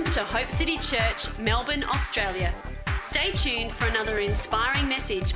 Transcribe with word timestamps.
Welcome 0.00 0.14
to 0.14 0.24
Hope 0.24 0.50
City 0.50 0.78
Church, 0.78 1.38
Melbourne, 1.38 1.84
Australia. 1.84 2.54
Stay 3.02 3.32
tuned 3.32 3.70
for 3.70 3.84
another 3.86 4.18
inspiring 4.18 4.88
message. 4.88 5.34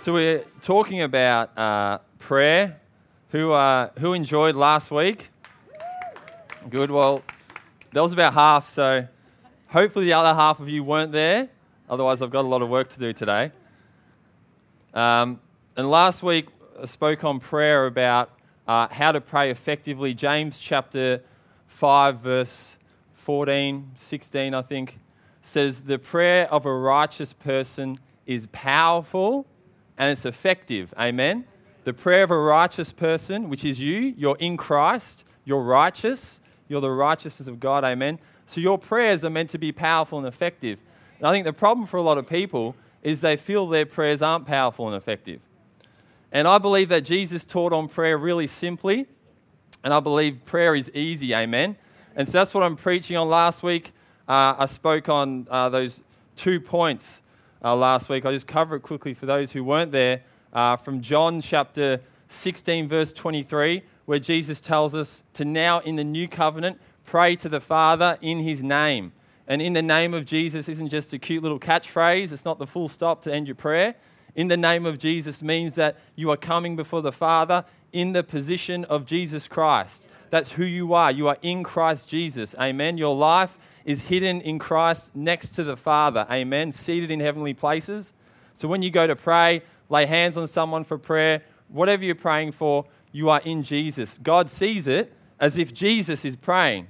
So 0.00 0.12
we're 0.12 0.44
talking 0.60 1.00
about 1.00 1.56
uh, 1.58 2.00
prayer. 2.18 2.78
Who 3.30 3.52
uh, 3.52 3.88
who 4.00 4.12
enjoyed 4.12 4.54
last 4.54 4.90
week? 4.90 5.30
Good. 6.68 6.90
Well, 6.90 7.22
that 7.94 8.02
was 8.02 8.12
about 8.12 8.34
half. 8.34 8.68
So 8.68 9.08
hopefully 9.68 10.04
the 10.04 10.12
other 10.12 10.34
half 10.34 10.60
of 10.60 10.68
you 10.68 10.84
weren't 10.84 11.12
there. 11.12 11.48
Otherwise, 11.88 12.20
I've 12.20 12.30
got 12.30 12.44
a 12.44 12.48
lot 12.48 12.60
of 12.60 12.68
work 12.68 12.90
to 12.90 12.98
do 12.98 13.14
today. 13.14 13.50
Um, 14.92 15.40
and 15.74 15.90
last 15.90 16.22
week 16.22 16.48
I 16.82 16.84
spoke 16.84 17.24
on 17.24 17.40
prayer 17.40 17.86
about 17.86 18.28
uh, 18.68 18.88
how 18.88 19.10
to 19.10 19.22
pray 19.22 19.50
effectively. 19.50 20.12
James 20.12 20.60
chapter 20.60 21.22
5, 21.80 22.18
verse 22.18 22.76
14, 23.14 23.92
16, 23.96 24.52
I 24.52 24.60
think, 24.60 24.98
says, 25.40 25.84
The 25.84 25.98
prayer 25.98 26.46
of 26.52 26.66
a 26.66 26.74
righteous 26.74 27.32
person 27.32 27.98
is 28.26 28.46
powerful 28.52 29.46
and 29.96 30.10
it's 30.10 30.26
effective. 30.26 30.92
Amen. 30.98 31.46
The 31.84 31.94
prayer 31.94 32.24
of 32.24 32.30
a 32.30 32.38
righteous 32.38 32.92
person, 32.92 33.48
which 33.48 33.64
is 33.64 33.80
you, 33.80 34.12
you're 34.14 34.36
in 34.38 34.58
Christ, 34.58 35.24
you're 35.46 35.62
righteous, 35.62 36.42
you're 36.68 36.82
the 36.82 36.90
righteousness 36.90 37.48
of 37.48 37.60
God. 37.60 37.82
Amen. 37.82 38.18
So 38.44 38.60
your 38.60 38.76
prayers 38.76 39.24
are 39.24 39.30
meant 39.30 39.48
to 39.48 39.58
be 39.58 39.72
powerful 39.72 40.18
and 40.18 40.26
effective. 40.26 40.80
And 41.16 41.26
I 41.26 41.32
think 41.32 41.46
the 41.46 41.54
problem 41.54 41.86
for 41.86 41.96
a 41.96 42.02
lot 42.02 42.18
of 42.18 42.28
people 42.28 42.76
is 43.02 43.22
they 43.22 43.38
feel 43.38 43.66
their 43.66 43.86
prayers 43.86 44.20
aren't 44.20 44.46
powerful 44.46 44.86
and 44.86 44.94
effective. 44.94 45.40
And 46.30 46.46
I 46.46 46.58
believe 46.58 46.90
that 46.90 47.06
Jesus 47.06 47.46
taught 47.46 47.72
on 47.72 47.88
prayer 47.88 48.18
really 48.18 48.48
simply, 48.48 49.06
and 49.82 49.94
I 49.94 50.00
believe 50.00 50.44
prayer 50.44 50.74
is 50.74 50.90
easy, 50.94 51.34
amen. 51.34 51.76
And 52.14 52.26
so 52.26 52.32
that's 52.32 52.52
what 52.52 52.62
I'm 52.62 52.76
preaching 52.76 53.16
on 53.16 53.28
last 53.28 53.62
week. 53.62 53.92
Uh, 54.28 54.54
I 54.58 54.66
spoke 54.66 55.08
on 55.08 55.46
uh, 55.50 55.68
those 55.68 56.02
two 56.36 56.60
points 56.60 57.22
uh, 57.64 57.74
last 57.74 58.08
week. 58.08 58.24
I'll 58.24 58.32
just 58.32 58.46
cover 58.46 58.76
it 58.76 58.80
quickly 58.80 59.14
for 59.14 59.26
those 59.26 59.52
who 59.52 59.64
weren't 59.64 59.92
there 59.92 60.22
uh, 60.52 60.76
from 60.76 61.00
John 61.00 61.40
chapter 61.40 62.00
16, 62.28 62.88
verse 62.88 63.12
23, 63.12 63.82
where 64.06 64.18
Jesus 64.18 64.60
tells 64.60 64.94
us 64.94 65.22
to 65.34 65.44
now 65.44 65.80
in 65.80 65.96
the 65.96 66.04
new 66.04 66.28
covenant 66.28 66.80
pray 67.04 67.36
to 67.36 67.48
the 67.48 67.60
Father 67.60 68.18
in 68.20 68.40
his 68.40 68.62
name. 68.62 69.12
And 69.46 69.60
in 69.60 69.72
the 69.72 69.82
name 69.82 70.14
of 70.14 70.26
Jesus 70.26 70.68
isn't 70.68 70.90
just 70.90 71.12
a 71.12 71.18
cute 71.18 71.42
little 71.42 71.58
catchphrase, 71.58 72.30
it's 72.30 72.44
not 72.44 72.58
the 72.58 72.66
full 72.66 72.88
stop 72.88 73.22
to 73.22 73.32
end 73.32 73.48
your 73.48 73.56
prayer. 73.56 73.96
In 74.36 74.46
the 74.48 74.56
name 74.56 74.86
of 74.86 74.98
Jesus 74.98 75.42
means 75.42 75.74
that 75.74 75.98
you 76.14 76.30
are 76.30 76.36
coming 76.36 76.76
before 76.76 77.02
the 77.02 77.10
Father 77.12 77.64
in 77.92 78.12
the 78.12 78.22
position 78.22 78.84
of 78.84 79.06
Jesus 79.06 79.48
Christ. 79.48 80.06
That's 80.30 80.52
who 80.52 80.64
you 80.64 80.94
are. 80.94 81.10
You 81.10 81.28
are 81.28 81.38
in 81.42 81.64
Christ 81.64 82.08
Jesus. 82.08 82.54
Amen. 82.58 82.96
Your 82.96 83.14
life 83.14 83.58
is 83.84 84.02
hidden 84.02 84.40
in 84.40 84.58
Christ 84.58 85.10
next 85.14 85.52
to 85.56 85.64
the 85.64 85.76
Father. 85.76 86.26
Amen. 86.30 86.72
Seated 86.72 87.10
in 87.10 87.20
heavenly 87.20 87.54
places. 87.54 88.12
So 88.54 88.68
when 88.68 88.82
you 88.82 88.90
go 88.90 89.06
to 89.06 89.16
pray, 89.16 89.62
lay 89.88 90.06
hands 90.06 90.36
on 90.36 90.46
someone 90.46 90.84
for 90.84 90.98
prayer, 90.98 91.42
whatever 91.68 92.04
you're 92.04 92.14
praying 92.14 92.52
for, 92.52 92.84
you 93.12 93.28
are 93.28 93.40
in 93.40 93.62
Jesus. 93.62 94.18
God 94.22 94.48
sees 94.48 94.86
it 94.86 95.12
as 95.40 95.58
if 95.58 95.74
Jesus 95.74 96.24
is 96.24 96.36
praying. 96.36 96.86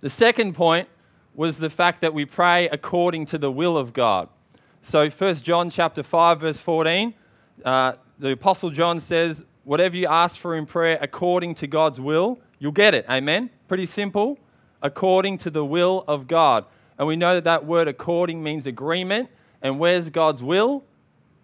The 0.00 0.10
second 0.10 0.54
point 0.54 0.88
was 1.34 1.58
the 1.58 1.70
fact 1.70 2.00
that 2.02 2.12
we 2.12 2.24
pray 2.24 2.68
according 2.68 3.26
to 3.26 3.38
the 3.38 3.50
will 3.50 3.78
of 3.78 3.92
God. 3.92 4.28
So 4.82 5.08
1 5.08 5.34
John 5.36 5.70
chapter 5.70 6.02
5 6.02 6.40
verse 6.40 6.58
14, 6.58 7.14
uh, 7.64 7.92
the 8.18 8.32
apostle 8.32 8.70
John 8.70 9.00
says, 9.00 9.44
whatever 9.64 9.96
you 9.96 10.06
ask 10.06 10.36
for 10.36 10.56
in 10.56 10.66
prayer 10.66 10.98
according 11.00 11.54
to 11.56 11.66
God's 11.66 12.00
will, 12.00 12.40
you'll 12.58 12.72
get 12.72 12.94
it. 12.94 13.04
Amen. 13.08 13.50
Pretty 13.68 13.86
simple. 13.86 14.38
According 14.82 15.38
to 15.38 15.50
the 15.50 15.64
will 15.64 16.04
of 16.08 16.26
God. 16.26 16.64
And 16.98 17.06
we 17.06 17.16
know 17.16 17.34
that 17.34 17.44
that 17.44 17.64
word 17.64 17.88
according 17.88 18.42
means 18.42 18.66
agreement. 18.66 19.28
And 19.62 19.78
where's 19.78 20.10
God's 20.10 20.42
will? 20.42 20.84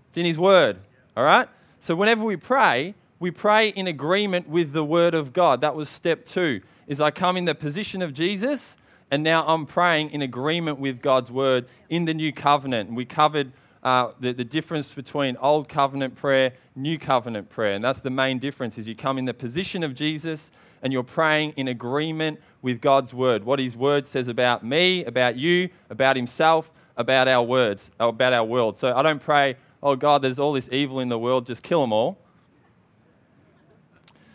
It's 0.08 0.16
in 0.16 0.24
his 0.24 0.38
word. 0.38 0.78
All 1.16 1.24
right? 1.24 1.48
So 1.80 1.94
whenever 1.94 2.24
we 2.24 2.36
pray, 2.36 2.94
we 3.20 3.30
pray 3.30 3.68
in 3.68 3.86
agreement 3.86 4.48
with 4.48 4.72
the 4.72 4.84
word 4.84 5.14
of 5.14 5.32
God. 5.32 5.60
That 5.60 5.74
was 5.74 5.88
step 5.88 6.26
2 6.26 6.60
is 6.86 7.00
I 7.00 7.10
come 7.10 7.36
in 7.36 7.44
the 7.44 7.54
position 7.54 8.02
of 8.02 8.12
Jesus, 8.12 8.76
and 9.10 9.22
now 9.22 9.46
I'm 9.46 9.66
praying 9.66 10.10
in 10.10 10.22
agreement 10.22 10.78
with 10.78 11.00
God's 11.00 11.30
word 11.30 11.66
in 11.88 12.04
the 12.04 12.14
new 12.14 12.32
covenant. 12.32 12.92
We 12.92 13.04
covered 13.04 13.52
uh, 13.84 14.12
the, 14.18 14.32
the 14.32 14.44
difference 14.44 14.88
between 14.88 15.36
old 15.36 15.68
covenant 15.68 16.16
prayer, 16.16 16.54
new 16.74 16.98
covenant 16.98 17.50
prayer. 17.50 17.72
And 17.72 17.84
that's 17.84 18.00
the 18.00 18.10
main 18.10 18.38
difference 18.38 18.78
is 18.78 18.88
you 18.88 18.96
come 18.96 19.18
in 19.18 19.26
the 19.26 19.34
position 19.34 19.82
of 19.82 19.94
Jesus 19.94 20.50
and 20.82 20.92
you're 20.92 21.02
praying 21.02 21.52
in 21.56 21.68
agreement 21.68 22.40
with 22.62 22.80
God's 22.80 23.12
word. 23.12 23.44
What 23.44 23.58
his 23.58 23.76
word 23.76 24.06
says 24.06 24.28
about 24.28 24.64
me, 24.64 25.04
about 25.04 25.36
you, 25.36 25.68
about 25.90 26.16
himself, 26.16 26.70
about 26.96 27.28
our 27.28 27.42
words, 27.42 27.90
about 28.00 28.32
our 28.32 28.44
world. 28.44 28.78
So 28.78 28.94
I 28.94 29.02
don't 29.02 29.22
pray, 29.22 29.56
oh 29.82 29.96
God, 29.96 30.22
there's 30.22 30.38
all 30.38 30.54
this 30.54 30.68
evil 30.72 31.00
in 31.00 31.10
the 31.10 31.18
world, 31.18 31.46
just 31.46 31.62
kill 31.62 31.82
them 31.82 31.92
all. 31.92 32.18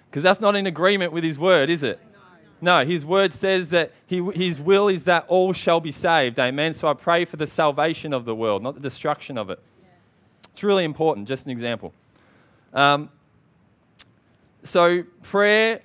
Because 0.10 0.24
that's 0.24 0.42
not 0.42 0.56
in 0.56 0.68
agreement 0.68 1.12
with 1.12 1.24
his 1.24 1.38
word, 1.38 1.70
is 1.70 1.84
it? 1.84 2.00
No, 2.62 2.86
his 2.86 3.06
word 3.06 3.32
says 3.32 3.70
that 3.70 3.94
he, 4.06 4.22
his 4.34 4.60
will 4.60 4.90
is 4.90 5.06
that 5.06 5.26
all 5.28 5.54
shall 5.54 5.80
be 5.80 5.92
saved. 5.92 6.38
Amen. 6.40 6.74
So 6.74 6.88
I 6.88 6.94
pray 6.94 7.26
for 7.26 7.38
the 7.38 7.48
salvation 7.48 8.14
of 8.14 8.26
the 8.26 8.36
world, 8.36 8.64
not 8.64 8.76
the 8.76 8.82
destruction 8.82 9.38
of 9.38 9.50
it. 9.50 9.60
It's 10.52 10.64
really 10.64 10.84
important. 10.84 11.28
Just 11.28 11.46
an 11.46 11.52
example. 11.52 11.94
Um, 12.74 13.10
so 14.64 15.04
prayer 15.24 15.82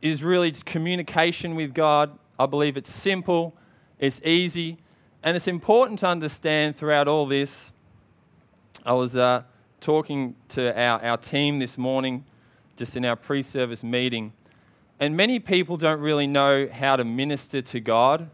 is 0.00 0.24
really 0.24 0.50
just 0.50 0.66
communication 0.66 1.54
with 1.54 1.72
God. 1.72 2.18
I 2.38 2.46
believe 2.46 2.76
it's 2.76 2.92
simple, 2.92 3.54
it's 4.00 4.20
easy, 4.24 4.78
and 5.22 5.36
it's 5.36 5.46
important 5.46 6.00
to 6.00 6.08
understand 6.08 6.76
throughout 6.76 7.06
all 7.06 7.26
this. 7.26 7.70
I 8.84 8.94
was 8.94 9.14
uh, 9.14 9.44
talking 9.80 10.34
to 10.48 10.76
our, 10.76 11.00
our 11.04 11.16
team 11.16 11.60
this 11.60 11.78
morning, 11.78 12.24
just 12.76 12.96
in 12.96 13.04
our 13.04 13.14
pre 13.14 13.42
service 13.42 13.84
meeting 13.84 14.32
and 15.02 15.16
many 15.16 15.40
people 15.40 15.76
don't 15.76 15.98
really 15.98 16.28
know 16.28 16.68
how 16.72 16.94
to 16.94 17.04
minister 17.04 17.60
to 17.60 17.80
God. 17.80 18.30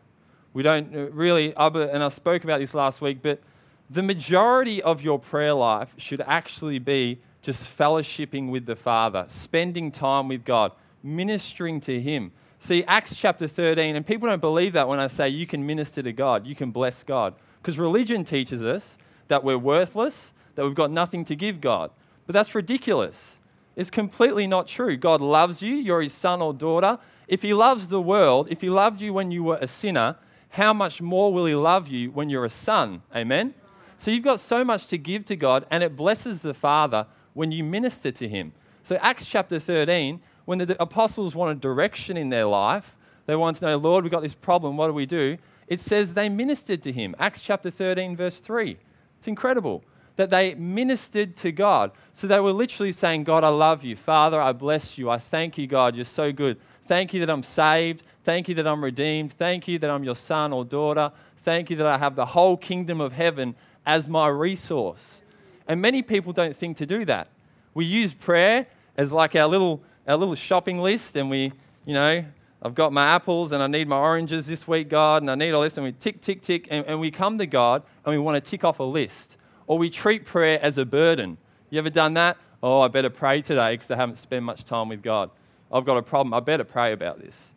We 0.52 0.62
don't 0.62 0.94
uh, 0.94 1.10
really, 1.12 1.54
and 1.56 2.04
I 2.04 2.08
spoke 2.10 2.44
about 2.44 2.60
this 2.60 2.74
last 2.74 3.00
week, 3.00 3.20
but 3.22 3.40
the 3.88 4.02
majority 4.02 4.82
of 4.82 5.02
your 5.02 5.18
prayer 5.18 5.54
life 5.54 5.94
should 5.96 6.20
actually 6.20 6.78
be 6.78 7.20
just 7.40 7.74
fellowshipping 7.74 8.50
with 8.50 8.66
the 8.66 8.76
Father, 8.76 9.24
spending 9.28 9.90
time 9.90 10.28
with 10.28 10.44
God, 10.44 10.72
ministering 11.02 11.80
to 11.80 12.02
Him. 12.02 12.32
See, 12.58 12.84
Acts 12.84 13.16
chapter 13.16 13.48
13, 13.48 13.96
and 13.96 14.06
people 14.06 14.28
don't 14.28 14.42
believe 14.42 14.74
that 14.74 14.88
when 14.88 15.00
I 15.00 15.06
say 15.06 15.30
you 15.30 15.46
can 15.46 15.64
minister 15.64 16.02
to 16.02 16.12
God, 16.12 16.46
you 16.46 16.54
can 16.54 16.70
bless 16.70 17.02
God. 17.02 17.32
Because 17.62 17.78
religion 17.78 18.24
teaches 18.24 18.62
us 18.62 18.98
that 19.28 19.42
we're 19.42 19.56
worthless, 19.56 20.34
that 20.54 20.66
we've 20.66 20.74
got 20.74 20.90
nothing 20.90 21.24
to 21.24 21.34
give 21.34 21.62
God. 21.62 21.92
But 22.26 22.34
that's 22.34 22.54
ridiculous 22.54 23.37
is 23.78 23.90
completely 23.90 24.48
not 24.48 24.66
true. 24.66 24.96
God 24.96 25.20
loves 25.20 25.62
you, 25.62 25.76
you're 25.76 26.02
his 26.02 26.12
son 26.12 26.42
or 26.42 26.52
daughter. 26.52 26.98
If 27.28 27.42
he 27.42 27.54
loves 27.54 27.86
the 27.86 28.00
world, 28.00 28.48
if 28.50 28.60
he 28.60 28.68
loved 28.68 29.00
you 29.00 29.12
when 29.12 29.30
you 29.30 29.44
were 29.44 29.58
a 29.60 29.68
sinner, 29.68 30.16
how 30.50 30.72
much 30.72 31.00
more 31.00 31.32
will 31.32 31.46
he 31.46 31.54
love 31.54 31.86
you 31.86 32.10
when 32.10 32.28
you're 32.28 32.44
a 32.44 32.50
son? 32.50 33.02
Amen? 33.14 33.54
So 33.96 34.10
you've 34.10 34.24
got 34.24 34.40
so 34.40 34.64
much 34.64 34.88
to 34.88 34.98
give 34.98 35.26
to 35.26 35.36
God, 35.36 35.64
and 35.70 35.84
it 35.84 35.94
blesses 35.94 36.42
the 36.42 36.54
Father 36.54 37.06
when 37.34 37.52
you 37.52 37.62
minister 37.62 38.10
to 38.10 38.28
him. 38.28 38.52
So, 38.82 38.96
Acts 38.96 39.26
chapter 39.26 39.60
13, 39.60 40.20
when 40.44 40.58
the 40.58 40.82
apostles 40.82 41.36
wanted 41.36 41.60
direction 41.60 42.16
in 42.16 42.30
their 42.30 42.46
life, 42.46 42.96
they 43.26 43.36
wanted 43.36 43.60
to 43.60 43.66
know, 43.66 43.76
Lord, 43.76 44.02
we've 44.02 44.10
got 44.10 44.22
this 44.22 44.34
problem, 44.34 44.76
what 44.76 44.88
do 44.88 44.92
we 44.92 45.06
do? 45.06 45.38
It 45.68 45.78
says 45.78 46.14
they 46.14 46.28
ministered 46.28 46.82
to 46.82 46.90
him. 46.90 47.14
Acts 47.20 47.42
chapter 47.42 47.70
13, 47.70 48.16
verse 48.16 48.40
3. 48.40 48.76
It's 49.16 49.28
incredible 49.28 49.84
that 50.18 50.30
they 50.30 50.52
ministered 50.56 51.36
to 51.36 51.52
God. 51.52 51.92
So 52.12 52.26
they 52.26 52.40
were 52.40 52.52
literally 52.52 52.90
saying, 52.90 53.22
God, 53.22 53.44
I 53.44 53.50
love 53.50 53.84
you. 53.84 53.94
Father, 53.94 54.40
I 54.40 54.50
bless 54.50 54.98
you. 54.98 55.08
I 55.08 55.18
thank 55.18 55.56
you, 55.56 55.68
God. 55.68 55.94
You're 55.94 56.04
so 56.04 56.32
good. 56.32 56.58
Thank 56.86 57.14
you 57.14 57.20
that 57.20 57.30
I'm 57.30 57.44
saved. 57.44 58.02
Thank 58.24 58.48
you 58.48 58.56
that 58.56 58.66
I'm 58.66 58.82
redeemed. 58.82 59.32
Thank 59.32 59.68
you 59.68 59.78
that 59.78 59.88
I'm 59.88 60.02
your 60.02 60.16
son 60.16 60.52
or 60.52 60.64
daughter. 60.64 61.12
Thank 61.44 61.70
you 61.70 61.76
that 61.76 61.86
I 61.86 61.98
have 61.98 62.16
the 62.16 62.26
whole 62.26 62.56
kingdom 62.56 63.00
of 63.00 63.12
heaven 63.12 63.54
as 63.86 64.08
my 64.08 64.26
resource. 64.26 65.20
And 65.68 65.80
many 65.80 66.02
people 66.02 66.32
don't 66.32 66.56
think 66.56 66.78
to 66.78 66.86
do 66.86 67.04
that. 67.04 67.28
We 67.72 67.84
use 67.84 68.12
prayer 68.12 68.66
as 68.96 69.12
like 69.12 69.36
our 69.36 69.46
little, 69.46 69.84
our 70.08 70.16
little 70.16 70.34
shopping 70.34 70.80
list, 70.80 71.14
and 71.14 71.30
we, 71.30 71.52
you 71.84 71.94
know, 71.94 72.24
I've 72.60 72.74
got 72.74 72.92
my 72.92 73.06
apples 73.06 73.52
and 73.52 73.62
I 73.62 73.68
need 73.68 73.86
my 73.86 73.98
oranges 73.98 74.48
this 74.48 74.66
week, 74.66 74.88
God, 74.88 75.22
and 75.22 75.30
I 75.30 75.36
need 75.36 75.52
all 75.52 75.62
this, 75.62 75.76
and 75.76 75.86
we 75.86 75.92
tick, 75.92 76.20
tick, 76.20 76.42
tick, 76.42 76.66
and, 76.72 76.84
and 76.86 76.98
we 76.98 77.12
come 77.12 77.38
to 77.38 77.46
God 77.46 77.84
and 78.04 78.12
we 78.12 78.18
want 78.18 78.44
to 78.44 78.50
tick 78.50 78.64
off 78.64 78.80
a 78.80 78.82
list 78.82 79.36
or 79.68 79.78
we 79.78 79.90
treat 79.90 80.24
prayer 80.24 80.58
as 80.60 80.78
a 80.78 80.84
burden. 80.84 81.38
You 81.70 81.78
ever 81.78 81.90
done 81.90 82.14
that? 82.14 82.38
Oh, 82.60 82.80
I 82.80 82.88
better 82.88 83.10
pray 83.10 83.42
today 83.42 83.74
because 83.74 83.92
I 83.92 83.96
haven't 83.96 84.16
spent 84.16 84.42
much 84.42 84.64
time 84.64 84.88
with 84.88 85.02
God. 85.02 85.30
I've 85.70 85.84
got 85.84 85.98
a 85.98 86.02
problem. 86.02 86.34
I 86.34 86.40
better 86.40 86.64
pray 86.64 86.92
about 86.92 87.20
this. 87.20 87.54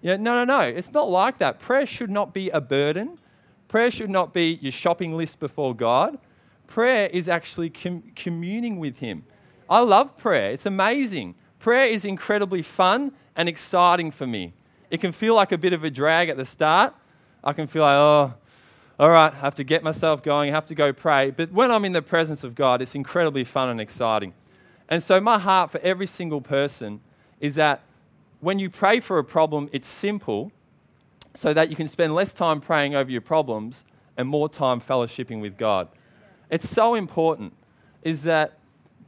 Yeah, 0.00 0.16
no, 0.16 0.32
no, 0.32 0.44
no. 0.44 0.60
It's 0.62 0.92
not 0.92 1.08
like 1.08 1.38
that. 1.38 1.60
Prayer 1.60 1.86
should 1.86 2.10
not 2.10 2.32
be 2.34 2.48
a 2.48 2.60
burden. 2.60 3.18
Prayer 3.68 3.90
should 3.90 4.10
not 4.10 4.32
be 4.32 4.58
your 4.62 4.72
shopping 4.72 5.16
list 5.16 5.38
before 5.38 5.76
God. 5.76 6.18
Prayer 6.66 7.08
is 7.12 7.28
actually 7.28 7.70
com- 7.70 8.02
communing 8.16 8.78
with 8.78 8.98
Him. 8.98 9.24
I 9.68 9.80
love 9.80 10.16
prayer. 10.16 10.52
It's 10.52 10.66
amazing. 10.66 11.36
prayer 11.58 11.84
is 11.84 12.06
incredibly 12.06 12.62
fun 12.62 13.12
and 13.36 13.48
exciting 13.48 14.10
for 14.10 14.26
me. 14.26 14.54
It 14.90 15.00
can 15.00 15.12
feel 15.12 15.34
like 15.34 15.52
a 15.52 15.58
bit 15.58 15.74
of 15.74 15.84
a 15.84 15.90
drag 15.90 16.30
at 16.30 16.38
the 16.38 16.44
start. 16.44 16.94
I 17.44 17.52
can 17.52 17.66
feel 17.66 17.82
like, 17.82 17.94
oh, 17.94 18.34
all 19.00 19.08
right, 19.08 19.32
I 19.32 19.36
have 19.36 19.54
to 19.54 19.64
get 19.64 19.82
myself 19.82 20.22
going, 20.22 20.50
I 20.50 20.52
have 20.52 20.66
to 20.66 20.74
go 20.74 20.92
pray. 20.92 21.30
But 21.30 21.50
when 21.52 21.70
I'm 21.70 21.86
in 21.86 21.94
the 21.94 22.02
presence 22.02 22.44
of 22.44 22.54
God, 22.54 22.82
it's 22.82 22.94
incredibly 22.94 23.44
fun 23.44 23.70
and 23.70 23.80
exciting. 23.80 24.34
And 24.90 25.02
so, 25.02 25.22
my 25.22 25.38
heart 25.38 25.70
for 25.70 25.80
every 25.80 26.06
single 26.06 26.42
person 26.42 27.00
is 27.40 27.54
that 27.54 27.80
when 28.40 28.58
you 28.58 28.68
pray 28.68 29.00
for 29.00 29.16
a 29.16 29.24
problem, 29.24 29.70
it's 29.72 29.86
simple 29.86 30.52
so 31.32 31.54
that 31.54 31.70
you 31.70 31.76
can 31.76 31.88
spend 31.88 32.14
less 32.14 32.34
time 32.34 32.60
praying 32.60 32.94
over 32.94 33.10
your 33.10 33.22
problems 33.22 33.84
and 34.18 34.28
more 34.28 34.50
time 34.50 34.82
fellowshipping 34.82 35.40
with 35.40 35.56
God. 35.56 35.88
It's 36.50 36.68
so 36.68 36.94
important 36.94 37.54
is 38.02 38.24
that 38.24 38.58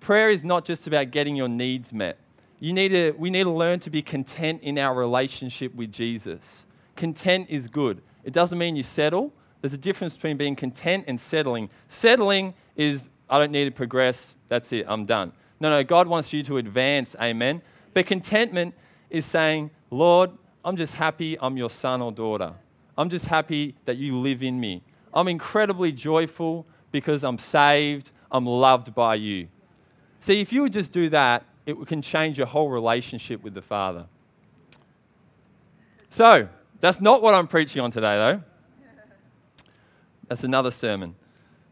prayer 0.00 0.30
is 0.30 0.42
not 0.42 0.64
just 0.64 0.86
about 0.86 1.10
getting 1.10 1.36
your 1.36 1.48
needs 1.48 1.92
met. 1.92 2.16
You 2.60 2.72
need 2.72 2.90
to, 2.90 3.12
we 3.18 3.28
need 3.28 3.44
to 3.44 3.50
learn 3.50 3.78
to 3.80 3.90
be 3.90 4.00
content 4.00 4.62
in 4.62 4.78
our 4.78 4.94
relationship 4.94 5.74
with 5.74 5.92
Jesus. 5.92 6.64
Content 6.96 7.48
is 7.50 7.68
good. 7.68 8.00
It 8.24 8.32
doesn't 8.32 8.56
mean 8.56 8.74
you 8.74 8.84
settle. 8.84 9.34
There's 9.62 9.72
a 9.72 9.78
difference 9.78 10.14
between 10.14 10.36
being 10.36 10.56
content 10.56 11.04
and 11.06 11.18
settling. 11.18 11.70
Settling 11.88 12.52
is, 12.76 13.08
I 13.30 13.38
don't 13.38 13.52
need 13.52 13.64
to 13.64 13.70
progress. 13.70 14.34
That's 14.48 14.72
it. 14.72 14.84
I'm 14.88 15.06
done. 15.06 15.32
No, 15.60 15.70
no, 15.70 15.84
God 15.84 16.08
wants 16.08 16.32
you 16.32 16.42
to 16.42 16.58
advance. 16.58 17.14
Amen. 17.22 17.62
But 17.94 18.06
contentment 18.06 18.74
is 19.08 19.24
saying, 19.24 19.70
Lord, 19.90 20.32
I'm 20.64 20.76
just 20.76 20.94
happy 20.94 21.38
I'm 21.40 21.56
your 21.56 21.70
son 21.70 22.02
or 22.02 22.10
daughter. 22.10 22.54
I'm 22.98 23.08
just 23.08 23.26
happy 23.26 23.76
that 23.84 23.96
you 23.96 24.18
live 24.18 24.42
in 24.42 24.60
me. 24.60 24.82
I'm 25.14 25.28
incredibly 25.28 25.92
joyful 25.92 26.66
because 26.90 27.22
I'm 27.22 27.38
saved, 27.38 28.10
I'm 28.30 28.46
loved 28.46 28.94
by 28.94 29.14
you. 29.14 29.48
See, 30.20 30.40
if 30.40 30.52
you 30.52 30.62
would 30.62 30.72
just 30.72 30.92
do 30.92 31.08
that, 31.10 31.44
it 31.66 31.76
can 31.86 32.02
change 32.02 32.38
your 32.38 32.48
whole 32.48 32.68
relationship 32.68 33.42
with 33.42 33.54
the 33.54 33.62
Father. 33.62 34.06
So, 36.10 36.48
that's 36.80 37.00
not 37.00 37.22
what 37.22 37.34
I'm 37.34 37.46
preaching 37.46 37.80
on 37.80 37.90
today, 37.90 38.16
though. 38.16 38.42
That's 40.32 40.44
another 40.44 40.70
sermon. 40.70 41.14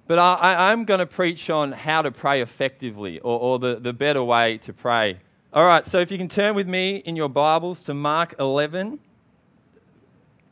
But 0.06 0.18
I, 0.18 0.70
am 0.70 0.84
going 0.84 0.98
to 0.98 1.06
preach 1.06 1.48
on 1.48 1.72
how 1.72 2.02
to 2.02 2.10
pray 2.10 2.42
effectively 2.42 3.18
or, 3.20 3.40
or 3.40 3.58
the, 3.58 3.80
the 3.80 3.94
better 3.94 4.22
way 4.22 4.58
to 4.58 4.74
pray. 4.74 5.20
All 5.54 5.64
right, 5.64 5.86
so 5.86 5.98
if 5.98 6.10
you 6.10 6.18
can 6.18 6.28
turn 6.28 6.54
with 6.54 6.68
me 6.68 6.96
in 6.96 7.16
your 7.16 7.30
Bibles 7.30 7.82
to 7.84 7.94
Mark 7.94 8.34
11, 8.38 8.98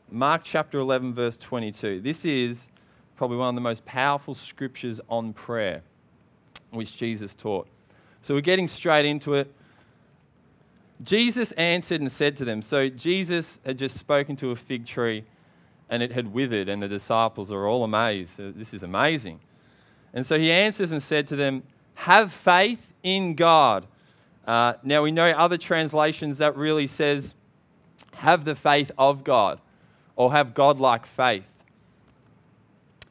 Mark 0.09 0.41
chapter 0.43 0.79
11, 0.79 1.13
verse 1.13 1.37
22. 1.37 2.01
This 2.01 2.25
is 2.25 2.69
probably 3.15 3.37
one 3.37 3.49
of 3.49 3.53
the 3.53 3.61
most 3.61 3.85
powerful 3.85 4.33
scriptures 4.33 4.99
on 5.07 5.31
prayer 5.31 5.83
which 6.71 6.97
Jesus 6.97 7.35
taught. 7.35 7.67
So 8.23 8.33
we're 8.33 8.41
getting 8.41 8.67
straight 8.67 9.05
into 9.05 9.35
it. 9.35 9.53
Jesus 11.03 11.51
answered 11.51 12.01
and 12.01 12.11
said 12.11 12.35
to 12.37 12.43
them, 12.43 12.63
So 12.63 12.89
Jesus 12.89 13.59
had 13.63 13.77
just 13.77 13.97
spoken 13.97 14.35
to 14.37 14.49
a 14.49 14.55
fig 14.55 14.87
tree 14.87 15.25
and 15.89 16.03
it 16.03 16.11
had 16.11 16.33
withered, 16.33 16.69
and 16.69 16.81
the 16.81 16.87
disciples 16.87 17.51
are 17.51 17.67
all 17.67 17.83
amazed. 17.83 18.37
This 18.37 18.73
is 18.73 18.83
amazing. 18.83 19.39
And 20.13 20.25
so 20.25 20.37
he 20.37 20.51
answers 20.51 20.91
and 20.91 21.01
said 21.01 21.27
to 21.27 21.35
them, 21.35 21.63
Have 21.95 22.31
faith 22.31 22.81
in 23.03 23.35
God. 23.35 23.87
Uh, 24.47 24.73
now, 24.83 25.03
we 25.03 25.11
know 25.11 25.29
other 25.31 25.57
translations 25.57 26.39
that 26.39 26.55
really 26.55 26.87
says, 26.87 27.35
have 28.15 28.45
the 28.45 28.55
faith 28.55 28.91
of 28.97 29.23
God 29.23 29.59
or 30.15 30.31
have 30.31 30.53
God-like 30.53 31.05
faith. 31.05 31.53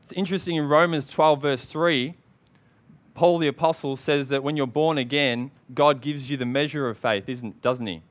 It's 0.03 0.13
interesting 0.13 0.57
in 0.57 0.69
Romans 0.69 1.11
12, 1.11 1.43
verse 1.43 1.65
3, 1.65 2.15
Paul 3.15 3.39
the 3.39 3.49
Apostle 3.49 3.97
says 3.97 4.29
that 4.29 4.43
when 4.43 4.57
you're 4.57 4.67
born 4.67 4.97
again, 4.97 5.51
God 5.75 6.01
gives 6.01 6.31
you 6.31 6.37
the 6.37 6.47
measure 6.47 6.89
of 6.89 6.99
faith, 6.99 7.29
isn't, 7.29 7.61
doesn't 7.61 7.87
he? 7.87 8.03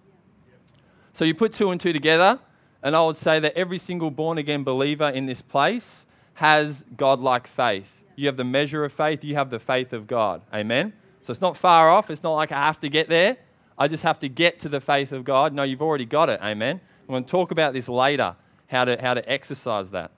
So 1.13 1.25
you 1.25 1.33
put 1.33 1.53
two 1.53 1.71
and 1.71 1.79
two 1.79 1.93
together, 1.93 2.39
and 2.83 2.95
I 2.95 3.03
would 3.03 3.15
say 3.15 3.39
that 3.39 3.56
every 3.56 3.77
single 3.77 4.12
born 4.12 4.38
again 4.38 4.63
believer 4.63 5.09
in 5.09 5.25
this 5.25 5.41
place 5.41 6.06
has 6.35 6.83
godlike 6.95 7.47
faith. 7.47 8.03
You 8.15 8.27
have 8.27 8.38
the 8.38 8.44
measure 8.44 8.83
of 8.85 8.94
faith, 8.94 9.24
you 9.24 9.35
have 9.35 9.50
the 9.50 9.59
faith 9.59 9.94
of 9.94 10.07
God. 10.07 10.41
Amen? 10.53 10.94
So 11.21 11.31
it's 11.31 11.41
not 11.41 11.57
far 11.57 11.89
off. 11.89 12.09
It's 12.09 12.24
not 12.24 12.33
like 12.33 12.51
I 12.51 12.65
have 12.65 12.79
to 12.81 12.89
get 12.89 13.09
there. 13.09 13.38
I 13.77 13.88
just 13.88 14.03
have 14.03 14.19
to 14.19 14.29
get 14.29 14.59
to 14.59 14.69
the 14.69 14.79
faith 14.79 15.12
of 15.12 15.24
God. 15.24 15.53
No, 15.53 15.63
you've 15.63 15.81
already 15.81 16.06
got 16.06 16.29
it. 16.29 16.39
Amen. 16.41 16.79
I'm 17.01 17.13
going 17.13 17.24
to 17.24 17.29
talk 17.29 17.51
about 17.51 17.74
this 17.74 17.88
later, 17.88 18.35
how 18.68 18.85
to, 18.85 19.00
how 19.01 19.13
to 19.13 19.29
exercise 19.29 19.91
that. 19.91 20.12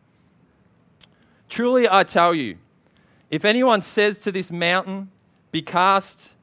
Truly, 1.50 1.88
I 1.90 2.04
tell 2.04 2.34
you, 2.34 2.58
if 3.30 3.44
anyone 3.44 3.82
says 3.82 4.20
to 4.20 4.32
this 4.32 4.52
mountain, 4.52 5.10
be 5.52 5.62
cast 5.62 6.34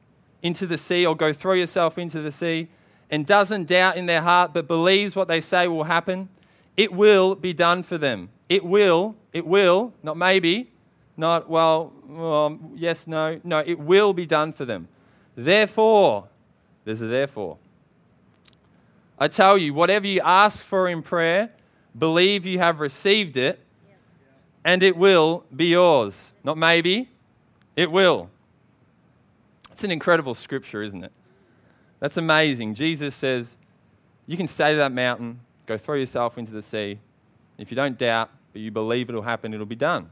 into 0.41 0.67
the 0.67 0.77
sea 0.77 1.05
or 1.05 1.15
go 1.15 1.33
throw 1.33 1.53
yourself 1.53 1.97
into 1.97 2.21
the 2.21 2.31
sea, 2.31 2.67
and 3.09 3.25
doesn't 3.25 3.67
doubt 3.67 3.97
in 3.97 4.05
their 4.05 4.21
heart 4.21 4.53
but 4.53 4.67
believes 4.67 5.15
what 5.15 5.27
they 5.27 5.41
say 5.41 5.67
will 5.67 5.85
happen, 5.85 6.29
it 6.75 6.91
will 6.91 7.35
be 7.35 7.53
done 7.53 7.83
for 7.83 7.97
them. 7.97 8.29
It 8.49 8.63
will, 8.63 9.15
it 9.33 9.45
will, 9.45 9.93
not 10.03 10.17
maybe, 10.17 10.71
not, 11.17 11.49
well, 11.49 11.91
well, 12.07 12.59
yes, 12.75 13.07
no. 13.07 13.41
No, 13.43 13.63
it 13.65 13.79
will 13.79 14.13
be 14.13 14.25
done 14.25 14.53
for 14.53 14.65
them. 14.65 14.87
Therefore, 15.35 16.27
there's 16.85 17.01
a 17.01 17.07
therefore. 17.07 17.57
I 19.19 19.27
tell 19.27 19.57
you, 19.57 19.73
whatever 19.73 20.05
you 20.05 20.21
ask 20.23 20.63
for 20.63 20.87
in 20.87 21.01
prayer, 21.01 21.51
believe 21.97 22.45
you 22.45 22.59
have 22.59 22.79
received 22.79 23.35
it, 23.35 23.59
and 24.63 24.83
it 24.83 24.95
will 24.95 25.43
be 25.55 25.65
yours. 25.65 26.31
Not 26.43 26.57
maybe, 26.57 27.09
it 27.75 27.91
will. 27.91 28.29
It's 29.71 29.83
an 29.83 29.91
incredible 29.91 30.35
scripture, 30.35 30.83
isn't 30.83 31.03
it? 31.03 31.11
That's 31.99 32.17
amazing. 32.17 32.75
Jesus 32.75 33.15
says, 33.15 33.57
You 34.25 34.37
can 34.37 34.47
say 34.47 34.71
to 34.71 34.77
that 34.77 34.91
mountain, 34.91 35.39
Go 35.65 35.77
throw 35.77 35.95
yourself 35.95 36.37
into 36.37 36.51
the 36.51 36.61
sea. 36.61 36.99
If 37.57 37.71
you 37.71 37.75
don't 37.75 37.97
doubt, 37.97 38.29
but 38.53 38.61
you 38.61 38.71
believe 38.71 39.09
it'll 39.09 39.23
happen, 39.23 39.53
it'll 39.53 39.65
be 39.65 39.75
done. 39.75 40.11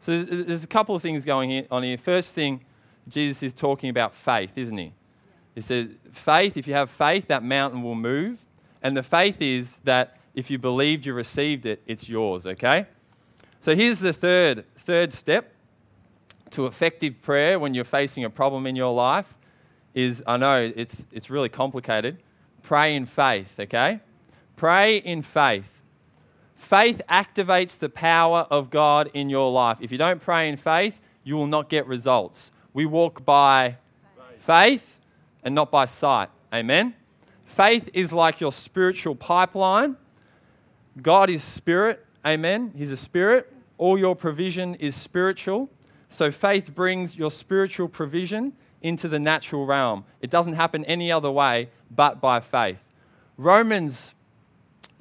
So 0.00 0.22
there's 0.22 0.64
a 0.64 0.68
couple 0.68 0.94
of 0.94 1.02
things 1.02 1.24
going 1.24 1.66
on 1.70 1.82
here. 1.82 1.96
First 1.96 2.34
thing, 2.34 2.64
Jesus 3.08 3.42
is 3.42 3.54
talking 3.54 3.88
about 3.88 4.14
faith, 4.14 4.52
isn't 4.56 4.76
he? 4.76 4.92
He 5.54 5.60
says, 5.60 5.90
faith, 6.12 6.56
if 6.56 6.66
you 6.66 6.74
have 6.74 6.90
faith, 6.90 7.28
that 7.28 7.42
mountain 7.42 7.82
will 7.82 7.94
move. 7.94 8.44
And 8.82 8.96
the 8.96 9.02
faith 9.02 9.40
is 9.40 9.78
that 9.84 10.16
if 10.34 10.50
you 10.50 10.58
believed 10.58 11.06
you 11.06 11.14
received 11.14 11.64
it, 11.64 11.80
it's 11.86 12.08
yours, 12.08 12.46
okay? 12.46 12.86
So 13.60 13.76
here's 13.76 14.00
the 14.00 14.12
third, 14.12 14.64
third 14.76 15.12
step 15.12 15.54
to 16.50 16.66
effective 16.66 17.22
prayer 17.22 17.58
when 17.58 17.72
you're 17.72 17.84
facing 17.84 18.24
a 18.24 18.30
problem 18.30 18.66
in 18.66 18.76
your 18.76 18.92
life 18.92 19.34
is 19.94 20.22
I 20.26 20.36
know 20.36 20.72
it's, 20.74 21.06
it's 21.12 21.30
really 21.30 21.48
complicated. 21.48 22.18
Pray 22.62 22.94
in 22.94 23.06
faith, 23.06 23.54
okay? 23.58 24.00
Pray 24.56 24.96
in 24.96 25.22
faith. 25.22 25.70
Faith 26.56 27.02
activates 27.08 27.78
the 27.78 27.88
power 27.88 28.46
of 28.50 28.70
God 28.70 29.10
in 29.14 29.28
your 29.30 29.52
life. 29.52 29.78
If 29.80 29.92
you 29.92 29.98
don't 29.98 30.20
pray 30.20 30.48
in 30.48 30.56
faith, 30.56 30.98
you 31.22 31.36
will 31.36 31.46
not 31.46 31.68
get 31.68 31.86
results. 31.86 32.50
We 32.72 32.86
walk 32.86 33.24
by 33.24 33.76
faith 34.38 34.98
and 35.42 35.54
not 35.54 35.70
by 35.70 35.84
sight. 35.84 36.30
Amen? 36.52 36.94
Faith 37.44 37.88
is 37.92 38.12
like 38.12 38.40
your 38.40 38.52
spiritual 38.52 39.14
pipeline. 39.14 39.96
God 41.00 41.30
is 41.30 41.42
spirit. 41.42 42.04
Amen? 42.24 42.72
He's 42.76 42.90
a 42.90 42.96
spirit. 42.96 43.52
All 43.76 43.98
your 43.98 44.16
provision 44.16 44.74
is 44.76 44.96
spiritual. 44.96 45.68
So 46.08 46.30
faith 46.30 46.74
brings 46.74 47.16
your 47.16 47.30
spiritual 47.30 47.88
provision 47.88 48.54
into 48.84 49.08
the 49.08 49.18
natural 49.18 49.64
realm. 49.64 50.04
It 50.20 50.30
doesn't 50.30 50.52
happen 50.52 50.84
any 50.84 51.10
other 51.10 51.30
way 51.30 51.70
but 51.90 52.20
by 52.20 52.38
faith. 52.38 52.84
Romans 53.38 54.14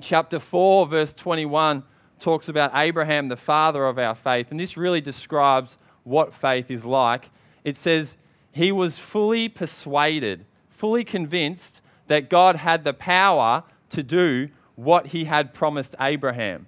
chapter 0.02 0.40
4, 0.40 0.88
verse 0.88 1.14
21, 1.14 1.84
talks 2.20 2.48
about 2.48 2.72
Abraham, 2.74 3.28
the 3.28 3.36
father 3.36 3.86
of 3.86 4.00
our 4.00 4.16
faith. 4.16 4.50
And 4.52 4.60
this 4.60 4.78
really 4.78 5.02
describes 5.02 5.78
what 6.04 6.34
faith 6.34 6.72
is 6.72 6.86
like. 6.86 7.30
It 7.66 7.76
says, 7.76 8.16
He 8.54 8.72
was 8.72 8.98
fully 8.98 9.50
persuaded, 9.50 10.46
fully 10.70 11.04
convinced 11.04 11.82
that 12.08 12.30
God 12.30 12.56
had 12.56 12.86
the 12.86 12.94
power 12.94 13.64
to 13.90 14.02
do 14.02 14.50
what 14.76 15.08
He 15.08 15.26
had 15.26 15.54
promised 15.54 15.94
Abraham. 16.00 16.68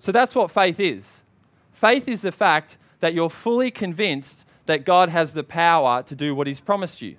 So 0.00 0.10
that's 0.10 0.34
what 0.34 0.50
faith 0.50 0.80
is. 0.80 1.22
Faith 1.72 2.08
is 2.08 2.22
the 2.22 2.32
fact 2.32 2.76
that 2.98 3.14
you're 3.14 3.30
fully 3.30 3.70
convinced 3.70 4.45
that 4.66 4.84
God 4.84 5.08
has 5.08 5.32
the 5.32 5.44
power 5.44 6.02
to 6.02 6.14
do 6.14 6.34
what 6.34 6.46
He's 6.46 6.60
promised 6.60 7.00
you. 7.02 7.16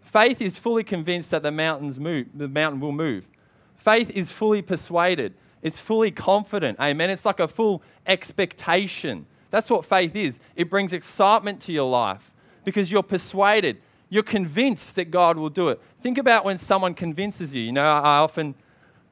Faith 0.00 0.40
is 0.40 0.56
fully 0.56 0.84
convinced 0.84 1.30
that 1.30 1.42
the 1.42 1.50
mountains 1.50 1.98
move, 1.98 2.28
the 2.34 2.48
mountain 2.48 2.80
will 2.80 2.92
move. 2.92 3.28
Faith 3.76 4.10
is 4.10 4.30
fully 4.30 4.62
persuaded, 4.62 5.34
it's 5.62 5.78
fully 5.78 6.10
confident. 6.10 6.78
Amen. 6.80 7.10
It's 7.10 7.24
like 7.24 7.40
a 7.40 7.48
full 7.48 7.82
expectation. 8.06 9.26
That's 9.50 9.70
what 9.70 9.84
faith 9.84 10.14
is. 10.14 10.38
It 10.54 10.68
brings 10.68 10.92
excitement 10.92 11.60
to 11.62 11.72
your 11.72 11.90
life 11.90 12.30
because 12.64 12.92
you're 12.92 13.02
persuaded. 13.02 13.78
You're 14.10 14.22
convinced 14.22 14.96
that 14.96 15.10
God 15.10 15.36
will 15.36 15.50
do 15.50 15.68
it. 15.68 15.80
Think 16.00 16.18
about 16.18 16.44
when 16.44 16.58
someone 16.58 16.94
convinces 16.94 17.54
you. 17.54 17.62
You 17.62 17.72
know, 17.72 17.82
I 17.82 18.18
often 18.18 18.54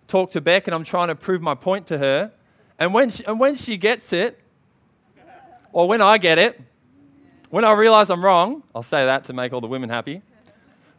talk 0.07 0.31
to 0.33 0.41
Beck 0.41 0.67
and 0.67 0.75
I'm 0.75 0.85
trying 0.85 1.09
to 1.09 1.15
prove 1.15 1.43
my 1.43 1.55
point 1.55 1.87
to 1.89 1.99
her. 1.99 2.33
And 2.79 2.95
when 2.95 3.11
she, 3.11 3.25
and 3.25 3.41
when 3.41 3.55
she 3.55 3.77
gets 3.77 4.13
it, 4.13 4.41
or 5.73 5.89
when 5.89 6.01
I 6.01 6.17
get 6.17 6.39
it, 6.39 6.61
when 7.51 7.65
I 7.65 7.73
realize 7.73 8.11
I'm 8.11 8.25
wrong, 8.25 8.63
I'll 8.75 8.83
say 8.83 9.05
that 9.05 9.25
to 9.25 9.33
make 9.33 9.53
all 9.53 9.61
the 9.61 9.67
women 9.67 9.89
happy. 9.89 10.23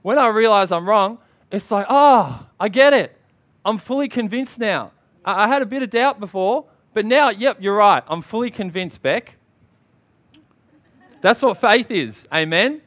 When 0.01 0.18
I 0.18 0.27
realize 0.27 0.72
I'm 0.72 0.88
wrong, 0.88 1.18
it's 1.51 1.72
like, 1.72 1.86
oh, 1.89 2.46
I 2.60 2.70
get 2.70 2.94
it. 2.94 3.18
I'm 3.66 3.77
fully 3.77 4.08
convinced 4.08 4.60
now. 4.60 4.92
I, 5.25 5.44
I 5.44 5.48
had 5.48 5.62
a 5.62 5.66
bit 5.66 5.84
of 5.84 5.89
doubt 5.89 6.20
before, 6.20 6.66
but 6.94 7.06
now, 7.06 7.30
yep, 7.30 7.58
you're 7.60 7.75
right. 7.75 8.04
I'm 8.08 8.22
fully 8.22 8.50
convinced, 8.50 9.01
Beck. 9.01 9.36
That's 11.22 11.42
what 11.42 11.60
faith 11.60 11.92
is. 11.92 12.27
Amen? 12.34 12.82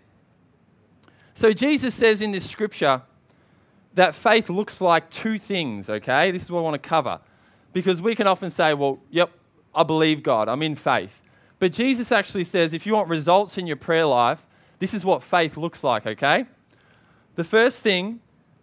So 1.34 1.52
Jesus 1.52 1.94
says 1.94 2.20
in 2.20 2.32
this 2.32 2.48
scripture 2.48 3.02
that 3.94 4.14
faith 4.14 4.48
looks 4.48 4.80
like 4.80 5.10
two 5.10 5.38
things, 5.38 5.90
okay? 5.90 6.30
This 6.30 6.44
is 6.44 6.50
what 6.50 6.60
I 6.60 6.62
want 6.62 6.82
to 6.82 6.88
cover. 6.88 7.20
Because 7.72 8.00
we 8.00 8.14
can 8.14 8.26
often 8.26 8.50
say, 8.50 8.74
well, 8.74 9.00
yep, 9.10 9.30
I 9.74 9.82
believe 9.82 10.22
God, 10.22 10.48
I'm 10.48 10.62
in 10.62 10.76
faith. 10.76 11.22
But 11.60 11.72
Jesus 11.72 12.10
actually 12.10 12.44
says 12.44 12.74
if 12.74 12.86
you 12.86 12.94
want 12.94 13.08
results 13.08 13.56
in 13.56 13.68
your 13.68 13.76
prayer 13.76 14.06
life, 14.06 14.44
this 14.80 14.92
is 14.92 15.04
what 15.04 15.22
faith 15.22 15.56
looks 15.56 15.84
like, 15.84 16.06
okay? 16.06 16.46
The 17.36 17.44
first 17.44 17.82
thing, 17.82 18.20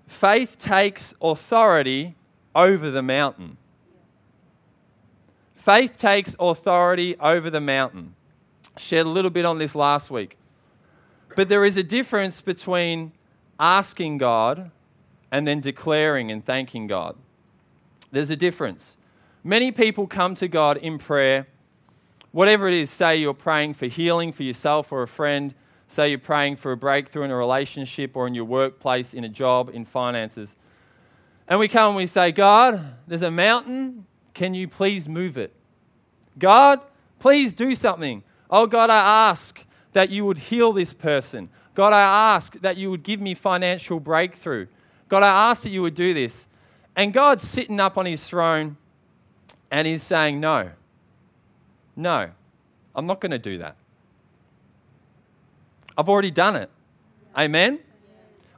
faith 0.08 0.58
takes 0.60 1.14
authority 1.22 2.16
over 2.54 2.92
the 2.92 3.04
mountain. 3.04 3.58
Faith 5.56 5.98
takes 5.98 6.36
authority 6.40 7.16
over 7.20 7.50
the 7.50 7.62
mountain. 7.62 8.16
Shared 8.78 9.06
a 9.06 9.10
little 9.10 9.32
bit 9.32 9.46
on 9.46 9.58
this 9.58 9.76
last 9.76 10.10
week. 10.10 10.38
But 11.36 11.50
there 11.50 11.66
is 11.66 11.78
a 11.78 11.84
difference 11.84 12.42
between 12.42 13.12
asking 13.60 14.18
God 14.18 14.72
and 15.32 15.48
then 15.48 15.60
declaring 15.60 16.32
and 16.32 16.44
thanking 16.44 16.88
God. 16.88 17.16
There's 18.12 18.30
a 18.30 18.36
difference. 18.36 18.98
Many 19.44 19.72
people 19.72 20.08
come 20.08 20.34
to 20.36 20.48
God 20.48 20.78
in 20.78 20.98
prayer, 20.98 21.48
whatever 22.38 22.68
it 22.68 22.74
is, 22.76 22.92
say 22.92 23.18
you're 23.18 23.34
praying 23.34 23.74
for 23.74 23.88
healing 23.88 24.32
for 24.32 24.44
yourself 24.44 24.92
or 24.92 25.02
a 25.02 25.08
friend, 25.08 25.56
say 25.88 26.10
you're 26.10 26.20
praying 26.20 26.56
for 26.56 26.72
a 26.72 26.78
breakthrough 26.78 27.24
in 27.24 27.32
a 27.32 27.36
relationship 27.36 28.16
or 28.16 28.28
in 28.28 28.36
your 28.36 28.46
workplace, 28.46 29.12
in 29.12 29.24
a 29.24 29.30
job, 29.30 29.72
in 29.74 29.84
finances. 29.84 30.56
And 31.48 31.58
we 31.58 31.68
come 31.68 31.88
and 31.88 31.98
we 31.98 32.06
say, 32.06 32.32
God, 32.32 32.94
there's 33.08 33.24
a 33.24 33.32
mountain. 33.32 34.06
Can 34.36 34.54
you 34.54 34.68
please 34.68 35.10
move 35.10 35.36
it? 35.36 35.52
God, 36.38 36.80
please 37.18 37.56
do 37.56 37.74
something. 37.74 38.22
Oh, 38.52 38.68
God, 38.68 38.92
I 38.92 39.30
ask 39.32 39.66
that 39.94 40.12
you 40.12 40.24
would 40.24 40.38
heal 40.38 40.72
this 40.72 40.94
person. 40.94 41.50
God, 41.74 41.92
I 41.92 42.36
ask 42.36 42.54
that 42.62 42.78
you 42.78 42.92
would 42.92 43.02
give 43.02 43.20
me 43.20 43.34
financial 43.34 44.00
breakthrough. 44.00 44.68
God, 45.10 45.24
I 45.24 45.50
ask 45.50 45.64
that 45.64 45.72
you 45.72 45.82
would 45.82 45.96
do 45.96 46.14
this. 46.14 46.46
And 46.96 47.14
God's 47.14 47.42
sitting 47.42 47.80
up 47.80 47.98
on 47.98 48.06
his 48.06 48.24
throne 48.24 48.78
and 49.72 49.88
he's 49.88 50.04
saying, 50.04 50.40
No, 50.40 50.74
no, 51.98 52.30
I'm 52.96 53.06
not 53.06 53.20
going 53.20 53.32
to 53.32 53.40
do 53.40 53.58
that. 53.58 53.76
I've 55.98 56.08
already 56.08 56.32
done 56.32 56.56
it. 56.56 56.70
Amen? 57.36 57.80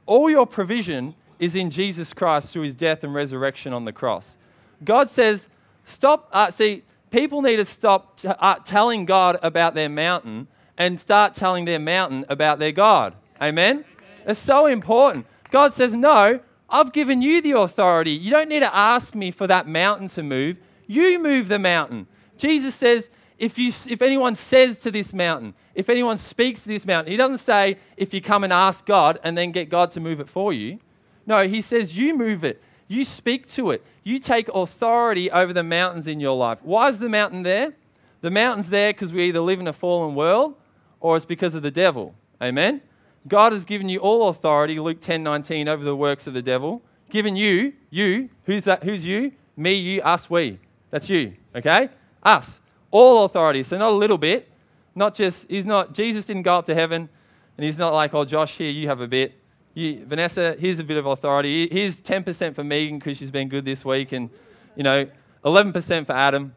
All 0.06 0.30
your 0.30 0.46
provision 0.46 1.14
is 1.38 1.54
in 1.54 1.70
Jesus 1.70 2.12
Christ 2.12 2.52
through 2.52 2.62
his 2.62 2.74
death 2.74 3.02
and 3.02 3.14
resurrection 3.14 3.72
on 3.72 3.86
the 3.86 3.92
cross. 3.92 4.36
God 4.84 5.08
says, 5.08 5.48
Stop. 5.86 6.28
Uh, 6.30 6.50
see, 6.50 6.82
people 7.10 7.42
need 7.42 7.56
to 7.56 7.64
stop 7.64 8.18
t- 8.18 8.28
uh, 8.28 8.56
telling 8.56 9.06
God 9.06 9.38
about 9.42 9.74
their 9.74 9.88
mountain 9.88 10.46
and 10.76 11.00
start 11.00 11.34
telling 11.34 11.64
their 11.64 11.78
mountain 11.78 12.24
about 12.28 12.58
their 12.58 12.72
God. 12.72 13.14
Amen? 13.40 13.76
Amen? 13.76 13.84
It's 14.26 14.38
so 14.38 14.66
important. 14.66 15.26
God 15.50 15.72
says, 15.72 15.94
No, 15.94 16.40
I've 16.68 16.92
given 16.92 17.22
you 17.22 17.40
the 17.40 17.52
authority. 17.52 18.12
You 18.12 18.30
don't 18.30 18.48
need 18.48 18.60
to 18.60 18.74
ask 18.74 19.14
me 19.14 19.30
for 19.30 19.46
that 19.46 19.66
mountain 19.66 20.08
to 20.08 20.22
move. 20.22 20.58
You 20.86 21.22
move 21.22 21.48
the 21.48 21.58
mountain. 21.58 22.06
Jesus 22.36 22.74
says, 22.74 23.10
if, 23.40 23.58
you, 23.58 23.72
if 23.88 24.02
anyone 24.02 24.34
says 24.34 24.78
to 24.80 24.90
this 24.90 25.14
mountain, 25.14 25.54
if 25.74 25.88
anyone 25.88 26.18
speaks 26.18 26.62
to 26.62 26.68
this 26.68 26.84
mountain, 26.84 27.10
he 27.10 27.16
doesn't 27.16 27.38
say, 27.38 27.78
if 27.96 28.12
you 28.12 28.20
come 28.20 28.44
and 28.44 28.52
ask 28.52 28.84
God 28.84 29.18
and 29.24 29.36
then 29.36 29.50
get 29.50 29.70
God 29.70 29.90
to 29.92 30.00
move 30.00 30.20
it 30.20 30.28
for 30.28 30.52
you. 30.52 30.78
No, 31.26 31.48
he 31.48 31.62
says, 31.62 31.96
you 31.96 32.16
move 32.16 32.44
it. 32.44 32.62
You 32.86 33.04
speak 33.04 33.46
to 33.52 33.70
it. 33.70 33.82
You 34.04 34.18
take 34.18 34.48
authority 34.48 35.30
over 35.30 35.52
the 35.52 35.62
mountains 35.62 36.06
in 36.06 36.20
your 36.20 36.36
life. 36.36 36.58
Why 36.62 36.88
is 36.88 36.98
the 36.98 37.08
mountain 37.08 37.42
there? 37.42 37.72
The 38.20 38.30
mountain's 38.30 38.68
there 38.68 38.92
because 38.92 39.12
we 39.12 39.28
either 39.28 39.40
live 39.40 39.58
in 39.58 39.66
a 39.66 39.72
fallen 39.72 40.14
world 40.14 40.54
or 41.00 41.16
it's 41.16 41.24
because 41.24 41.54
of 41.54 41.62
the 41.62 41.70
devil. 41.70 42.14
Amen? 42.42 42.82
God 43.26 43.52
has 43.52 43.64
given 43.64 43.88
you 43.88 44.00
all 44.00 44.28
authority, 44.28 44.78
Luke 44.78 45.00
10 45.00 45.22
19, 45.22 45.66
over 45.66 45.82
the 45.82 45.96
works 45.96 46.26
of 46.26 46.34
the 46.34 46.42
devil. 46.42 46.82
Given 47.08 47.36
you, 47.36 47.72
you, 47.88 48.28
who's 48.44 48.64
that? 48.64 48.84
Who's 48.84 49.06
you? 49.06 49.32
Me, 49.56 49.72
you, 49.74 50.02
us, 50.02 50.28
we. 50.28 50.58
That's 50.90 51.08
you, 51.08 51.34
okay? 51.54 51.88
Us. 52.22 52.59
All 52.90 53.24
authority. 53.24 53.62
So 53.62 53.78
not 53.78 53.90
a 53.90 53.94
little 53.94 54.18
bit. 54.18 54.48
Not 54.94 55.14
just, 55.14 55.48
he's 55.48 55.64
not, 55.64 55.94
Jesus 55.94 56.26
didn't 56.26 56.42
go 56.42 56.56
up 56.56 56.66
to 56.66 56.74
heaven 56.74 57.08
and 57.56 57.64
he's 57.64 57.78
not 57.78 57.92
like, 57.92 58.14
oh, 58.14 58.24
Josh, 58.24 58.56
here, 58.56 58.70
you 58.70 58.88
have 58.88 59.00
a 59.00 59.06
bit. 59.06 59.34
You, 59.74 60.04
Vanessa, 60.04 60.56
here's 60.58 60.78
a 60.78 60.84
bit 60.84 60.96
of 60.96 61.06
authority. 61.06 61.68
Here's 61.68 61.96
10% 61.96 62.54
for 62.54 62.64
Megan 62.64 62.98
because 62.98 63.18
she's 63.18 63.30
been 63.30 63.48
good 63.48 63.64
this 63.64 63.84
week 63.84 64.12
and, 64.12 64.30
you 64.74 64.82
know, 64.82 65.08
11% 65.44 66.06
for 66.06 66.12
Adam. 66.12 66.54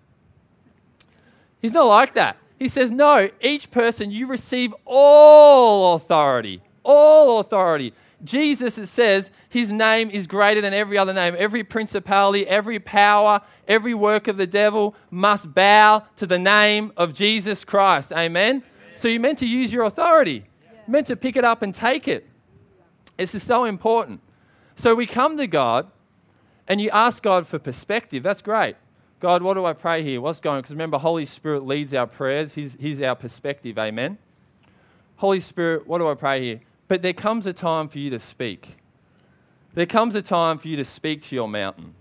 He's 1.61 1.73
not 1.73 1.85
like 1.85 2.15
that. 2.15 2.37
He 2.57 2.67
says, 2.67 2.91
No, 2.91 3.29
each 3.41 3.71
person, 3.71 4.11
you 4.11 4.27
receive 4.27 4.73
all 4.85 5.95
authority. 5.95 6.61
All 6.83 7.39
authority. 7.39 7.93
Jesus, 8.23 8.77
it 8.77 8.87
says, 8.87 9.31
his 9.49 9.71
name 9.71 10.09
is 10.09 10.27
greater 10.27 10.61
than 10.61 10.73
every 10.73 10.97
other 10.97 11.13
name. 11.13 11.35
Every 11.37 11.63
principality, 11.63 12.47
every 12.47 12.79
power, 12.79 13.41
every 13.67 13.93
work 13.93 14.27
of 14.27 14.37
the 14.37 14.47
devil 14.47 14.95
must 15.11 15.53
bow 15.53 16.05
to 16.15 16.25
the 16.25 16.39
name 16.39 16.93
of 16.95 17.13
Jesus 17.13 17.63
Christ. 17.65 18.11
Amen? 18.11 18.57
Amen. 18.57 18.63
So 18.95 19.07
you're 19.07 19.19
meant 19.19 19.39
to 19.39 19.45
use 19.45 19.73
your 19.73 19.83
authority, 19.83 20.45
yeah. 20.63 20.79
meant 20.87 21.07
to 21.07 21.15
pick 21.15 21.35
it 21.35 21.43
up 21.43 21.61
and 21.61 21.73
take 21.73 22.07
it. 22.07 22.27
This 23.17 23.35
is 23.35 23.43
so 23.43 23.65
important. 23.65 24.21
So 24.75 24.95
we 24.95 25.05
come 25.05 25.37
to 25.37 25.47
God 25.47 25.91
and 26.67 26.79
you 26.79 26.89
ask 26.91 27.21
God 27.21 27.45
for 27.45 27.59
perspective. 27.59 28.23
That's 28.23 28.41
great. 28.41 28.75
God, 29.19 29.41
what 29.41 29.53
do 29.53 29.65
I 29.65 29.73
pray 29.73 30.03
here? 30.03 30.19
What's 30.19 30.39
going 30.39 30.55
on? 30.55 30.61
Because 30.61 30.71
remember, 30.71 30.97
Holy 30.97 31.25
Spirit 31.25 31.65
leads 31.65 31.93
our 31.93 32.07
prayers. 32.07 32.53
He's, 32.53 32.75
he's 32.79 33.01
our 33.01 33.15
perspective. 33.15 33.77
Amen. 33.77 34.17
Holy 35.17 35.39
Spirit, 35.39 35.87
what 35.87 35.99
do 35.99 36.07
I 36.07 36.15
pray 36.15 36.41
here? 36.41 36.59
But 36.93 37.01
there 37.01 37.11
comes 37.11 37.47
a 37.47 37.53
time 37.53 37.87
for 37.87 37.97
you 37.97 38.11
to 38.11 38.19
speak. 38.19 38.75
There 39.73 39.87
comes 39.87 40.13
a 40.13 40.21
time 40.21 40.59
for 40.59 40.67
you 40.67 40.77
to 40.77 40.85
speak 40.85 41.23
to 41.23 41.35
your 41.35 41.47
mountain. 41.47 41.95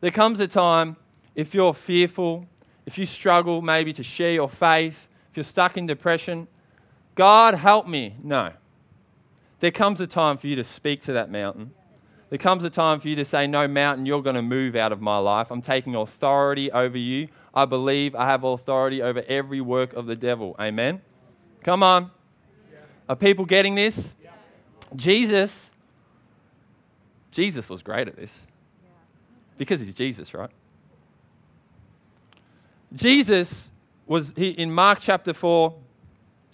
There 0.00 0.10
comes 0.10 0.40
a 0.40 0.48
time, 0.48 0.96
if 1.36 1.54
you're 1.54 1.72
fearful, 1.72 2.48
if 2.84 2.98
you 2.98 3.06
struggle 3.06 3.62
maybe 3.62 3.92
to 3.92 4.02
share 4.02 4.32
your 4.32 4.48
faith, 4.48 5.08
if 5.30 5.36
you're 5.36 5.44
stuck 5.44 5.76
in 5.76 5.86
depression, 5.86 6.48
God, 7.14 7.54
help 7.54 7.86
me. 7.86 8.16
No. 8.24 8.54
There 9.60 9.70
comes 9.70 10.00
a 10.00 10.06
time 10.08 10.36
for 10.36 10.48
you 10.48 10.56
to 10.56 10.64
speak 10.64 11.02
to 11.02 11.12
that 11.12 11.30
mountain 11.30 11.70
there 12.28 12.38
comes 12.38 12.64
a 12.64 12.70
time 12.70 12.98
for 12.98 13.08
you 13.08 13.14
to 13.16 13.24
say, 13.24 13.46
No, 13.46 13.68
mountain, 13.68 14.04
you're 14.04 14.22
going 14.22 14.34
to 14.36 14.42
move 14.42 14.74
out 14.74 14.90
of 14.90 15.00
my 15.00 15.18
life. 15.18 15.50
I'm 15.50 15.62
taking 15.62 15.94
authority 15.94 16.72
over 16.72 16.98
you. 16.98 17.28
I 17.54 17.66
believe 17.66 18.16
I 18.16 18.26
have 18.26 18.42
authority 18.42 19.00
over 19.00 19.24
every 19.28 19.60
work 19.60 19.92
of 19.92 20.06
the 20.06 20.16
devil. 20.16 20.56
Amen? 20.58 21.02
Come 21.62 21.82
on. 21.82 22.12
Are 23.10 23.16
people 23.16 23.44
getting 23.44 23.74
this? 23.74 24.14
Jesus, 24.94 25.72
Jesus 27.30 27.68
was 27.68 27.82
great 27.82 28.08
at 28.08 28.16
this. 28.16 28.46
Because 29.58 29.80
he's 29.80 29.92
Jesus, 29.92 30.32
right? 30.32 30.48
Jesus 32.94 33.70
was 34.06 34.32
he, 34.34 34.48
in 34.48 34.72
Mark 34.72 35.00
chapter 35.00 35.34
4, 35.34 35.74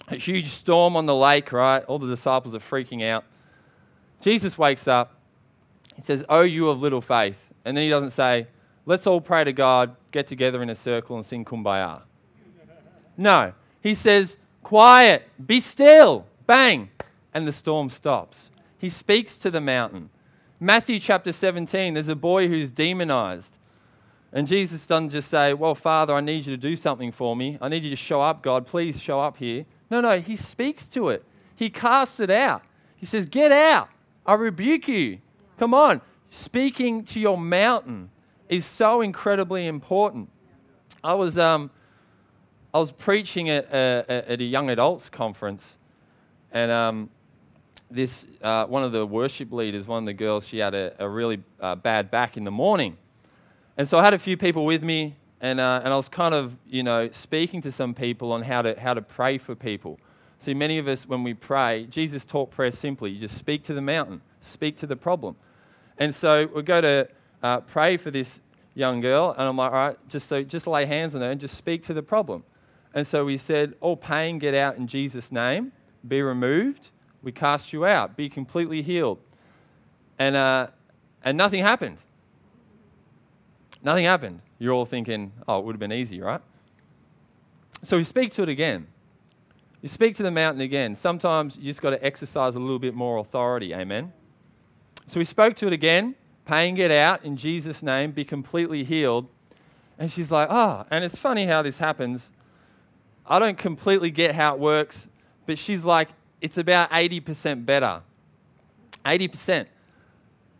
a 0.09 0.15
huge 0.17 0.47
storm 0.47 0.97
on 0.97 1.05
the 1.05 1.15
lake, 1.15 1.53
right? 1.53 1.83
All 1.85 1.99
the 1.99 2.07
disciples 2.07 2.53
are 2.53 2.59
freaking 2.59 3.03
out. 3.03 3.23
Jesus 4.19 4.57
wakes 4.57 4.87
up 4.87 5.17
he 5.97 6.03
says, 6.03 6.23
Oh, 6.29 6.41
you 6.41 6.69
of 6.69 6.79
little 6.79 7.01
faith. 7.01 7.49
And 7.65 7.75
then 7.75 7.83
he 7.83 7.89
doesn't 7.89 8.11
say, 8.11 8.47
Let's 8.85 9.05
all 9.05 9.19
pray 9.19 9.43
to 9.43 9.51
God, 9.51 9.95
get 10.11 10.27
together 10.27 10.63
in 10.63 10.69
a 10.69 10.75
circle 10.75 11.17
and 11.17 11.25
sing 11.25 11.43
kumbaya. 11.43 12.01
No. 13.17 13.53
He 13.81 13.95
says, 13.95 14.37
Quiet, 14.63 15.27
be 15.45 15.59
still, 15.59 16.25
bang, 16.47 16.89
and 17.33 17.47
the 17.47 17.51
storm 17.51 17.89
stops. 17.89 18.49
He 18.77 18.89
speaks 18.89 19.37
to 19.39 19.51
the 19.51 19.61
mountain. 19.61 20.09
Matthew 20.59 20.99
chapter 20.99 21.31
17, 21.31 21.93
there's 21.93 22.07
a 22.07 22.15
boy 22.15 22.47
who's 22.47 22.71
demonized. 22.71 23.57
And 24.31 24.47
Jesus 24.47 24.85
doesn't 24.87 25.11
just 25.11 25.29
say, 25.29 25.53
Well, 25.53 25.75
Father, 25.75 26.13
I 26.13 26.21
need 26.21 26.45
you 26.45 26.55
to 26.55 26.57
do 26.57 26.75
something 26.75 27.11
for 27.11 27.35
me. 27.35 27.57
I 27.61 27.69
need 27.69 27.83
you 27.83 27.89
to 27.89 27.95
show 27.95 28.21
up, 28.21 28.41
God. 28.41 28.65
Please 28.65 28.99
show 28.99 29.19
up 29.19 29.37
here. 29.37 29.65
No, 29.89 30.01
no, 30.01 30.19
he 30.19 30.35
speaks 30.35 30.89
to 30.89 31.09
it. 31.09 31.23
He 31.55 31.69
casts 31.69 32.19
it 32.19 32.29
out. 32.29 32.63
He 32.95 33.05
says, 33.05 33.25
Get 33.25 33.51
out. 33.51 33.89
I 34.25 34.33
rebuke 34.33 34.87
you. 34.87 35.19
Come 35.57 35.73
on. 35.73 36.01
Speaking 36.29 37.03
to 37.05 37.19
your 37.19 37.37
mountain 37.37 38.09
is 38.49 38.65
so 38.65 39.01
incredibly 39.01 39.65
important. 39.65 40.29
I 41.03 41.13
was, 41.13 41.37
um, 41.37 41.71
I 42.73 42.79
was 42.79 42.91
preaching 42.91 43.49
at 43.49 43.65
a, 43.73 44.05
at 44.09 44.41
a 44.41 44.43
young 44.43 44.69
adults 44.69 45.09
conference, 45.09 45.77
and 46.51 46.71
um, 46.71 47.09
this 47.89 48.25
uh, 48.41 48.65
one 48.65 48.83
of 48.83 48.91
the 48.91 49.05
worship 49.05 49.51
leaders, 49.51 49.87
one 49.87 50.03
of 50.03 50.05
the 50.05 50.13
girls, 50.13 50.47
she 50.47 50.59
had 50.59 50.73
a, 50.73 50.95
a 50.99 51.07
really 51.07 51.43
uh, 51.59 51.75
bad 51.75 52.11
back 52.11 52.37
in 52.37 52.43
the 52.43 52.51
morning, 52.51 52.97
and 53.77 53.87
so 53.87 53.97
I 53.97 54.03
had 54.03 54.13
a 54.13 54.19
few 54.19 54.37
people 54.37 54.65
with 54.65 54.83
me, 54.83 55.15
and 55.41 55.59
uh, 55.59 55.81
and 55.83 55.93
I 55.93 55.95
was 55.97 56.09
kind 56.09 56.33
of 56.33 56.55
you 56.67 56.83
know 56.83 57.09
speaking 57.11 57.61
to 57.61 57.71
some 57.71 57.93
people 57.93 58.31
on 58.31 58.43
how 58.43 58.61
to 58.61 58.79
how 58.79 58.93
to 58.93 59.01
pray 59.01 59.37
for 59.37 59.55
people. 59.55 59.99
See, 60.39 60.53
many 60.53 60.77
of 60.77 60.87
us 60.87 61.07
when 61.07 61.23
we 61.23 61.33
pray, 61.33 61.87
Jesus 61.89 62.25
taught 62.25 62.51
prayer 62.51 62.71
simply. 62.71 63.11
You 63.11 63.19
just 63.19 63.37
speak 63.37 63.63
to 63.63 63.73
the 63.73 63.81
mountain 63.81 64.21
speak 64.47 64.77
to 64.77 64.87
the 64.87 64.95
problem. 64.95 65.35
And 65.97 66.13
so 66.13 66.47
we 66.47 66.61
go 66.61 66.81
to 66.81 67.07
uh, 67.43 67.61
pray 67.61 67.97
for 67.97 68.11
this 68.11 68.41
young 68.73 69.01
girl, 69.01 69.33
and 69.37 69.47
I'm 69.47 69.57
like, 69.57 69.71
all 69.71 69.77
right, 69.77 69.97
just 70.07 70.27
so 70.27 70.43
just 70.43 70.67
lay 70.67 70.85
hands 70.85 71.15
on 71.15 71.21
her 71.21 71.31
and 71.31 71.39
just 71.39 71.55
speak 71.55 71.83
to 71.83 71.93
the 71.93 72.03
problem. 72.03 72.43
And 72.93 73.05
so 73.05 73.25
we 73.25 73.37
said, 73.37 73.75
all 73.81 73.97
pain 73.97 74.39
get 74.39 74.53
out 74.53 74.77
in 74.77 74.87
Jesus' 74.87 75.31
name, 75.31 75.71
be 76.05 76.21
removed. 76.21 76.89
We 77.21 77.31
cast 77.31 77.71
you 77.73 77.85
out, 77.85 78.17
be 78.17 78.29
completely 78.29 78.81
healed. 78.81 79.19
And, 80.19 80.35
uh, 80.35 80.67
and 81.23 81.37
nothing 81.37 81.61
happened. 81.61 82.01
Nothing 83.83 84.05
happened. 84.05 84.41
You're 84.59 84.73
all 84.73 84.85
thinking, 84.85 85.31
oh, 85.47 85.59
it 85.59 85.65
would 85.65 85.73
have 85.73 85.79
been 85.79 85.93
easy, 85.93 86.19
right? 86.19 86.41
So 87.83 87.97
we 87.97 88.03
speak 88.03 88.31
to 88.33 88.43
it 88.43 88.49
again. 88.49 88.87
You 89.81 89.89
speak 89.89 90.15
to 90.15 90.23
the 90.23 90.31
mountain 90.31 90.61
again. 90.61 90.95
Sometimes 90.95 91.55
you 91.57 91.63
just 91.65 91.81
got 91.81 91.91
to 91.91 92.03
exercise 92.03 92.55
a 92.55 92.59
little 92.59 92.79
bit 92.79 92.95
more 92.95 93.19
authority. 93.19 93.73
Amen. 93.73 94.11
So 95.05 95.19
we 95.19 95.25
spoke 95.25 95.55
to 95.57 95.67
it 95.67 95.73
again. 95.73 96.15
paying 96.47 96.77
it 96.77 96.91
out 96.91 97.23
in 97.23 97.37
Jesus' 97.37 97.83
name. 97.83 98.11
Be 98.11 98.25
completely 98.25 98.83
healed. 98.83 99.27
And 99.99 100.11
she's 100.11 100.31
like, 100.31 100.47
oh. 100.49 100.85
And 100.89 101.03
it's 101.03 101.17
funny 101.17 101.45
how 101.45 101.61
this 101.61 101.77
happens. 101.77 102.31
I 103.25 103.37
don't 103.37 103.57
completely 103.57 104.09
get 104.09 104.33
how 104.35 104.55
it 104.55 104.59
works, 104.59 105.09
but 105.47 105.57
she's 105.57 105.83
like, 105.83 106.09
it's 106.39 106.59
about 106.59 106.91
80% 106.91 107.65
better. 107.65 108.01
80%. 109.03 109.65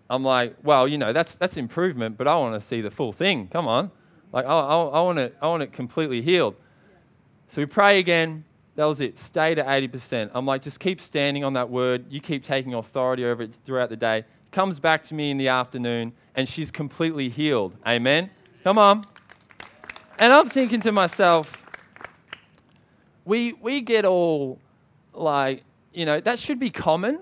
I'm 0.10 0.24
like, 0.24 0.56
well, 0.64 0.88
you 0.88 0.98
know, 0.98 1.14
that's, 1.14 1.36
that's 1.36 1.58
improvement, 1.58 2.18
but 2.18 2.28
I 2.28 2.36
want 2.38 2.56
to 2.56 2.62
see 2.66 2.82
the 2.82 2.90
full 2.90 3.12
thing. 3.14 3.50
Come 3.50 3.68
on. 3.68 3.92
Like, 4.32 4.46
I, 4.46 4.50
I, 4.50 4.76
I, 4.76 5.02
want 5.02 5.20
it, 5.20 5.38
I 5.42 5.48
want 5.48 5.64
it 5.64 5.74
completely 5.74 6.22
healed. 6.22 6.56
So 7.50 7.62
we 7.62 7.66
pray 7.66 8.00
again. 8.00 8.46
That 8.76 8.86
was 8.86 9.02
it. 9.02 9.18
Stay 9.20 9.56
to 9.56 9.64
80%. 9.64 10.32
I'm 10.34 10.46
like, 10.46 10.62
just 10.62 10.80
keep 10.80 11.02
standing 11.02 11.44
on 11.44 11.54
that 11.54 11.70
word. 11.70 12.06
You 12.10 12.22
keep 12.22 12.44
taking 12.44 12.74
authority 12.74 13.26
over 13.26 13.44
it 13.44 13.56
throughout 13.66 13.90
the 13.90 13.98
day. 13.98 14.24
Comes 14.52 14.80
back 14.80 15.04
to 15.06 15.14
me 15.14 15.32
in 15.32 15.38
the 15.38 15.48
afternoon, 15.50 16.14
and 16.36 16.48
she's 16.48 16.72
completely 16.72 17.30
healed. 17.30 17.76
Amen. 17.86 18.30
Come 18.64 18.78
on. 18.78 19.04
And 20.20 20.32
I'm 20.32 20.48
thinking 20.50 20.80
to 20.82 20.92
myself, 20.92 21.64
we, 23.26 23.54
we 23.54 23.82
get 23.82 24.06
all 24.06 24.60
like, 25.20 25.64
you 25.94 26.06
know, 26.06 26.20
that 26.20 26.40
should 26.40 26.60
be 26.60 26.70
common. 26.70 27.20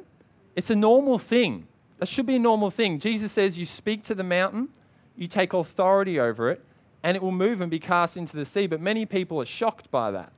It's 0.55 0.69
a 0.69 0.75
normal 0.75 1.19
thing. 1.19 1.67
That 1.99 2.07
should 2.07 2.25
be 2.25 2.35
a 2.35 2.39
normal 2.39 2.69
thing. 2.69 2.99
Jesus 2.99 3.31
says 3.31 3.57
you 3.57 3.65
speak 3.65 4.03
to 4.03 4.15
the 4.15 4.23
mountain, 4.23 4.69
you 5.15 5.27
take 5.27 5.53
authority 5.53 6.19
over 6.19 6.49
it, 6.49 6.63
and 7.03 7.15
it 7.15 7.23
will 7.23 7.31
move 7.31 7.61
and 7.61 7.71
be 7.71 7.79
cast 7.79 8.17
into 8.17 8.35
the 8.35 8.45
sea. 8.45 8.67
But 8.67 8.81
many 8.81 9.05
people 9.05 9.41
are 9.41 9.45
shocked 9.45 9.91
by 9.91 10.11
that. 10.11 10.31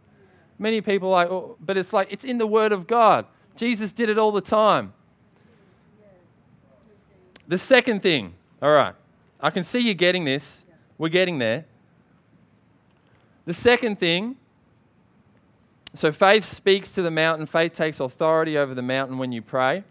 Many 0.59 0.81
people 0.81 1.09
are 1.09 1.23
like, 1.23 1.31
oh, 1.31 1.57
but 1.59 1.77
it's 1.77 1.93
like, 1.93 2.07
it's 2.11 2.25
in 2.25 2.37
the 2.37 2.47
Word 2.47 2.71
of 2.71 2.87
God. 2.87 3.25
Jesus 3.55 3.93
did 3.93 4.09
it 4.09 4.17
all 4.17 4.31
the 4.31 4.41
time. 4.41 4.93
The 7.47 7.57
second 7.57 8.01
thing, 8.01 8.33
all 8.61 8.73
right, 8.73 8.93
I 9.39 9.49
can 9.49 9.63
see 9.63 9.79
you're 9.79 9.93
getting 9.93 10.25
this. 10.25 10.65
We're 10.97 11.09
getting 11.09 11.37
there. 11.37 11.65
The 13.45 13.53
second 13.53 13.99
thing, 13.99 14.35
so 15.93 16.11
faith 16.11 16.45
speaks 16.45 16.91
to 16.93 17.01
the 17.01 17.11
mountain, 17.11 17.45
faith 17.45 17.73
takes 17.73 17.99
authority 17.99 18.57
over 18.57 18.73
the 18.73 18.81
mountain 18.81 19.17
when 19.17 19.31
you 19.31 19.41
pray. 19.41 19.83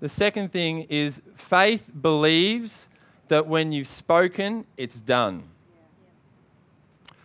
The 0.00 0.08
second 0.08 0.52
thing 0.52 0.86
is 0.88 1.22
faith 1.34 1.90
believes 2.00 2.88
that 3.28 3.46
when 3.46 3.72
you've 3.72 3.88
spoken, 3.88 4.64
it's 4.76 5.00
done. 5.00 5.44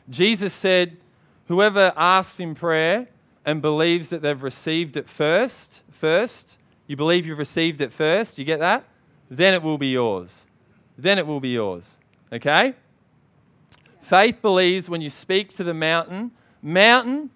Jesus 0.09 0.53
said, 0.53 0.97
Whoever 1.47 1.93
asks 1.95 2.39
in 2.39 2.55
prayer 2.55 3.07
and 3.45 3.61
believes 3.61 4.09
that 4.09 4.21
they've 4.21 4.41
received 4.41 4.95
it 4.97 5.09
first, 5.09 5.81
first, 5.91 6.57
you 6.87 6.95
believe 6.95 7.25
you've 7.25 7.37
received 7.37 7.81
it 7.81 7.91
first, 7.91 8.37
you 8.37 8.45
get 8.45 8.59
that? 8.59 8.85
Then 9.29 9.53
it 9.53 9.61
will 9.61 9.77
be 9.77 9.87
yours. 9.87 10.45
Then 10.97 11.17
it 11.17 11.27
will 11.27 11.39
be 11.39 11.49
yours. 11.49 11.97
Okay? 12.31 12.75
Faith 14.01 14.41
believes 14.41 14.89
when 14.89 15.01
you 15.01 15.09
speak 15.09 15.55
to 15.55 15.63
the 15.63 15.73
mountain, 15.73 16.31
mountain, 16.61 17.29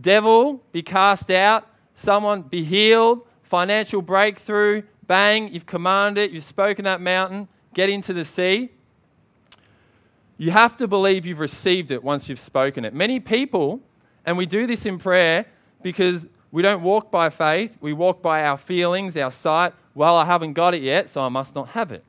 devil, 0.00 0.62
be 0.72 0.82
cast 0.82 1.30
out, 1.30 1.68
someone 1.94 2.42
be 2.42 2.64
healed, 2.64 3.26
financial 3.42 4.02
breakthrough, 4.02 4.82
bang, 5.06 5.52
you've 5.52 5.66
commanded 5.66 6.22
it, 6.22 6.30
you've 6.30 6.44
spoken 6.44 6.84
that 6.84 7.00
mountain, 7.00 7.48
get 7.74 7.90
into 7.90 8.12
the 8.12 8.24
sea. 8.24 8.70
You 10.38 10.50
have 10.50 10.76
to 10.78 10.88
believe 10.88 11.26
you've 11.26 11.38
received 11.38 11.90
it 11.90 12.02
once 12.02 12.28
you've 12.28 12.40
spoken 12.40 12.84
it. 12.84 12.94
Many 12.94 13.20
people, 13.20 13.80
and 14.24 14.36
we 14.36 14.46
do 14.46 14.66
this 14.66 14.86
in 14.86 14.98
prayer 14.98 15.46
because 15.82 16.26
we 16.50 16.62
don't 16.62 16.82
walk 16.82 17.10
by 17.10 17.30
faith, 17.30 17.76
we 17.80 17.92
walk 17.92 18.22
by 18.22 18.42
our 18.44 18.56
feelings, 18.56 19.16
our 19.16 19.30
sight. 19.30 19.74
Well, 19.94 20.16
I 20.16 20.24
haven't 20.24 20.54
got 20.54 20.74
it 20.74 20.82
yet, 20.82 21.08
so 21.08 21.20
I 21.20 21.28
must 21.28 21.54
not 21.54 21.68
have 21.70 21.92
it. 21.92 22.04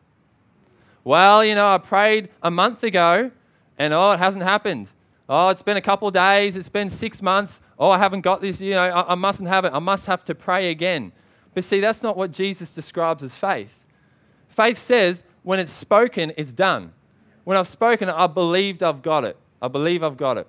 Well, 1.04 1.43
you 1.43 1.56
know, 1.56 1.67
I 1.67 1.78
prayed 1.78 2.30
a 2.41 2.50
month 2.50 2.84
ago 2.84 3.32
and 3.78 3.93
oh, 3.93 4.12
it 4.13 4.19
hasn't 4.19 4.43
happened. 4.43 4.91
Oh, 5.29 5.49
it's 5.49 5.62
been 5.62 5.77
a 5.77 5.81
couple 5.81 6.07
of 6.07 6.13
days, 6.13 6.55
it's 6.55 6.69
been 6.69 6.89
six 6.89 7.21
months. 7.21 7.62
Oh, 7.79 7.89
I 7.89 7.97
haven't 7.97 8.21
got 8.21 8.41
this, 8.41 8.59
you 8.59 8.71
know, 8.71 8.83
I, 8.83 9.13
I 9.13 9.15
mustn't 9.15 9.47
have 9.47 9.65
it. 9.65 9.71
I 9.73 9.79
must 9.79 10.05
have 10.05 10.23
to 10.25 10.36
pray 10.36 10.69
again. 10.69 11.13
But 11.53 11.63
see, 11.63 11.79
that's 11.79 12.03
not 12.03 12.17
what 12.17 12.31
Jesus 12.31 12.73
describes 12.73 13.23
as 13.23 13.33
faith. 13.36 13.83
Faith 14.49 14.77
says, 14.77 15.23
when 15.43 15.59
it's 15.59 15.71
spoken, 15.71 16.33
it's 16.38 16.53
done. 16.53 16.93
When 17.43 17.57
I've 17.57 17.67
spoken, 17.67 18.09
I 18.09 18.27
believed 18.27 18.83
I've 18.83 19.01
got 19.01 19.23
it. 19.23 19.38
I 19.62 19.67
believe 19.67 20.03
I've 20.03 20.17
got 20.17 20.38
it. 20.38 20.47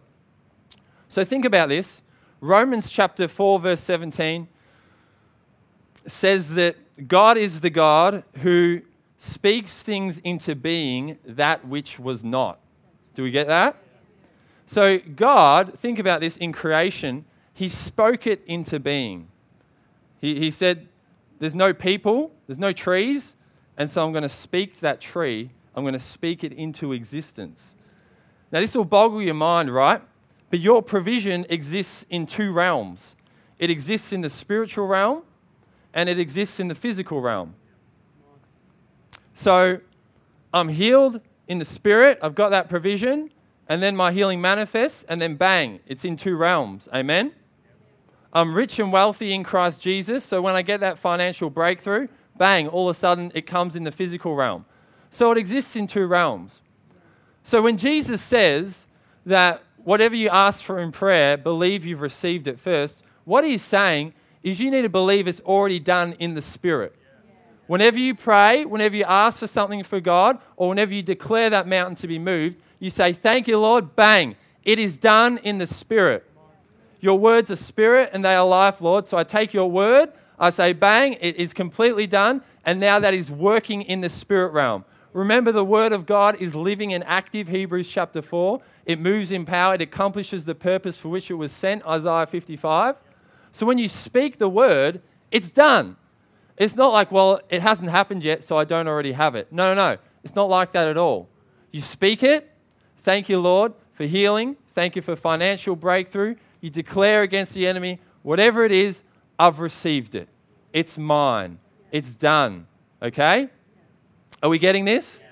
So 1.08 1.24
think 1.24 1.44
about 1.44 1.68
this. 1.68 2.02
Romans 2.40 2.90
chapter 2.90 3.28
4, 3.28 3.60
verse 3.60 3.80
17 3.80 4.48
says 6.06 6.50
that 6.50 6.76
God 7.08 7.36
is 7.36 7.60
the 7.60 7.70
God 7.70 8.24
who 8.38 8.82
speaks 9.16 9.82
things 9.82 10.18
into 10.18 10.54
being 10.54 11.18
that 11.24 11.66
which 11.66 11.98
was 11.98 12.22
not. 12.22 12.58
Do 13.14 13.22
we 13.22 13.30
get 13.30 13.46
that? 13.46 13.76
So, 14.66 14.98
God, 14.98 15.78
think 15.78 15.98
about 15.98 16.20
this 16.20 16.36
in 16.36 16.52
creation, 16.52 17.24
He 17.52 17.68
spoke 17.68 18.26
it 18.26 18.42
into 18.46 18.80
being. 18.80 19.28
He, 20.20 20.38
he 20.38 20.50
said, 20.50 20.88
There's 21.38 21.54
no 21.54 21.74
people, 21.74 22.32
there's 22.46 22.58
no 22.58 22.72
trees, 22.72 23.36
and 23.76 23.90
so 23.90 24.04
I'm 24.04 24.12
going 24.12 24.22
to 24.22 24.28
speak 24.28 24.80
that 24.80 25.00
tree 25.00 25.50
I'm 25.74 25.82
going 25.82 25.94
to 25.94 26.00
speak 26.00 26.44
it 26.44 26.52
into 26.52 26.92
existence. 26.92 27.74
Now, 28.52 28.60
this 28.60 28.74
will 28.74 28.84
boggle 28.84 29.20
your 29.20 29.34
mind, 29.34 29.74
right? 29.74 30.00
But 30.50 30.60
your 30.60 30.82
provision 30.82 31.44
exists 31.48 32.06
in 32.08 32.26
two 32.26 32.52
realms 32.52 33.16
it 33.56 33.70
exists 33.70 34.12
in 34.12 34.20
the 34.20 34.28
spiritual 34.28 34.86
realm 34.86 35.22
and 35.94 36.08
it 36.08 36.18
exists 36.18 36.58
in 36.58 36.66
the 36.66 36.74
physical 36.74 37.20
realm. 37.20 37.54
So, 39.32 39.80
I'm 40.52 40.68
healed 40.68 41.20
in 41.48 41.58
the 41.58 41.64
spirit, 41.64 42.18
I've 42.22 42.34
got 42.34 42.50
that 42.50 42.68
provision, 42.68 43.30
and 43.68 43.82
then 43.82 43.96
my 43.96 44.12
healing 44.12 44.40
manifests, 44.40 45.04
and 45.08 45.20
then 45.20 45.36
bang, 45.36 45.80
it's 45.86 46.04
in 46.04 46.16
two 46.16 46.36
realms. 46.36 46.88
Amen? 46.92 47.32
I'm 48.32 48.54
rich 48.54 48.78
and 48.78 48.92
wealthy 48.92 49.32
in 49.32 49.44
Christ 49.44 49.80
Jesus, 49.80 50.24
so 50.24 50.42
when 50.42 50.56
I 50.56 50.62
get 50.62 50.80
that 50.80 50.98
financial 50.98 51.50
breakthrough, 51.50 52.08
bang, 52.36 52.68
all 52.68 52.88
of 52.88 52.96
a 52.96 52.98
sudden 52.98 53.30
it 53.34 53.46
comes 53.46 53.76
in 53.76 53.84
the 53.84 53.92
physical 53.92 54.34
realm. 54.34 54.64
So 55.10 55.30
it 55.30 55.38
exists 55.38 55.76
in 55.76 55.86
two 55.86 56.06
realms. 56.06 56.60
So 57.44 57.62
when 57.62 57.76
Jesus 57.76 58.20
says 58.20 58.86
that 59.24 59.62
whatever 59.76 60.16
you 60.16 60.28
ask 60.30 60.62
for 60.62 60.80
in 60.80 60.90
prayer, 60.90 61.36
believe 61.36 61.84
you've 61.84 62.00
received 62.00 62.48
it 62.48 62.58
first, 62.58 63.02
what 63.24 63.44
he's 63.44 63.62
saying 63.62 64.14
is 64.42 64.60
you 64.60 64.70
need 64.70 64.82
to 64.82 64.88
believe 64.88 65.28
it's 65.28 65.40
already 65.40 65.78
done 65.78 66.14
in 66.18 66.34
the 66.34 66.42
Spirit. 66.42 66.96
Whenever 67.66 67.98
you 67.98 68.14
pray, 68.14 68.64
whenever 68.64 68.96
you 68.96 69.04
ask 69.04 69.38
for 69.38 69.46
something 69.46 69.82
for 69.82 70.00
God, 70.00 70.38
or 70.56 70.68
whenever 70.68 70.92
you 70.92 71.02
declare 71.02 71.48
that 71.50 71.66
mountain 71.66 71.94
to 71.96 72.06
be 72.06 72.18
moved, 72.18 72.56
you 72.78 72.90
say, 72.90 73.12
Thank 73.12 73.48
you, 73.48 73.58
Lord, 73.58 73.96
bang. 73.96 74.36
It 74.64 74.78
is 74.78 74.96
done 74.96 75.38
in 75.38 75.58
the 75.58 75.66
Spirit. 75.66 76.26
Your 77.04 77.18
words 77.18 77.50
are 77.50 77.56
spirit 77.56 78.08
and 78.14 78.24
they 78.24 78.34
are 78.34 78.46
life, 78.46 78.80
Lord. 78.80 79.06
So 79.08 79.18
I 79.18 79.24
take 79.24 79.52
your 79.52 79.70
word, 79.70 80.10
I 80.38 80.48
say, 80.48 80.72
bang, 80.72 81.18
it 81.20 81.36
is 81.36 81.52
completely 81.52 82.06
done, 82.06 82.40
and 82.64 82.80
now 82.80 82.98
that 82.98 83.12
is 83.12 83.30
working 83.30 83.82
in 83.82 84.00
the 84.00 84.08
spirit 84.08 84.54
realm. 84.54 84.86
Remember, 85.12 85.52
the 85.52 85.66
Word 85.66 85.92
of 85.92 86.06
God 86.06 86.40
is 86.40 86.54
living 86.54 86.94
and 86.94 87.04
active, 87.04 87.46
Hebrews 87.46 87.90
chapter 87.90 88.22
4. 88.22 88.58
It 88.86 88.98
moves 88.98 89.30
in 89.30 89.44
power, 89.44 89.74
it 89.74 89.82
accomplishes 89.82 90.46
the 90.46 90.54
purpose 90.54 90.96
for 90.96 91.10
which 91.10 91.30
it 91.30 91.34
was 91.34 91.52
sent, 91.52 91.84
Isaiah 91.86 92.26
55. 92.26 92.96
So 93.52 93.66
when 93.66 93.76
you 93.76 93.90
speak 93.90 94.38
the 94.38 94.48
Word, 94.48 95.02
it's 95.30 95.50
done. 95.50 95.96
It's 96.56 96.76
not 96.76 96.92
like, 96.92 97.10
well, 97.10 97.40
it 97.48 97.62
hasn't 97.62 97.90
happened 97.90 98.22
yet, 98.22 98.42
so 98.42 98.56
I 98.56 98.64
don't 98.64 98.86
already 98.86 99.12
have 99.12 99.34
it. 99.34 99.52
No, 99.52 99.74
no, 99.74 99.92
no. 99.92 99.98
It's 100.22 100.34
not 100.34 100.48
like 100.48 100.72
that 100.72 100.88
at 100.88 100.96
all. 100.96 101.28
You 101.72 101.80
speak 101.80 102.22
it. 102.22 102.50
Thank 102.98 103.28
you, 103.28 103.40
Lord, 103.40 103.72
for 103.92 104.04
healing. 104.04 104.56
Thank 104.72 104.96
you 104.96 105.02
for 105.02 105.16
financial 105.16 105.76
breakthrough. 105.76 106.36
You 106.60 106.70
declare 106.70 107.22
against 107.22 107.54
the 107.54 107.66
enemy, 107.66 108.00
whatever 108.22 108.64
it 108.64 108.72
is, 108.72 109.02
I've 109.38 109.58
received 109.58 110.14
it. 110.14 110.28
It's 110.72 110.96
mine. 110.96 111.58
It's 111.90 112.14
done. 112.14 112.66
Okay? 113.02 113.50
Are 114.42 114.48
we 114.48 114.58
getting 114.58 114.84
this? 114.84 115.22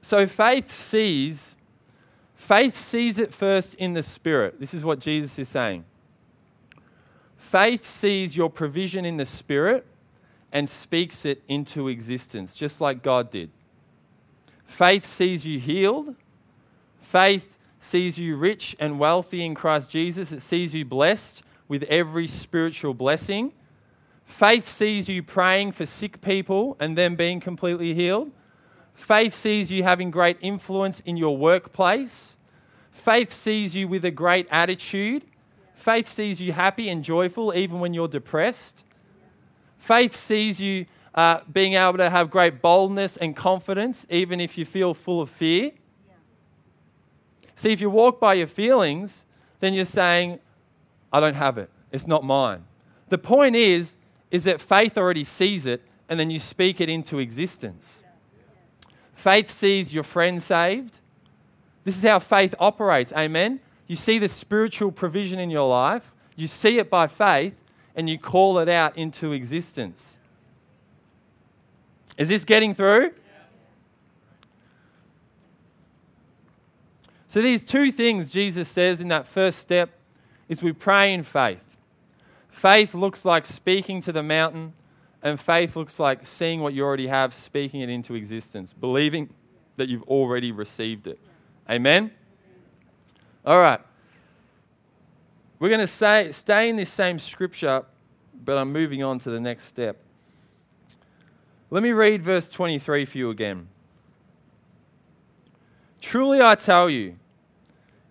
So 0.00 0.26
faith 0.26 0.70
sees 0.70 1.56
faith 2.34 2.76
sees 2.76 3.18
it 3.18 3.34
first 3.34 3.74
in 3.74 3.94
the 3.94 4.02
spirit. 4.04 4.60
This 4.60 4.72
is 4.72 4.84
what 4.84 5.00
Jesus 5.00 5.36
is 5.36 5.48
saying. 5.48 5.84
Faith 7.56 7.86
sees 7.86 8.36
your 8.36 8.50
provision 8.50 9.06
in 9.06 9.16
the 9.16 9.24
Spirit 9.24 9.86
and 10.52 10.68
speaks 10.68 11.24
it 11.24 11.42
into 11.48 11.88
existence, 11.88 12.54
just 12.54 12.82
like 12.82 13.02
God 13.02 13.30
did. 13.30 13.48
Faith 14.66 15.06
sees 15.06 15.46
you 15.46 15.58
healed. 15.58 16.16
Faith 17.00 17.56
sees 17.80 18.18
you 18.18 18.36
rich 18.36 18.76
and 18.78 18.98
wealthy 18.98 19.42
in 19.42 19.54
Christ 19.54 19.90
Jesus. 19.90 20.32
It 20.32 20.42
sees 20.42 20.74
you 20.74 20.84
blessed 20.84 21.42
with 21.66 21.84
every 21.84 22.26
spiritual 22.26 22.92
blessing. 22.92 23.54
Faith 24.26 24.68
sees 24.68 25.08
you 25.08 25.22
praying 25.22 25.72
for 25.72 25.86
sick 25.86 26.20
people 26.20 26.76
and 26.78 26.94
them 26.94 27.16
being 27.16 27.40
completely 27.40 27.94
healed. 27.94 28.32
Faith 28.92 29.32
sees 29.32 29.72
you 29.72 29.82
having 29.82 30.10
great 30.10 30.36
influence 30.42 31.00
in 31.06 31.16
your 31.16 31.38
workplace. 31.38 32.36
Faith 32.92 33.32
sees 33.32 33.74
you 33.74 33.88
with 33.88 34.04
a 34.04 34.10
great 34.10 34.46
attitude. 34.50 35.24
Faith 35.86 36.08
sees 36.08 36.40
you 36.40 36.52
happy 36.52 36.88
and 36.88 37.04
joyful 37.04 37.54
even 37.54 37.78
when 37.78 37.94
you're 37.94 38.08
depressed. 38.08 38.82
Faith 39.78 40.16
sees 40.16 40.60
you 40.60 40.84
uh, 41.14 41.38
being 41.52 41.74
able 41.74 41.96
to 41.96 42.10
have 42.10 42.28
great 42.28 42.60
boldness 42.60 43.16
and 43.16 43.36
confidence 43.36 44.04
even 44.10 44.40
if 44.40 44.58
you 44.58 44.64
feel 44.64 44.94
full 44.94 45.20
of 45.20 45.30
fear. 45.30 45.70
See, 47.54 47.70
if 47.70 47.80
you 47.80 47.88
walk 47.88 48.18
by 48.18 48.34
your 48.34 48.48
feelings, 48.48 49.24
then 49.60 49.74
you're 49.74 49.84
saying, 49.84 50.40
I 51.12 51.20
don't 51.20 51.36
have 51.36 51.56
it. 51.56 51.70
It's 51.92 52.08
not 52.08 52.24
mine. 52.24 52.64
The 53.08 53.18
point 53.18 53.54
is, 53.54 53.94
is 54.32 54.42
that 54.42 54.60
faith 54.60 54.98
already 54.98 55.22
sees 55.22 55.66
it 55.66 55.82
and 56.08 56.18
then 56.18 56.30
you 56.30 56.40
speak 56.40 56.80
it 56.80 56.88
into 56.88 57.20
existence. 57.20 58.02
Faith 59.14 59.48
sees 59.48 59.94
your 59.94 60.02
friend 60.02 60.42
saved. 60.42 60.98
This 61.84 61.96
is 61.96 62.02
how 62.02 62.18
faith 62.18 62.56
operates. 62.58 63.12
Amen. 63.12 63.60
You 63.86 63.96
see 63.96 64.18
the 64.18 64.28
spiritual 64.28 64.90
provision 64.92 65.38
in 65.38 65.50
your 65.50 65.68
life, 65.68 66.12
you 66.34 66.46
see 66.46 66.78
it 66.78 66.90
by 66.90 67.06
faith, 67.06 67.54
and 67.94 68.10
you 68.10 68.18
call 68.18 68.58
it 68.58 68.68
out 68.68 68.96
into 68.96 69.32
existence. 69.32 70.18
Is 72.18 72.28
this 72.28 72.44
getting 72.44 72.74
through? 72.74 73.12
So, 77.28 77.42
these 77.42 77.64
two 77.64 77.92
things 77.92 78.30
Jesus 78.30 78.68
says 78.68 79.00
in 79.00 79.08
that 79.08 79.26
first 79.26 79.58
step 79.58 79.90
is 80.48 80.62
we 80.62 80.72
pray 80.72 81.12
in 81.12 81.22
faith. 81.22 81.76
Faith 82.48 82.94
looks 82.94 83.24
like 83.24 83.44
speaking 83.44 84.00
to 84.02 84.12
the 84.12 84.22
mountain, 84.22 84.72
and 85.22 85.38
faith 85.38 85.76
looks 85.76 86.00
like 86.00 86.26
seeing 86.26 86.60
what 86.60 86.72
you 86.72 86.84
already 86.84 87.08
have, 87.08 87.34
speaking 87.34 87.80
it 87.80 87.90
into 87.90 88.14
existence, 88.14 88.72
believing 88.72 89.28
that 89.76 89.88
you've 89.88 90.04
already 90.04 90.52
received 90.52 91.06
it. 91.06 91.18
Amen? 91.68 92.12
All 93.46 93.58
right. 93.58 93.80
We're 95.58 95.68
going 95.68 95.80
to 95.80 95.86
say, 95.86 96.32
stay 96.32 96.68
in 96.68 96.76
this 96.76 96.90
same 96.90 97.18
scripture, 97.18 97.84
but 98.44 98.58
I'm 98.58 98.72
moving 98.72 99.02
on 99.02 99.18
to 99.20 99.30
the 99.30 99.40
next 99.40 99.64
step. 99.64 99.96
Let 101.70 101.82
me 101.82 101.92
read 101.92 102.22
verse 102.22 102.48
23 102.48 103.04
for 103.04 103.18
you 103.18 103.30
again. 103.30 103.68
Truly 106.00 106.42
I 106.42 106.54
tell 106.56 106.90
you, 106.90 107.16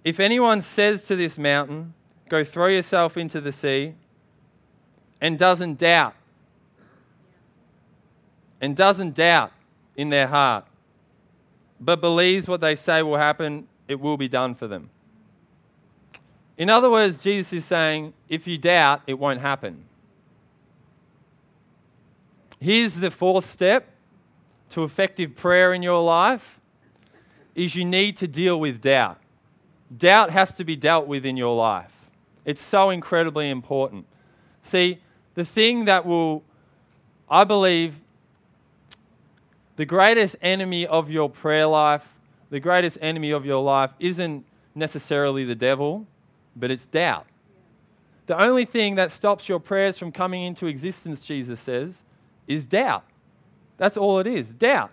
if 0.04 0.20
anyone 0.20 0.62
says 0.62 1.06
to 1.06 1.16
this 1.16 1.38
mountain, 1.38 1.94
Go 2.28 2.44
throw 2.44 2.68
yourself 2.68 3.18
into 3.18 3.40
the 3.40 3.52
sea, 3.52 3.94
and 5.22 5.38
doesn't 5.38 5.78
doubt, 5.78 6.16
and 8.60 8.76
doesn't 8.76 9.14
doubt 9.14 9.52
in 9.96 10.10
their 10.10 10.28
heart, 10.28 10.66
but 11.80 12.02
believes 12.02 12.48
what 12.48 12.62
they 12.62 12.76
say 12.76 13.04
will 13.04 13.18
happen, 13.18 13.68
it 13.88 14.00
will 14.00 14.18
be 14.18 14.28
done 14.28 14.56
for 14.56 14.68
them. 14.68 14.90
In 16.58 16.70
other 16.70 16.90
words, 16.90 17.22
Jesus 17.22 17.52
is 17.52 17.66
saying, 17.66 18.14
if 18.30 18.48
you 18.48 18.58
doubt, 18.58 19.02
it 19.08 19.16
won't 19.16 19.42
happen. 19.42 19.84
Here's 22.60 22.96
the 22.96 23.12
fourth 23.12 23.46
step 23.46 23.90
to 24.70 24.84
effective 24.84 25.36
prayer 25.36 25.74
in 25.74 25.84
your 25.84 26.02
life 26.02 26.60
is 27.54 27.76
you 27.76 27.86
need 27.86 28.18
to 28.18 28.28
deal 28.28 28.60
with 28.60 28.82
doubt. 28.82 29.20
Doubt 29.96 30.30
has 30.32 30.54
to 30.54 30.64
be 30.64 30.76
dealt 30.76 31.08
with 31.08 31.26
in 31.26 31.38
your 31.38 31.56
life. 31.56 31.92
It's 32.44 32.62
so 32.62 32.90
incredibly 32.90 33.50
important. 33.50 34.06
See, 34.62 35.00
the 35.36 35.46
thing 35.46 35.86
that 35.86 36.06
will, 36.06 36.44
I 37.30 37.44
believe, 37.44 38.00
the 39.76 39.86
greatest 39.86 40.36
enemy 40.42 40.88
of 40.88 41.10
your 41.10 41.30
prayer 41.30 41.68
life, 41.68 42.14
the 42.50 42.60
greatest 42.60 42.98
enemy 43.02 43.32
of 43.32 43.46
your 43.46 43.62
life 43.62 43.92
isn't 44.00 44.46
necessarily 44.74 45.44
the 45.44 45.56
devil, 45.56 46.08
but 46.56 46.72
it's 46.72 46.86
doubt. 46.86 47.26
The 48.26 48.40
only 48.42 48.66
thing 48.66 48.96
that 48.96 49.12
stops 49.12 49.48
your 49.48 49.60
prayers 49.60 49.98
from 49.98 50.12
coming 50.12 50.44
into 50.44 50.66
existence, 50.68 51.24
Jesus 51.24 51.60
says, 51.60 52.04
is 52.48 52.66
doubt. 52.66 53.04
That's 53.78 53.98
all 53.98 54.20
it 54.20 54.28
is 54.28 54.54
doubt. 54.54 54.92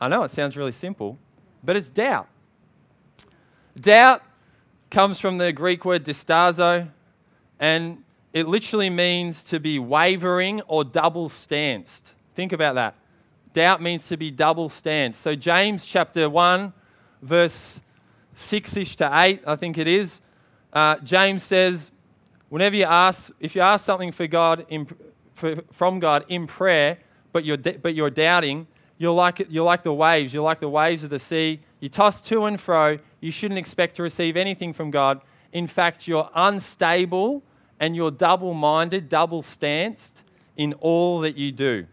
I 0.00 0.08
know 0.08 0.22
it 0.22 0.30
sounds 0.30 0.56
really 0.56 0.72
simple, 0.72 1.18
but 1.64 1.76
it's 1.76 1.90
doubt. 1.90 2.28
Doubt 3.78 4.22
comes 4.90 5.18
from 5.18 5.38
the 5.38 5.52
Greek 5.52 5.84
word 5.84 6.04
distazo, 6.04 6.88
and 7.58 8.02
it 8.32 8.46
literally 8.46 8.90
means 8.90 9.42
to 9.44 9.58
be 9.58 9.78
wavering 9.78 10.60
or 10.62 10.84
double 10.84 11.28
stanced. 11.28 12.12
Think 12.34 12.52
about 12.52 12.74
that. 12.74 12.94
Doubt 13.52 13.80
means 13.80 14.06
to 14.08 14.16
be 14.18 14.30
double 14.30 14.68
stanced. 14.68 15.22
So, 15.22 15.34
James 15.34 15.86
chapter 15.86 16.28
1, 16.28 16.72
verse 17.22 17.80
6 18.34 18.76
ish 18.76 18.96
to 18.96 19.10
8, 19.10 19.42
I 19.46 19.56
think 19.56 19.78
it 19.78 19.86
is, 19.86 20.20
uh, 20.76 20.98
James 20.98 21.42
says, 21.42 21.90
whenever 22.50 22.76
you 22.76 22.84
ask, 22.84 23.32
if 23.40 23.56
you 23.56 23.62
ask 23.62 23.82
something 23.82 24.12
for 24.12 24.26
God 24.26 24.66
in, 24.68 24.86
for, 25.32 25.62
from 25.72 26.00
God 26.00 26.26
in 26.28 26.46
prayer, 26.46 26.98
but 27.32 27.46
you're, 27.46 27.56
but 27.56 27.94
you're 27.94 28.10
doubting, 28.10 28.66
you're 28.98 29.14
like, 29.14 29.46
you're 29.48 29.64
like 29.64 29.84
the 29.84 29.94
waves. 29.94 30.34
You're 30.34 30.44
like 30.44 30.60
the 30.60 30.68
waves 30.68 31.02
of 31.02 31.08
the 31.08 31.18
sea. 31.18 31.60
You 31.80 31.88
toss 31.88 32.20
to 32.22 32.44
and 32.44 32.60
fro. 32.60 32.98
You 33.20 33.30
shouldn't 33.30 33.56
expect 33.56 33.96
to 33.96 34.02
receive 34.02 34.36
anything 34.36 34.74
from 34.74 34.90
God. 34.90 35.22
In 35.50 35.66
fact, 35.66 36.06
you're 36.06 36.28
unstable 36.34 37.42
and 37.80 37.96
you're 37.96 38.10
double 38.10 38.52
minded, 38.52 39.08
double 39.08 39.40
stanced 39.40 40.24
in 40.58 40.74
all 40.74 41.20
that 41.20 41.38
you 41.38 41.52
do. 41.52 41.86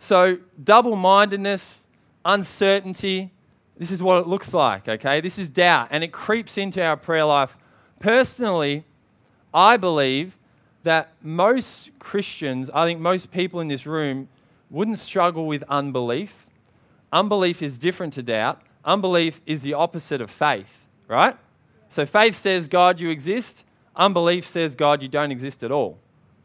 So, 0.00 0.38
double 0.64 0.96
mindedness, 0.96 1.86
uncertainty, 2.24 3.30
this 3.78 3.90
is 3.92 4.02
what 4.02 4.20
it 4.20 4.26
looks 4.26 4.52
like, 4.52 4.88
okay? 4.88 5.20
This 5.20 5.38
is 5.38 5.48
doubt, 5.48 5.88
and 5.90 6.02
it 6.02 6.12
creeps 6.12 6.58
into 6.58 6.84
our 6.84 6.96
prayer 6.96 7.24
life. 7.24 7.56
Personally, 8.00 8.84
I 9.54 9.76
believe 9.76 10.36
that 10.82 11.12
most 11.22 11.90
Christians, 11.98 12.70
I 12.74 12.84
think 12.84 13.00
most 13.00 13.30
people 13.30 13.60
in 13.60 13.68
this 13.68 13.86
room, 13.86 14.28
wouldn't 14.68 14.98
struggle 14.98 15.46
with 15.46 15.62
unbelief. 15.68 16.46
Unbelief 17.12 17.62
is 17.62 17.78
different 17.78 18.12
to 18.14 18.22
doubt. 18.22 18.60
Unbelief 18.84 19.40
is 19.46 19.62
the 19.62 19.74
opposite 19.74 20.20
of 20.20 20.30
faith, 20.30 20.84
right? 21.06 21.36
So 21.88 22.04
faith 22.04 22.36
says, 22.36 22.66
God, 22.66 23.00
you 23.00 23.10
exist. 23.10 23.64
Unbelief 23.96 24.46
says, 24.46 24.74
God, 24.74 25.02
you 25.02 25.08
don't 25.08 25.30
exist 25.30 25.62
at 25.62 25.72
all, 25.72 25.98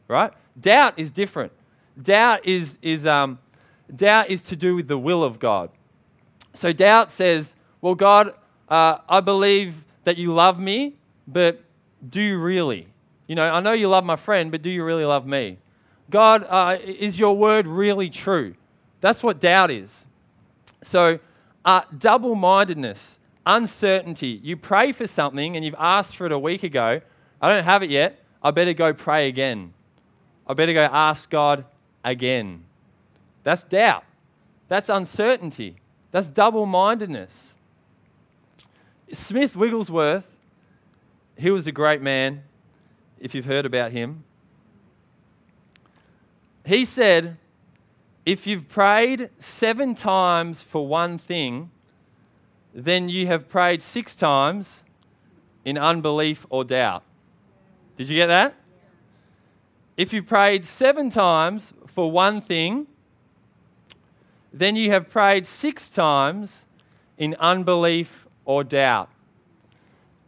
right? 0.08 0.32
Doubt 0.60 0.93
is 0.98 1.12
different. 1.12 1.52
Doubt 2.02 2.46
is, 2.46 2.78
is, 2.82 3.06
um, 3.06 3.39
doubt 3.93 4.30
is 4.30 4.43
to 4.43 4.56
do 4.56 4.76
with 4.76 4.88
the 4.88 4.98
will 4.98 5.24
of 5.24 5.39
God. 5.39 5.69
So 6.54 6.72
doubt 6.72 7.12
says, 7.12 7.56
Well, 7.82 7.96
God, 7.96 8.34
uh, 8.70 9.00
I 9.10 9.20
believe 9.20 9.84
that 10.04 10.18
you 10.18 10.34
love 10.34 10.60
me, 10.60 10.96
but 11.28 11.62
do 12.08 12.22
you 12.22 12.38
really? 12.38 12.88
You 13.28 13.36
know, 13.36 13.50
I 13.52 13.60
know 13.62 13.72
you 13.72 13.88
love 13.88 14.04
my 14.04 14.16
friend, 14.16 14.52
but 14.52 14.62
do 14.62 14.70
you 14.70 14.84
really 14.84 15.06
love 15.06 15.26
me? 15.26 15.58
God, 16.10 16.46
uh, 16.50 16.78
is 16.84 17.18
your 17.18 17.36
word 17.36 17.66
really 17.66 18.10
true? 18.10 18.56
That's 19.02 19.24
what 19.24 19.39
doubt 19.39 19.72
is. 19.72 20.06
So, 20.84 21.20
uh, 21.66 21.82
double 21.98 22.36
mindedness, 22.36 23.20
uncertainty. 23.46 24.39
You 24.44 24.58
pray 24.58 24.92
for 24.92 25.08
something 25.08 25.56
and 25.56 25.63
you've 25.63 25.76
asked 25.80 26.16
for 26.16 26.26
it 26.26 26.32
a 26.32 26.39
week 26.39 26.63
ago. 26.63 27.02
I 27.42 27.50
don't 27.50 27.63
have 27.63 27.84
it 27.84 27.89
yet. 27.89 28.24
I 28.42 28.52
better 28.52 28.74
go 28.74 28.94
pray 28.94 29.28
again. 29.28 29.74
I 30.46 30.54
better 30.54 30.74
go 30.74 30.84
ask 30.84 31.30
God 31.30 31.66
again. 32.04 32.66
That's 33.44 33.63
doubt. 33.63 34.04
That's 34.68 34.89
uncertainty. 34.89 35.78
That's 36.13 36.30
double 36.30 36.67
mindedness. 36.67 37.56
Smith 39.12 39.56
Wigglesworth, 39.56 40.30
he 41.36 41.49
was 41.49 41.65
a 41.65 41.71
great 41.71 42.04
man, 42.04 42.43
if 43.19 43.34
you've 43.34 43.45
heard 43.47 43.65
about 43.65 43.93
him. 43.93 44.23
He 46.67 46.86
said, 46.86 47.38
if 48.28 48.45
you've 48.45 48.69
prayed 48.69 49.32
seven 49.39 49.95
times 49.95 50.62
for 50.62 50.88
one 50.88 51.17
thing, 51.17 51.71
then 52.76 53.10
you 53.10 53.26
have 53.26 53.49
prayed 53.49 53.82
six 53.82 54.13
times 54.13 54.84
in 55.65 55.80
unbelief 55.80 56.45
or 56.52 56.63
doubt. 56.63 57.02
Did 57.97 58.10
you 58.10 58.17
get 58.17 58.28
that? 58.28 58.54
If 59.97 60.13
you've 60.13 60.28
prayed 60.28 60.63
seven 60.63 61.10
times 61.10 61.73
for 61.88 62.12
one 62.12 62.39
thing, 62.39 62.86
then 64.54 64.76
you 64.76 64.92
have 64.92 65.10
prayed 65.10 65.48
six 65.48 65.89
times 65.89 66.66
in 67.18 67.36
unbelief 67.39 68.28
or 68.46 68.63
doubt. 68.63 69.10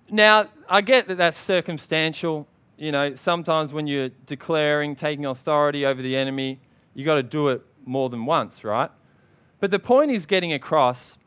Now, 0.10 0.48
I 0.68 0.82
get 0.82 1.08
that 1.08 1.18
that's 1.18 1.38
circumstantial. 1.38 2.48
you 2.78 2.92
know, 2.92 3.16
sometimes 3.16 3.72
when 3.72 3.88
you're 3.88 4.10
declaring, 4.26 4.96
taking 4.96 5.26
authority 5.26 5.86
over 5.86 6.02
the 6.02 6.16
enemy, 6.16 6.60
you've 6.94 7.06
got 7.06 7.16
to 7.16 7.24
do 7.24 7.50
it 7.50 7.62
more 7.86 8.10
than 8.10 8.26
once, 8.26 8.64
right? 8.64 8.90
But 9.60 9.72
the 9.72 9.80
point 9.80 10.12
he's 10.12 10.26
getting 10.26 10.52
across 10.52 11.18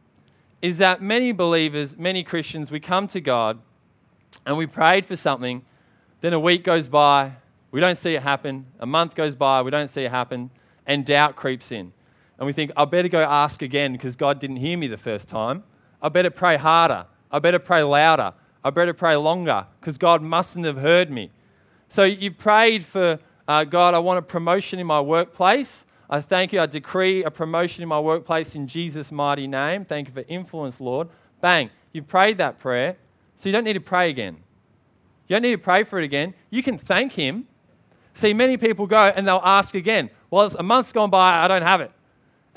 is 0.60 0.78
that 0.78 1.00
many 1.00 1.32
believers, 1.32 1.96
many 1.96 2.22
Christians, 2.22 2.70
we 2.70 2.80
come 2.80 3.06
to 3.08 3.20
God 3.20 3.60
and 4.44 4.56
we 4.56 4.66
prayed 4.66 5.06
for 5.06 5.16
something, 5.16 5.62
then 6.20 6.32
a 6.32 6.40
week 6.40 6.64
goes 6.64 6.88
by, 6.88 7.32
we 7.70 7.80
don't 7.80 7.96
see 7.96 8.14
it 8.14 8.22
happen, 8.22 8.66
a 8.80 8.86
month 8.86 9.14
goes 9.14 9.34
by, 9.34 9.62
we 9.62 9.70
don't 9.70 9.88
see 9.88 10.02
it 10.02 10.10
happen, 10.10 10.50
and 10.86 11.06
doubt 11.06 11.36
creeps 11.36 11.70
in. 11.70 11.92
And 12.38 12.46
we 12.46 12.52
think, 12.52 12.70
I 12.76 12.84
better 12.84 13.08
go 13.08 13.20
ask 13.20 13.62
again 13.62 13.92
because 13.92 14.16
God 14.16 14.38
didn't 14.38 14.56
hear 14.56 14.78
me 14.78 14.86
the 14.86 14.96
first 14.96 15.28
time. 15.28 15.64
I 16.00 16.08
better 16.08 16.30
pray 16.30 16.56
harder. 16.56 17.06
I 17.30 17.40
better 17.40 17.58
pray 17.58 17.82
louder. 17.82 18.32
I 18.62 18.70
better 18.70 18.94
pray 18.94 19.16
longer 19.16 19.66
because 19.80 19.98
God 19.98 20.22
mustn't 20.22 20.64
have 20.64 20.78
heard 20.78 21.10
me. 21.10 21.30
So 21.88 22.04
you 22.04 22.30
prayed 22.30 22.84
for 22.84 23.18
uh, 23.48 23.64
God, 23.64 23.94
I 23.94 23.98
want 23.98 24.18
a 24.18 24.22
promotion 24.22 24.78
in 24.78 24.86
my 24.86 25.00
workplace. 25.00 25.86
I 26.10 26.20
thank 26.20 26.52
you. 26.52 26.60
I 26.60 26.66
decree 26.66 27.24
a 27.24 27.30
promotion 27.30 27.82
in 27.82 27.88
my 27.88 27.98
workplace 27.98 28.54
in 28.54 28.66
Jesus' 28.66 29.10
mighty 29.10 29.46
name. 29.46 29.84
Thank 29.84 30.08
you 30.08 30.14
for 30.14 30.24
influence, 30.28 30.80
Lord. 30.80 31.08
Bang. 31.40 31.70
You've 31.92 32.06
prayed 32.06 32.38
that 32.38 32.58
prayer, 32.58 32.96
so 33.34 33.48
you 33.48 33.52
don't 33.52 33.64
need 33.64 33.72
to 33.72 33.80
pray 33.80 34.10
again. 34.10 34.36
You 35.26 35.34
don't 35.34 35.42
need 35.42 35.52
to 35.52 35.58
pray 35.58 35.82
for 35.84 35.98
it 35.98 36.04
again. 36.04 36.34
You 36.50 36.62
can 36.62 36.76
thank 36.76 37.12
Him. 37.12 37.46
See, 38.12 38.34
many 38.34 38.56
people 38.56 38.86
go 38.86 39.04
and 39.14 39.26
they'll 39.26 39.40
ask 39.42 39.74
again. 39.74 40.10
Well, 40.30 40.52
a 40.58 40.62
month's 40.62 40.92
gone 40.92 41.10
by, 41.10 41.44
I 41.44 41.48
don't 41.48 41.62
have 41.62 41.80
it. 41.80 41.90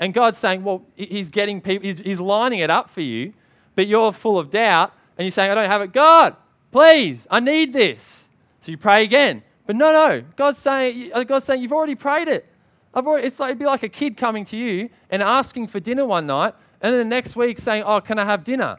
And 0.02 0.12
God's 0.12 0.36
saying, 0.36 0.64
well, 0.64 0.82
He's 0.96 1.30
getting 1.30 1.60
people, 1.60 1.86
He's, 1.86 2.00
he's 2.00 2.18
lining 2.18 2.58
it 2.58 2.70
up 2.70 2.90
for 2.90 3.02
you, 3.02 3.34
but 3.76 3.86
you're 3.86 4.10
full 4.10 4.36
of 4.36 4.50
doubt 4.50 4.92
and 5.16 5.24
you're 5.24 5.30
saying, 5.30 5.52
I 5.52 5.54
don't 5.54 5.68
have 5.68 5.80
it. 5.80 5.92
God, 5.92 6.34
please, 6.72 7.28
I 7.30 7.38
need 7.38 7.72
this. 7.72 8.28
So 8.62 8.72
you 8.72 8.78
pray 8.78 9.04
again. 9.04 9.44
But 9.64 9.76
no, 9.76 9.92
no. 9.92 10.24
God's 10.34 10.58
saying, 10.58 11.12
uh, 11.14 11.22
God's 11.22 11.44
saying 11.44 11.62
you've 11.62 11.72
already 11.72 11.94
prayed 11.94 12.26
it. 12.26 12.48
Already, 12.96 13.28
it's 13.28 13.38
like, 13.38 13.50
it'd 13.50 13.60
be 13.60 13.64
like 13.64 13.84
a 13.84 13.88
kid 13.88 14.16
coming 14.16 14.44
to 14.46 14.56
you 14.56 14.90
and 15.08 15.22
asking 15.22 15.68
for 15.68 15.78
dinner 15.78 16.04
one 16.04 16.26
night, 16.26 16.54
and 16.80 16.92
then 16.92 16.98
the 16.98 17.14
next 17.14 17.36
week 17.36 17.60
saying, 17.60 17.84
Oh, 17.86 18.00
can 18.00 18.18
I 18.18 18.24
have 18.24 18.42
dinner? 18.42 18.78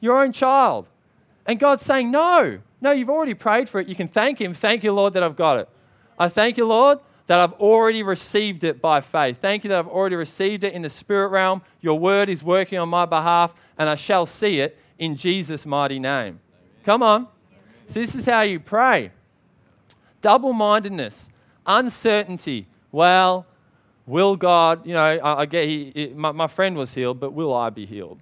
Your 0.00 0.20
own 0.20 0.32
child. 0.32 0.88
And 1.46 1.60
God's 1.60 1.82
saying, 1.82 2.10
No, 2.10 2.58
no, 2.80 2.90
you've 2.90 3.08
already 3.08 3.34
prayed 3.34 3.68
for 3.68 3.80
it. 3.80 3.86
You 3.86 3.94
can 3.94 4.08
thank 4.08 4.40
Him. 4.40 4.54
Thank 4.54 4.82
you, 4.82 4.92
Lord, 4.92 5.12
that 5.12 5.22
I've 5.22 5.36
got 5.36 5.60
it. 5.60 5.68
I 6.18 6.28
thank 6.28 6.56
you, 6.56 6.66
Lord, 6.66 6.98
that 7.30 7.38
I've 7.38 7.52
already 7.60 8.02
received 8.02 8.64
it 8.64 8.82
by 8.82 9.00
faith. 9.00 9.38
Thank 9.38 9.62
you 9.62 9.68
that 9.68 9.78
I've 9.78 9.86
already 9.86 10.16
received 10.16 10.64
it 10.64 10.74
in 10.74 10.82
the 10.82 10.90
spirit 10.90 11.28
realm. 11.28 11.62
Your 11.80 11.96
word 11.96 12.28
is 12.28 12.42
working 12.42 12.76
on 12.76 12.88
my 12.88 13.06
behalf, 13.06 13.54
and 13.78 13.88
I 13.88 13.94
shall 13.94 14.26
see 14.26 14.58
it 14.58 14.76
in 14.98 15.14
Jesus' 15.14 15.64
mighty 15.64 16.00
name. 16.00 16.40
Come 16.84 17.04
on. 17.04 17.28
So, 17.86 18.00
this 18.00 18.16
is 18.16 18.26
how 18.26 18.40
you 18.40 18.58
pray 18.58 19.12
double 20.20 20.52
mindedness, 20.52 21.28
uncertainty. 21.64 22.66
Well, 22.90 23.46
will 24.06 24.34
God, 24.34 24.84
you 24.84 24.94
know, 24.94 25.00
I, 25.00 25.42
I 25.42 25.46
get, 25.46 25.68
he, 25.68 26.12
my, 26.16 26.32
my 26.32 26.48
friend 26.48 26.76
was 26.76 26.92
healed, 26.94 27.20
but 27.20 27.32
will 27.32 27.54
I 27.54 27.70
be 27.70 27.86
healed? 27.86 28.18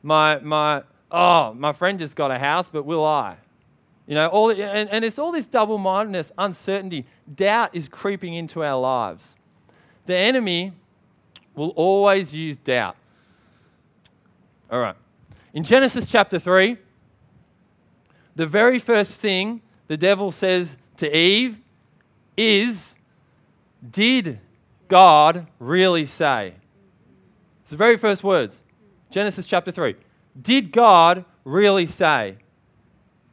My, 0.00 0.38
my, 0.38 0.84
oh, 1.10 1.54
my 1.54 1.72
friend 1.72 1.98
just 1.98 2.14
got 2.14 2.30
a 2.30 2.38
house, 2.38 2.68
but 2.68 2.84
will 2.84 3.04
I? 3.04 3.38
You 4.12 4.16
know, 4.16 4.26
all, 4.26 4.50
and, 4.50 4.90
and 4.90 5.06
it's 5.06 5.18
all 5.18 5.32
this 5.32 5.46
double 5.46 5.78
mindedness, 5.78 6.32
uncertainty, 6.36 7.06
doubt 7.34 7.74
is 7.74 7.88
creeping 7.88 8.34
into 8.34 8.62
our 8.62 8.78
lives. 8.78 9.34
The 10.04 10.14
enemy 10.14 10.72
will 11.54 11.70
always 11.70 12.34
use 12.34 12.58
doubt. 12.58 12.94
All 14.70 14.80
right. 14.80 14.96
In 15.54 15.64
Genesis 15.64 16.10
chapter 16.10 16.38
3, 16.38 16.76
the 18.36 18.46
very 18.46 18.78
first 18.78 19.18
thing 19.18 19.62
the 19.88 19.96
devil 19.96 20.30
says 20.30 20.76
to 20.98 21.16
Eve 21.16 21.58
is 22.36 22.96
Did 23.90 24.40
God 24.88 25.46
really 25.58 26.04
say? 26.04 26.56
It's 27.62 27.70
the 27.70 27.78
very 27.78 27.96
first 27.96 28.22
words. 28.22 28.62
Genesis 29.10 29.46
chapter 29.46 29.72
3. 29.72 29.96
Did 30.38 30.70
God 30.70 31.24
really 31.46 31.86
say? 31.86 32.36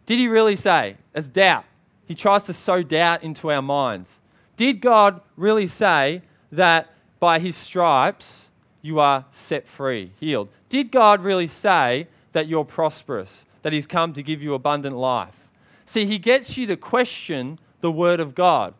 Did 0.09 0.17
he 0.17 0.27
really 0.27 0.55
say? 0.55 0.97
As 1.13 1.29
doubt. 1.29 1.65
He 2.07 2.15
tries 2.15 2.45
to 2.45 2.53
sow 2.53 2.81
doubt 2.81 3.21
into 3.21 3.51
our 3.51 3.61
minds. 3.61 4.21
Did 4.55 4.81
God 4.81 5.21
really 5.37 5.67
say 5.67 6.23
that 6.51 6.89
by 7.19 7.37
his 7.37 7.55
stripes 7.55 8.49
you 8.81 8.99
are 8.99 9.25
set 9.29 9.67
free, 9.67 10.13
healed? 10.19 10.49
Did 10.67 10.91
God 10.91 11.21
really 11.21 11.45
say 11.45 12.07
that 12.31 12.47
you're 12.47 12.65
prosperous, 12.65 13.45
that 13.61 13.71
he's 13.71 13.85
come 13.85 14.11
to 14.13 14.23
give 14.23 14.41
you 14.41 14.55
abundant 14.55 14.97
life? 14.97 15.47
See, 15.85 16.07
he 16.07 16.17
gets 16.17 16.57
you 16.57 16.65
to 16.65 16.75
question 16.75 17.59
the 17.81 17.91
Word 17.91 18.19
of 18.19 18.33
God. 18.33 18.73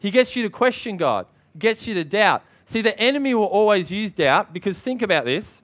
He 0.00 0.10
gets 0.10 0.34
you 0.34 0.42
to 0.42 0.50
question 0.50 0.96
God, 0.96 1.26
gets 1.56 1.86
you 1.86 1.94
to 1.94 2.02
doubt. 2.02 2.42
See, 2.66 2.82
the 2.82 2.98
enemy 2.98 3.34
will 3.34 3.44
always 3.44 3.92
use 3.92 4.10
doubt 4.10 4.52
because 4.52 4.80
think 4.80 5.00
about 5.00 5.26
this. 5.26 5.62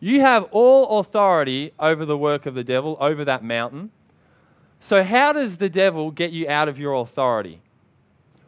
You 0.00 0.22
have 0.22 0.44
all 0.50 0.98
authority 0.98 1.72
over 1.78 2.04
the 2.04 2.16
work 2.16 2.46
of 2.46 2.54
the 2.54 2.64
devil, 2.64 2.96
over 3.00 3.24
that 3.24 3.44
mountain. 3.44 3.90
So, 4.80 5.04
how 5.04 5.32
does 5.32 5.58
the 5.58 5.68
devil 5.68 6.10
get 6.10 6.32
you 6.32 6.48
out 6.48 6.68
of 6.68 6.78
your 6.78 6.94
authority? 6.94 7.60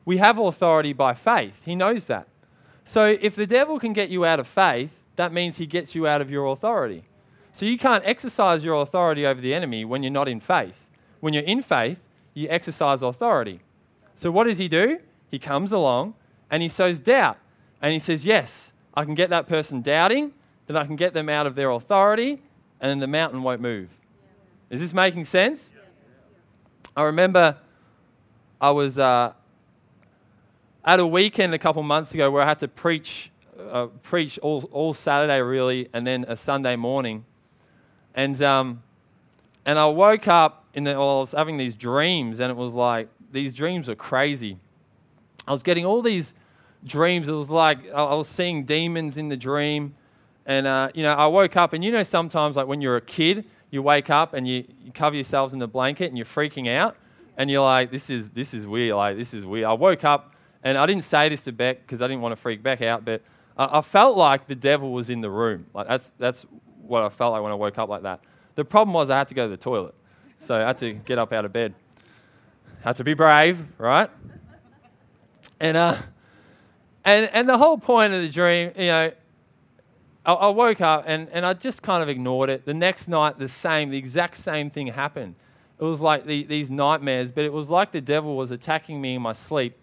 We 0.04 0.16
have 0.16 0.38
authority 0.38 0.92
by 0.92 1.14
faith. 1.14 1.60
He 1.64 1.76
knows 1.76 2.06
that. 2.06 2.26
So, 2.84 3.16
if 3.20 3.36
the 3.36 3.46
devil 3.46 3.78
can 3.78 3.92
get 3.92 4.08
you 4.08 4.24
out 4.24 4.40
of 4.40 4.48
faith, 4.48 5.02
that 5.16 5.32
means 5.32 5.58
he 5.58 5.66
gets 5.66 5.94
you 5.94 6.06
out 6.06 6.22
of 6.22 6.30
your 6.30 6.46
authority. 6.46 7.04
So, 7.52 7.66
you 7.66 7.76
can't 7.76 8.04
exercise 8.06 8.64
your 8.64 8.80
authority 8.80 9.26
over 9.26 9.40
the 9.40 9.52
enemy 9.52 9.84
when 9.84 10.02
you're 10.02 10.10
not 10.10 10.28
in 10.28 10.40
faith. 10.40 10.88
When 11.20 11.34
you're 11.34 11.44
in 11.44 11.60
faith, 11.60 12.00
you 12.34 12.48
exercise 12.48 13.02
authority. 13.02 13.60
So 14.14 14.30
what 14.30 14.44
does 14.44 14.58
he 14.58 14.68
do? 14.68 15.00
He 15.30 15.38
comes 15.38 15.72
along 15.72 16.14
and 16.50 16.62
he 16.62 16.68
sows 16.68 17.00
doubt. 17.00 17.38
And 17.80 17.92
he 17.92 17.98
says, 17.98 18.24
Yes, 18.24 18.72
I 18.94 19.04
can 19.04 19.14
get 19.14 19.30
that 19.30 19.48
person 19.48 19.82
doubting, 19.82 20.32
then 20.66 20.76
I 20.76 20.86
can 20.86 20.96
get 20.96 21.14
them 21.14 21.28
out 21.28 21.46
of 21.46 21.54
their 21.54 21.70
authority, 21.70 22.42
and 22.80 22.90
then 22.90 22.98
the 22.98 23.06
mountain 23.06 23.42
won't 23.42 23.60
move. 23.60 23.88
Is 24.70 24.80
this 24.80 24.94
making 24.94 25.24
sense? 25.24 25.72
I 26.96 27.04
remember 27.04 27.56
I 28.60 28.70
was 28.70 28.98
uh, 28.98 29.32
at 30.84 31.00
a 31.00 31.06
weekend 31.06 31.54
a 31.54 31.58
couple 31.58 31.82
months 31.82 32.14
ago 32.14 32.30
where 32.30 32.42
I 32.42 32.46
had 32.46 32.58
to 32.60 32.68
preach, 32.68 33.30
uh, 33.70 33.86
preach 34.02 34.38
all, 34.38 34.68
all 34.72 34.94
Saturday 34.94 35.40
really, 35.40 35.88
and 35.92 36.06
then 36.06 36.24
a 36.28 36.36
Sunday 36.36 36.76
morning. 36.76 37.24
And, 38.14 38.40
um, 38.42 38.82
and 39.64 39.78
I 39.78 39.86
woke 39.86 40.28
up 40.28 40.64
in 40.74 40.84
the, 40.84 40.92
well, 40.92 41.18
I 41.18 41.20
was 41.20 41.32
having 41.32 41.56
these 41.56 41.74
dreams, 41.74 42.40
and 42.40 42.50
it 42.50 42.56
was 42.56 42.74
like 42.74 43.08
these 43.30 43.52
dreams 43.52 43.88
were 43.88 43.94
crazy. 43.94 44.58
I 45.46 45.52
was 45.52 45.62
getting 45.62 45.84
all 45.84 46.02
these 46.02 46.34
dreams. 46.84 47.28
It 47.28 47.32
was 47.32 47.50
like 47.50 47.90
I 47.92 48.14
was 48.14 48.28
seeing 48.28 48.64
demons 48.64 49.16
in 49.16 49.28
the 49.28 49.36
dream, 49.36 49.94
and 50.46 50.66
uh, 50.66 50.90
you 50.94 51.02
know, 51.02 51.12
I 51.12 51.26
woke 51.26 51.56
up, 51.56 51.72
and 51.72 51.84
you 51.84 51.92
know, 51.92 52.02
sometimes 52.02 52.56
like 52.56 52.66
when 52.66 52.80
you're 52.80 52.96
a 52.96 53.02
kid, 53.02 53.44
you 53.70 53.82
wake 53.82 54.10
up 54.10 54.34
and 54.34 54.46
you, 54.46 54.64
you 54.82 54.92
cover 54.92 55.14
yourselves 55.14 55.52
in 55.52 55.58
the 55.58 55.68
blanket, 55.68 56.06
and 56.06 56.16
you're 56.16 56.26
freaking 56.26 56.68
out, 56.68 56.96
and 57.36 57.50
you're 57.50 57.62
like, 57.62 57.90
"This 57.90 58.10
is 58.10 58.30
this 58.30 58.54
is 58.54 58.66
weird. 58.66 58.96
Like 58.96 59.16
this 59.16 59.34
is 59.34 59.44
weird." 59.44 59.66
I 59.66 59.72
woke 59.72 60.04
up, 60.04 60.34
and 60.62 60.76
I 60.76 60.86
didn't 60.86 61.04
say 61.04 61.28
this 61.28 61.42
to 61.44 61.52
Beck 61.52 61.82
because 61.82 62.02
I 62.02 62.06
didn't 62.08 62.22
want 62.22 62.32
to 62.32 62.40
freak 62.40 62.62
Beck 62.62 62.82
out, 62.82 63.04
but 63.04 63.22
I, 63.56 63.78
I 63.78 63.80
felt 63.80 64.16
like 64.16 64.46
the 64.46 64.54
devil 64.54 64.92
was 64.92 65.10
in 65.10 65.20
the 65.20 65.30
room. 65.30 65.66
Like 65.74 65.88
that's 65.88 66.12
that's 66.18 66.46
what 66.82 67.02
I 67.02 67.08
felt 67.08 67.32
like 67.32 67.42
when 67.42 67.52
I 67.52 67.56
woke 67.56 67.78
up 67.78 67.88
like 67.88 68.02
that. 68.02 68.20
The 68.54 68.64
problem 68.64 68.92
was 68.92 69.10
I 69.10 69.18
had 69.18 69.28
to 69.28 69.34
go 69.34 69.46
to 69.46 69.50
the 69.50 69.56
toilet. 69.56 69.94
So 70.38 70.56
I 70.56 70.66
had 70.66 70.78
to 70.78 70.92
get 70.92 71.18
up 71.18 71.32
out 71.32 71.44
of 71.44 71.52
bed. 71.52 71.74
Had 72.82 72.96
to 72.96 73.04
be 73.04 73.14
brave, 73.14 73.64
right? 73.78 74.10
And, 75.60 75.76
uh, 75.76 75.96
and, 77.04 77.30
and 77.32 77.48
the 77.48 77.56
whole 77.56 77.78
point 77.78 78.12
of 78.12 78.22
the 78.22 78.28
dream, 78.28 78.72
you 78.76 78.86
know, 78.86 79.12
I, 80.24 80.32
I 80.32 80.48
woke 80.48 80.80
up 80.80 81.04
and, 81.06 81.28
and 81.30 81.44
I 81.44 81.54
just 81.54 81.82
kind 81.82 82.02
of 82.02 82.08
ignored 82.08 82.50
it. 82.50 82.64
The 82.64 82.74
next 82.74 83.08
night, 83.08 83.38
the 83.38 83.48
same, 83.48 83.90
the 83.90 83.98
exact 83.98 84.36
same 84.36 84.70
thing 84.70 84.88
happened. 84.88 85.34
It 85.78 85.84
was 85.84 86.00
like 86.00 86.26
the, 86.26 86.44
these 86.44 86.70
nightmares, 86.70 87.32
but 87.32 87.44
it 87.44 87.52
was 87.52 87.68
like 87.68 87.90
the 87.90 88.00
devil 88.00 88.36
was 88.36 88.50
attacking 88.50 89.00
me 89.00 89.16
in 89.16 89.22
my 89.22 89.32
sleep. 89.32 89.76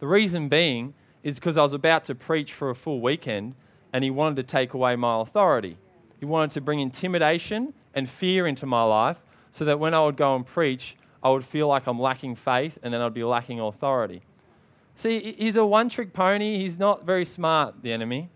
The 0.00 0.06
reason 0.06 0.48
being 0.48 0.94
is 1.22 1.36
because 1.36 1.56
I 1.56 1.62
was 1.62 1.72
about 1.72 2.04
to 2.04 2.14
preach 2.14 2.52
for 2.52 2.70
a 2.70 2.74
full 2.74 3.00
weekend 3.00 3.54
and 3.92 4.02
he 4.02 4.10
wanted 4.10 4.36
to 4.36 4.42
take 4.42 4.74
away 4.74 4.96
my 4.96 5.20
authority. 5.20 5.78
He 6.18 6.26
wanted 6.26 6.50
to 6.52 6.60
bring 6.60 6.80
intimidation 6.80 7.72
and 7.94 8.08
fear 8.08 8.46
into 8.46 8.66
my 8.66 8.82
life 8.82 9.18
so 9.52 9.64
that 9.64 9.78
when 9.78 9.94
I 9.94 10.00
would 10.00 10.16
go 10.16 10.34
and 10.34 10.44
preach, 10.44 10.96
I 11.22 11.30
would 11.30 11.44
feel 11.44 11.68
like 11.68 11.86
I'm 11.86 12.00
lacking 12.00 12.34
faith 12.34 12.78
and 12.82 12.92
then 12.92 13.00
I'd 13.00 13.14
be 13.14 13.24
lacking 13.24 13.60
authority. 13.60 14.22
See, 14.96 15.34
he's 15.38 15.56
a 15.56 15.64
one 15.64 15.88
trick 15.88 16.12
pony. 16.12 16.58
He's 16.58 16.78
not 16.78 17.06
very 17.06 17.24
smart, 17.24 17.82
the 17.82 17.92
enemy. 17.92 18.28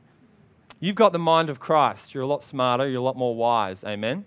You've 0.80 0.96
got 0.96 1.12
the 1.12 1.18
mind 1.18 1.50
of 1.50 1.58
Christ. 1.58 2.14
You're 2.14 2.22
a 2.22 2.26
lot 2.26 2.42
smarter. 2.42 2.88
You're 2.88 3.00
a 3.00 3.04
lot 3.04 3.16
more 3.16 3.34
wise. 3.34 3.84
Amen. 3.84 4.24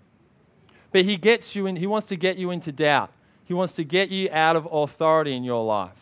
But 0.90 1.04
he 1.06 1.16
gets 1.16 1.56
you 1.56 1.66
in, 1.66 1.76
he 1.76 1.86
wants 1.86 2.06
to 2.08 2.16
get 2.16 2.36
you 2.36 2.50
into 2.50 2.70
doubt. 2.70 3.10
He 3.44 3.54
wants 3.54 3.74
to 3.76 3.84
get 3.84 4.10
you 4.10 4.28
out 4.30 4.56
of 4.56 4.68
authority 4.70 5.34
in 5.34 5.42
your 5.42 5.64
life. 5.64 5.96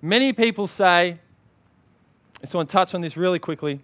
Many 0.00 0.32
people 0.32 0.66
say, 0.66 1.18
I 2.38 2.40
just 2.40 2.54
want 2.54 2.68
to 2.68 2.72
touch 2.72 2.94
on 2.94 3.02
this 3.02 3.16
really 3.16 3.38
quickly. 3.38 3.80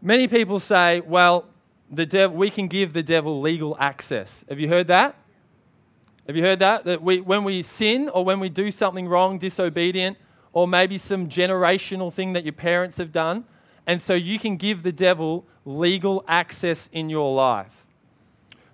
Many 0.00 0.28
people 0.28 0.60
say, 0.60 1.00
well, 1.00 1.46
the 1.90 2.06
dev- 2.06 2.32
we 2.32 2.50
can 2.50 2.68
give 2.68 2.92
the 2.92 3.02
devil 3.02 3.40
legal 3.40 3.76
access. 3.80 4.44
Have 4.48 4.60
you 4.60 4.68
heard 4.68 4.86
that? 4.88 5.16
Have 6.26 6.36
you 6.36 6.42
heard 6.42 6.60
that? 6.60 6.84
That 6.84 7.02
we, 7.02 7.20
when 7.20 7.42
we 7.42 7.62
sin 7.62 8.08
or 8.08 8.24
when 8.24 8.38
we 8.38 8.48
do 8.48 8.70
something 8.70 9.08
wrong, 9.08 9.38
disobedient, 9.38 10.16
or 10.52 10.68
maybe 10.68 10.98
some 10.98 11.28
generational 11.28 12.12
thing 12.12 12.32
that 12.34 12.44
your 12.44 12.52
parents 12.52 12.98
have 12.98 13.12
done, 13.12 13.44
and 13.86 14.00
so 14.00 14.14
you 14.14 14.38
can 14.38 14.56
give 14.56 14.82
the 14.82 14.92
devil 14.92 15.44
legal 15.64 16.24
access 16.28 16.88
in 16.92 17.08
your 17.08 17.34
life. 17.34 17.84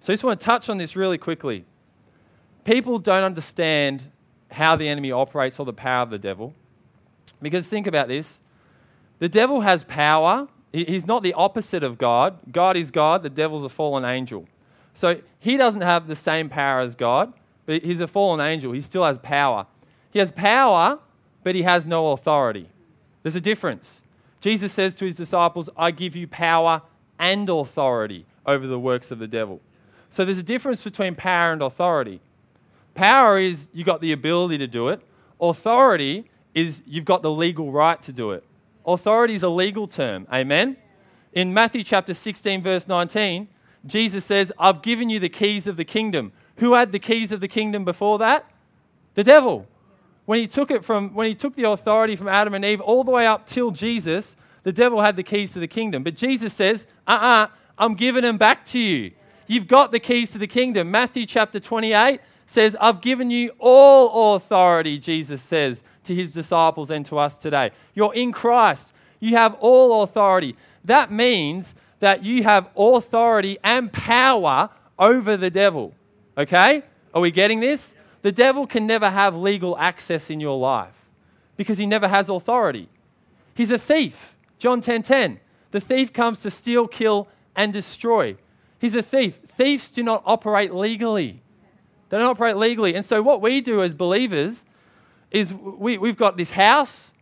So 0.01 0.13
I 0.13 0.15
just 0.15 0.25
want 0.25 0.41
to 0.41 0.45
touch 0.45 0.69
on 0.69 0.79
this 0.79 0.97
really 0.97 1.19
quickly. 1.19 1.65
People 2.65 2.99
don't 2.99 3.25
understand 3.25 4.05
how 4.51 4.77
the 4.77 4.89
enemy 4.89 5.13
operates 5.13 5.59
or 5.59 5.67
the 5.67 5.73
power 5.73 6.03
of 6.03 6.11
the 6.11 6.19
devil. 6.19 6.55
Because 7.41 7.69
think 7.69 7.87
about 7.87 8.09
this 8.09 8.41
the 9.19 9.29
devil 9.29 9.63
has 9.63 9.85
power. 9.85 10.49
He's 10.73 11.07
not 11.07 11.23
the 11.23 11.33
opposite 11.33 11.83
of 11.83 11.97
God. 11.97 12.39
God 12.53 12.77
is 12.77 12.91
God, 12.91 13.23
the 13.23 13.31
devil's 13.31 13.65
a 13.65 13.69
fallen 13.69 14.05
angel. 14.05 14.47
So 14.93 15.21
he 15.39 15.57
doesn't 15.57 15.81
have 15.81 16.07
the 16.07 16.17
same 16.17 16.49
power 16.49 16.81
as 16.81 16.95
God, 16.95 17.33
but 17.67 17.83
he's 17.83 18.01
a 18.01 18.07
fallen 18.07 18.41
angel. 18.41 18.73
He 18.73 18.81
still 18.81 19.05
has 19.05 19.17
power. 19.19 19.67
He 20.11 20.19
has 20.19 20.31
power, 20.31 20.99
but 21.49 21.55
he 21.55 21.63
has 21.63 21.87
no 21.87 22.09
authority. 22.09 22.69
There's 23.23 23.35
a 23.35 23.41
difference. 23.41 24.03
Jesus 24.39 24.71
says 24.71 24.95
to 24.97 25.07
his 25.07 25.15
disciples, 25.15 25.71
I 25.79 25.93
give 25.93 26.15
you 26.15 26.29
power 26.29 26.83
and 27.19 27.49
authority 27.49 28.27
over 28.45 28.67
the 28.67 28.79
works 28.79 29.11
of 29.11 29.19
the 29.19 29.27
devil. 29.27 29.63
So 30.11 30.27
there's 30.27 30.37
a 30.37 30.43
difference 30.43 30.85
between 30.85 31.15
power 31.15 31.51
and 31.51 31.63
authority. 31.63 32.21
Power 32.93 33.39
is 33.39 33.71
you've 33.73 33.87
got 33.87 34.03
the 34.03 34.13
ability 34.13 34.59
to 34.59 34.67
do 34.67 34.89
it. 34.89 35.01
Authority 35.41 36.31
is 36.53 36.83
you've 36.87 37.07
got 37.07 37.23
the 37.23 37.31
legal 37.31 37.73
right 37.73 38.03
to 38.03 38.13
do 38.13 38.33
it. 38.33 38.45
Authority 38.85 39.33
is 39.33 39.43
a 39.43 39.49
legal 39.49 39.89
term. 39.89 40.27
Amen? 40.31 40.77
In 41.33 41.55
Matthew 41.55 41.83
chapter 41.83 42.13
16, 42.13 42.63
verse 42.63 42.87
19, 42.87 43.49
Jesus 43.87 44.23
says, 44.23 44.53
I've 44.59 44.83
given 44.83 45.09
you 45.09 45.19
the 45.19 45.31
keys 45.31 45.67
of 45.67 45.79
the 45.79 45.85
kingdom. 45.87 46.33
Who 46.57 46.75
had 46.75 46.93
the 46.93 46.99
keys 46.99 47.33
of 47.33 47.41
the 47.41 47.49
kingdom 47.49 47.87
before 47.87 48.19
that? 48.19 48.45
The 49.15 49.25
devil. 49.25 49.67
When 50.29 50.41
he 50.41 50.47
took 50.47 50.71
it 50.71 50.85
from 50.85 51.15
when 51.15 51.27
he 51.27 51.35
took 51.35 51.57
the 51.57 51.71
authority 51.71 52.15
from 52.15 52.29
Adam 52.29 52.53
and 52.53 52.63
Eve 52.63 52.83
all 52.83 53.03
the 53.03 53.11
way 53.11 53.27
up 53.27 53.47
till 53.47 53.71
Jesus, 53.71 54.37
the 54.63 54.75
devil 54.75 55.01
had 55.01 55.17
the 55.17 55.23
keys 55.23 55.55
to 55.55 55.59
the 55.59 55.67
kingdom. 55.67 56.03
But 56.03 56.17
Jesus 56.17 56.53
says, 56.53 56.87
uh-uh, 57.07 57.47
I'm 57.79 57.95
giving 57.95 58.25
them 58.25 58.37
back 58.37 58.67
to 58.67 58.79
you. 58.79 59.13
You've 59.47 59.67
got 59.67 59.91
the 59.91 59.99
keys 59.99 60.33
to 60.33 60.39
the 60.39 60.47
kingdom. 60.47 60.91
Matthew 60.91 61.25
chapter 61.25 61.59
28 61.59 62.21
says, 62.45 62.77
I've 62.79 63.01
given 63.01 63.31
you 63.31 63.53
all 63.59 64.37
authority, 64.37 64.99
Jesus 64.99 65.41
says 65.41 65.83
to 66.05 66.15
his 66.15 66.31
disciples 66.31 66.91
and 66.91 67.07
to 67.07 67.19
us 67.19 67.39
today. 67.39 67.71
You're 67.95 68.15
in 68.15 68.31
Christ. 68.31 68.93
You 69.21 69.35
have 69.37 69.55
all 69.61 70.03
authority. 70.03 70.57
That 70.85 71.11
means 71.11 71.75
that 72.01 72.23
you 72.23 72.43
have 72.43 72.69
authority 72.77 73.57
and 73.65 73.91
power 73.91 74.69
over 74.99 75.39
the 75.39 75.49
devil. 75.49 75.95
Okay? 76.37 76.83
Are 77.15 77.23
we 77.23 77.31
getting 77.31 77.61
this? 77.61 77.95
The 78.23 78.33
devil 78.33 78.67
can 78.67 78.87
never 78.87 79.11
have 79.11 79.37
legal 79.37 79.77
access 79.79 80.31
in 80.31 80.41
your 80.41 80.59
life 80.59 81.07
because 81.57 81.79
he 81.79 81.87
never 81.87 82.09
has 82.09 82.29
authority. 82.29 82.89
He's 83.55 83.71
a 83.71 83.79
thief. 83.79 84.37
John 84.59 84.81
10:10. 84.81 84.83
10, 84.83 85.03
10. 85.03 85.41
The 85.71 85.81
thief 85.81 86.13
comes 86.13 86.41
to 86.43 86.51
steal, 86.51 86.87
kill 86.87 87.29
and 87.55 87.73
destroy. 87.73 88.37
He's 88.79 88.95
a 88.95 89.03
thief. 89.03 89.39
Thieves 89.47 89.91
do 89.91 90.03
not 90.03 90.23
operate 90.25 90.73
legally. 90.73 91.43
They 92.09 92.19
don't 92.19 92.31
operate 92.31 92.57
legally. 92.57 92.95
And 92.95 93.05
so, 93.05 93.23
what 93.23 93.43
we 93.43 93.61
do 93.61 93.83
as 93.83 93.95
believers 93.95 94.65
is 95.31 95.53
we, 95.53 95.99
we've 95.99 96.17
got 96.17 96.37
this 96.37 96.53
house, 96.53 97.13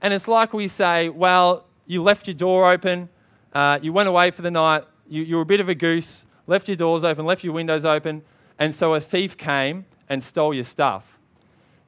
and 0.00 0.12
it's 0.12 0.26
like 0.26 0.52
we 0.52 0.66
say, 0.66 1.08
well, 1.08 1.66
you 1.86 2.02
left 2.02 2.26
your 2.26 2.34
door 2.34 2.72
open, 2.72 3.08
uh, 3.54 3.78
you 3.80 3.92
went 3.92 4.08
away 4.08 4.30
for 4.30 4.42
the 4.42 4.50
night, 4.50 4.84
you, 5.08 5.22
you 5.22 5.36
were 5.36 5.42
a 5.42 5.46
bit 5.46 5.60
of 5.60 5.68
a 5.68 5.74
goose, 5.74 6.26
left 6.46 6.66
your 6.66 6.76
doors 6.76 7.04
open, 7.04 7.24
left 7.24 7.44
your 7.44 7.52
windows 7.52 7.84
open, 7.84 8.22
and 8.58 8.74
so 8.74 8.94
a 8.94 9.00
thief 9.00 9.36
came 9.36 9.84
and 10.12 10.22
stole 10.22 10.52
your 10.52 10.62
stuff. 10.62 11.18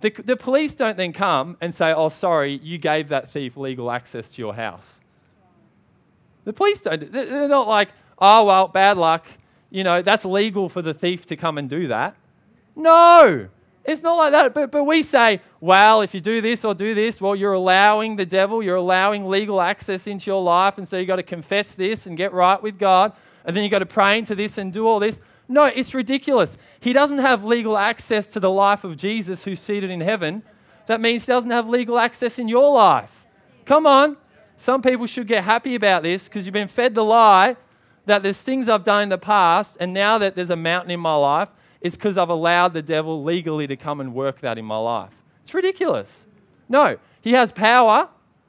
The, 0.00 0.08
the 0.08 0.34
police 0.34 0.74
don't 0.74 0.96
then 0.96 1.12
come 1.12 1.58
and 1.60 1.74
say, 1.74 1.92
oh, 1.92 2.08
sorry, 2.08 2.58
you 2.62 2.78
gave 2.78 3.10
that 3.10 3.30
thief 3.30 3.54
legal 3.54 3.90
access 3.90 4.30
to 4.30 4.40
your 4.40 4.54
house. 4.54 4.98
The 6.44 6.54
police 6.54 6.80
don't. 6.80 7.12
They're 7.12 7.48
not 7.48 7.68
like, 7.68 7.90
oh, 8.18 8.46
well, 8.46 8.66
bad 8.68 8.96
luck. 8.96 9.26
You 9.70 9.84
know, 9.84 10.00
that's 10.00 10.24
legal 10.24 10.70
for 10.70 10.80
the 10.80 10.94
thief 10.94 11.26
to 11.26 11.36
come 11.36 11.58
and 11.58 11.68
do 11.68 11.86
that. 11.88 12.16
No, 12.74 13.48
it's 13.84 14.02
not 14.02 14.16
like 14.16 14.32
that. 14.32 14.54
But, 14.54 14.70
but 14.70 14.84
we 14.84 15.02
say, 15.02 15.42
well, 15.60 16.00
if 16.00 16.14
you 16.14 16.20
do 16.22 16.40
this 16.40 16.64
or 16.64 16.74
do 16.74 16.94
this, 16.94 17.20
well, 17.20 17.36
you're 17.36 17.52
allowing 17.52 18.16
the 18.16 18.24
devil, 18.26 18.62
you're 18.62 18.76
allowing 18.76 19.28
legal 19.28 19.60
access 19.60 20.06
into 20.06 20.30
your 20.30 20.42
life. 20.42 20.78
And 20.78 20.88
so 20.88 20.96
you've 20.96 21.08
got 21.08 21.16
to 21.16 21.22
confess 21.22 21.74
this 21.74 22.06
and 22.06 22.16
get 22.16 22.32
right 22.32 22.62
with 22.62 22.78
God. 22.78 23.12
And 23.44 23.54
then 23.54 23.64
you've 23.64 23.70
got 23.70 23.80
to 23.80 23.86
pray 23.86 24.16
into 24.16 24.34
this 24.34 24.56
and 24.56 24.72
do 24.72 24.86
all 24.86 24.98
this. 24.98 25.20
No, 25.48 25.64
it's 25.64 25.94
ridiculous. 25.94 26.56
He 26.80 26.92
doesn't 26.92 27.18
have 27.18 27.44
legal 27.44 27.76
access 27.76 28.26
to 28.28 28.40
the 28.40 28.50
life 28.50 28.84
of 28.84 28.96
Jesus 28.96 29.44
who's 29.44 29.60
seated 29.60 29.90
in 29.90 30.00
heaven. 30.00 30.42
That 30.86 31.00
means 31.00 31.26
he 31.26 31.32
doesn't 31.32 31.50
have 31.50 31.68
legal 31.68 31.98
access 31.98 32.38
in 32.38 32.48
your 32.48 32.72
life. 32.72 33.24
Come 33.64 33.86
on. 33.86 34.16
Some 34.56 34.82
people 34.82 35.06
should 35.06 35.26
get 35.26 35.44
happy 35.44 35.74
about 35.74 36.02
this 36.02 36.28
because 36.28 36.46
you've 36.46 36.52
been 36.52 36.68
fed 36.68 36.94
the 36.94 37.04
lie 37.04 37.56
that 38.06 38.22
there's 38.22 38.40
things 38.42 38.68
I've 38.68 38.84
done 38.84 39.02
in 39.02 39.08
the 39.08 39.18
past, 39.18 39.76
and 39.80 39.94
now 39.94 40.18
that 40.18 40.34
there's 40.34 40.50
a 40.50 40.56
mountain 40.56 40.90
in 40.90 41.00
my 41.00 41.14
life, 41.14 41.48
it's 41.80 41.96
because 41.96 42.18
I've 42.18 42.28
allowed 42.28 42.74
the 42.74 42.82
devil 42.82 43.22
legally 43.22 43.66
to 43.66 43.76
come 43.76 44.00
and 44.00 44.14
work 44.14 44.40
that 44.40 44.58
in 44.58 44.64
my 44.64 44.76
life. 44.76 45.12
It's 45.42 45.54
ridiculous. 45.54 46.26
No, 46.68 46.98
he 47.20 47.32
has 47.32 47.52
power, 47.52 48.08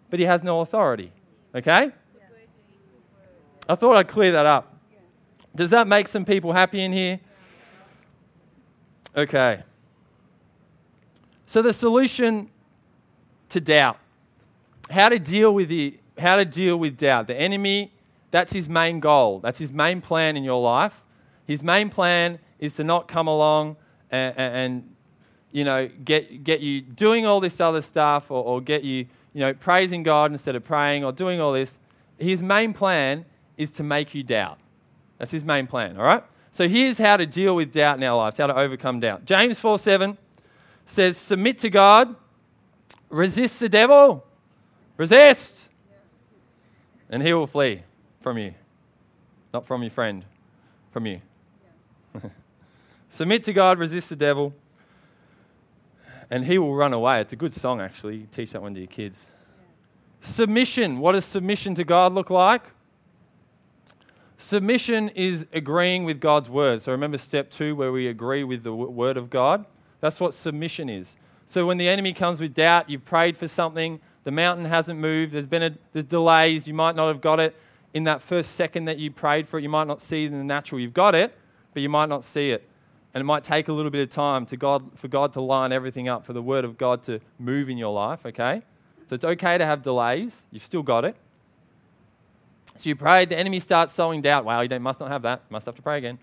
but 0.10 0.20
he 0.20 0.26
has 0.26 0.44
no 0.44 0.62
authority. 0.62 1.12
Okay? 1.54 1.92
I 3.68 3.76
thought 3.76 3.96
I'd 3.96 4.08
clear 4.08 4.34
that 4.34 4.46
up. 4.46 4.75
Does 5.56 5.70
that 5.70 5.88
make 5.88 6.08
some 6.08 6.26
people 6.26 6.54
happy 6.54 6.84
in 6.84 6.92
here? 6.92 7.20
Okay. 9.16 9.64
So 11.46 11.62
the 11.62 11.74
solution 11.74 12.50
to 13.50 13.62
doubt. 13.62 13.98
How 14.90 15.10
to 15.10 15.18
deal 15.18 15.54
with 15.54 15.70
the 15.70 15.98
how 16.18 16.38
to 16.38 16.46
deal 16.46 16.78
with 16.78 16.98
doubt. 16.98 17.28
The 17.28 17.36
enemy, 17.36 17.92
that's 18.32 18.54
his 18.54 18.70
main 18.70 19.00
goal. 19.00 19.40
That's 19.40 19.60
his 19.60 19.72
main 19.72 20.02
plan 20.02 20.38
in 20.38 20.44
your 20.44 20.62
life. 20.62 21.02
His 21.46 21.62
main 21.62 21.90
plan 21.90 22.40
is 22.60 22.76
to 22.76 22.84
not 22.84 23.08
come 23.08 23.28
along 23.28 23.76
and, 24.12 24.34
and 24.38 24.96
you 25.52 25.64
know, 25.64 25.90
get, 26.04 26.44
get 26.44 26.62
you 26.62 26.82
doing 26.82 27.26
all 27.26 27.40
this 27.40 27.60
other 27.60 27.82
stuff 27.82 28.30
or, 28.30 28.44
or 28.44 28.62
get 28.62 28.84
you, 28.84 29.06
you 29.34 29.42
know, 29.42 29.54
praising 29.54 30.04
God 30.04 30.32
instead 30.32 30.56
of 30.56 30.64
praying 30.64 31.04
or 31.04 31.12
doing 31.12 31.40
all 31.40 31.54
this. 31.54 31.80
His 32.18 32.42
main 32.42 32.74
plan 32.74 33.26
is 33.58 33.72
to 33.72 33.84
make 33.84 34.14
you 34.14 34.24
doubt. 34.24 34.58
That's 35.18 35.32
his 35.32 35.44
main 35.44 35.68
plan, 35.68 35.98
all 35.98 36.04
right? 36.04 36.24
So 36.52 36.68
here's 36.68 36.98
how 36.98 37.18
to 37.18 37.26
deal 37.26 37.56
with 37.56 37.74
doubt 37.74 37.98
in 37.98 38.04
our 38.04 38.18
lives, 38.18 38.38
how 38.38 38.48
to 38.48 38.56
overcome 38.56 39.00
doubt. 39.00 39.26
James 39.26 39.60
4 39.60 39.78
7 39.78 40.18
says, 40.86 41.18
Submit 41.18 41.58
to 41.60 41.70
God, 41.70 42.16
resist 43.10 43.60
the 43.60 43.70
devil, 43.70 44.26
resist, 44.98 45.70
and 47.10 47.22
he 47.24 47.34
will 47.34 47.48
flee 47.48 47.84
from 48.22 48.38
you. 48.38 48.54
Not 49.54 49.66
from 49.66 49.84
your 49.84 49.92
friend, 49.92 50.26
from 50.92 51.06
you. 51.06 51.22
Submit 53.10 53.44
to 53.44 53.54
God, 53.54 53.80
resist 53.80 54.10
the 54.10 54.16
devil, 54.16 54.54
and 56.30 56.46
he 56.46 56.58
will 56.58 56.76
run 56.76 56.94
away. 56.94 57.22
It's 57.22 57.34
a 57.34 57.38
good 57.38 57.54
song, 57.54 57.80
actually. 57.80 58.28
teach 58.32 58.52
that 58.52 58.62
one 58.62 58.74
to 58.74 58.80
your 58.80 58.88
kids. 58.88 59.28
Submission. 60.22 61.00
What 61.00 61.12
does 61.12 61.26
submission 61.26 61.76
to 61.76 61.84
God 61.84 62.14
look 62.14 62.30
like? 62.30 62.64
Submission 64.38 65.10
is 65.10 65.46
agreeing 65.54 66.04
with 66.04 66.20
God's 66.20 66.50
word. 66.50 66.82
So 66.82 66.92
remember 66.92 67.18
step 67.18 67.50
two, 67.50 67.76
where 67.76 67.92
we 67.92 68.08
agree 68.08 68.44
with 68.44 68.64
the 68.64 68.74
word 68.74 69.18
of 69.18 69.30
God? 69.30 69.66
That's 70.02 70.20
what 70.20 70.34
submission 70.34 70.90
is. 70.90 71.16
So 71.46 71.66
when 71.66 71.78
the 71.78 71.88
enemy 71.88 72.12
comes 72.14 72.40
with 72.40 72.54
doubt, 72.54 72.90
you've 72.90 73.06
prayed 73.06 73.38
for 73.38 73.48
something, 73.48 74.02
the 74.24 74.32
mountain 74.32 74.66
hasn't 74.66 75.00
moved, 75.00 75.32
there's 75.32 75.46
been 75.46 75.64
a, 75.64 75.72
there's 75.94 76.06
delays, 76.06 76.68
you 76.68 76.74
might 76.74 76.96
not 76.96 77.08
have 77.08 77.22
got 77.22 77.40
it 77.40 77.56
in 77.94 78.04
that 78.04 78.22
first 78.22 78.52
second 78.52 78.86
that 78.86 79.00
you 79.00 79.10
prayed 79.10 79.48
for 79.48 79.58
it, 79.58 79.64
you 79.64 79.70
might 79.70 79.88
not 79.88 80.02
see 80.02 80.26
it 80.26 80.32
in 80.32 80.38
the 80.38 80.44
natural. 80.44 80.82
You've 80.82 80.94
got 80.94 81.16
it, 81.16 81.38
but 81.74 81.82
you 81.82 81.90
might 81.90 82.10
not 82.10 82.24
see 82.24 82.52
it. 82.52 82.68
And 83.14 83.22
it 83.22 83.26
might 83.26 83.44
take 83.46 83.70
a 83.70 83.74
little 83.74 83.92
bit 83.92 84.02
of 84.02 84.10
time 84.10 84.46
to 84.48 84.58
God, 84.58 84.92
for 84.96 85.08
God 85.08 85.32
to 85.34 85.42
line 85.42 85.72
everything 85.72 86.10
up, 86.10 86.26
for 86.26 86.34
the 86.34 86.42
Word 86.42 86.66
of 86.66 86.78
God 86.78 87.04
to 87.04 87.22
move 87.40 87.70
in 87.70 87.78
your 87.78 87.94
life, 87.94 88.26
okay? 88.26 88.64
So 89.08 89.16
it's 89.16 89.24
okay 89.24 89.58
to 89.58 89.66
have 89.66 89.82
delays. 89.82 90.46
You've 90.52 90.66
still 90.66 90.84
got 90.84 91.06
it. 91.06 91.16
So 92.78 92.90
you 92.90 92.96
prayed, 92.96 93.30
the 93.30 93.38
enemy 93.38 93.60
starts 93.60 93.94
sowing 93.94 94.22
doubt. 94.22 94.46
Wow, 94.46 94.62
you 94.62 94.80
must 94.80 95.00
not 95.00 95.10
have 95.10 95.22
that. 95.22 95.44
You 95.50 95.54
must 95.54 95.66
have 95.66 95.76
to 95.76 95.82
pray 95.82 95.98
again. 95.98 96.20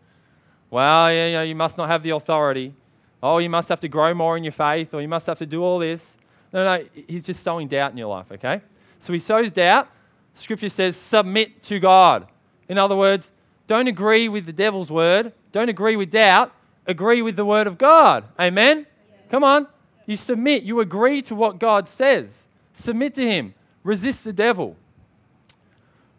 Well, 0.70 1.12
yeah, 1.12 1.26
yeah, 1.28 1.42
you 1.42 1.54
must 1.54 1.78
not 1.78 1.88
have 1.88 2.02
the 2.02 2.10
authority. 2.10 2.74
Oh, 3.22 3.38
you 3.38 3.50
must 3.50 3.68
have 3.68 3.80
to 3.80 3.88
grow 3.88 4.12
more 4.14 4.36
in 4.36 4.44
your 4.44 4.52
faith, 4.52 4.94
or 4.94 5.00
you 5.00 5.08
must 5.08 5.26
have 5.26 5.38
to 5.38 5.46
do 5.46 5.62
all 5.62 5.78
this. 5.78 6.16
No, 6.52 6.64
no, 6.64 6.84
he's 7.08 7.24
just 7.24 7.42
sowing 7.42 7.68
doubt 7.68 7.92
in 7.92 7.98
your 7.98 8.08
life, 8.08 8.30
okay? 8.32 8.60
So 8.98 9.12
he 9.12 9.18
sows 9.18 9.52
doubt. 9.52 9.88
Scripture 10.34 10.68
says, 10.68 10.96
submit 10.96 11.62
to 11.62 11.78
God. 11.78 12.26
In 12.68 12.78
other 12.78 12.96
words, 12.96 13.32
don't 13.66 13.86
agree 13.86 14.28
with 14.28 14.46
the 14.46 14.52
devil's 14.52 14.90
word, 14.90 15.32
don't 15.52 15.68
agree 15.68 15.96
with 15.96 16.10
doubt, 16.10 16.52
agree 16.86 17.22
with 17.22 17.36
the 17.36 17.44
word 17.44 17.66
of 17.66 17.78
God. 17.78 18.24
Amen? 18.38 18.86
Come 19.30 19.44
on. 19.44 19.66
You 20.06 20.16
submit, 20.16 20.62
you 20.62 20.80
agree 20.80 21.22
to 21.22 21.34
what 21.34 21.58
God 21.58 21.86
says. 21.86 22.48
Submit 22.72 23.14
to 23.14 23.26
him. 23.26 23.54
Resist 23.84 24.24
the 24.24 24.32
devil. 24.32 24.76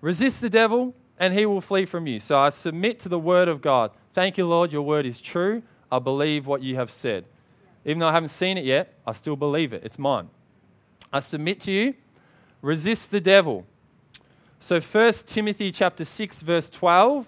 Resist 0.03 0.41
the 0.41 0.49
devil, 0.49 0.93
and 1.17 1.33
he 1.33 1.45
will 1.45 1.61
flee 1.61 1.85
from 1.85 2.07
you. 2.07 2.19
So 2.19 2.37
I 2.37 2.49
submit 2.49 2.99
to 2.99 3.09
the 3.09 3.17
word 3.17 3.47
of 3.47 3.61
God. 3.61 3.91
Thank 4.13 4.37
you, 4.37 4.45
Lord, 4.45 4.73
your 4.73 4.81
word 4.81 5.05
is 5.05 5.21
true. 5.21 5.63
I 5.89 5.99
believe 5.99 6.45
what 6.45 6.61
you 6.61 6.75
have 6.75 6.91
said. 6.91 7.23
Even 7.85 7.99
though 7.99 8.09
I 8.09 8.11
haven't 8.11 8.27
seen 8.27 8.57
it 8.57 8.65
yet, 8.65 8.95
I 9.07 9.13
still 9.13 9.37
believe 9.37 9.71
it. 9.71 9.81
It's 9.85 9.97
mine. 9.97 10.27
I 11.13 11.21
submit 11.21 11.61
to 11.61 11.71
you. 11.71 11.93
Resist 12.61 13.11
the 13.11 13.21
devil. 13.21 13.65
So 14.59 14.81
1 14.81 15.13
Timothy 15.25 15.71
chapter 15.71 16.03
6 16.03 16.41
verse 16.41 16.69
12, 16.69 17.25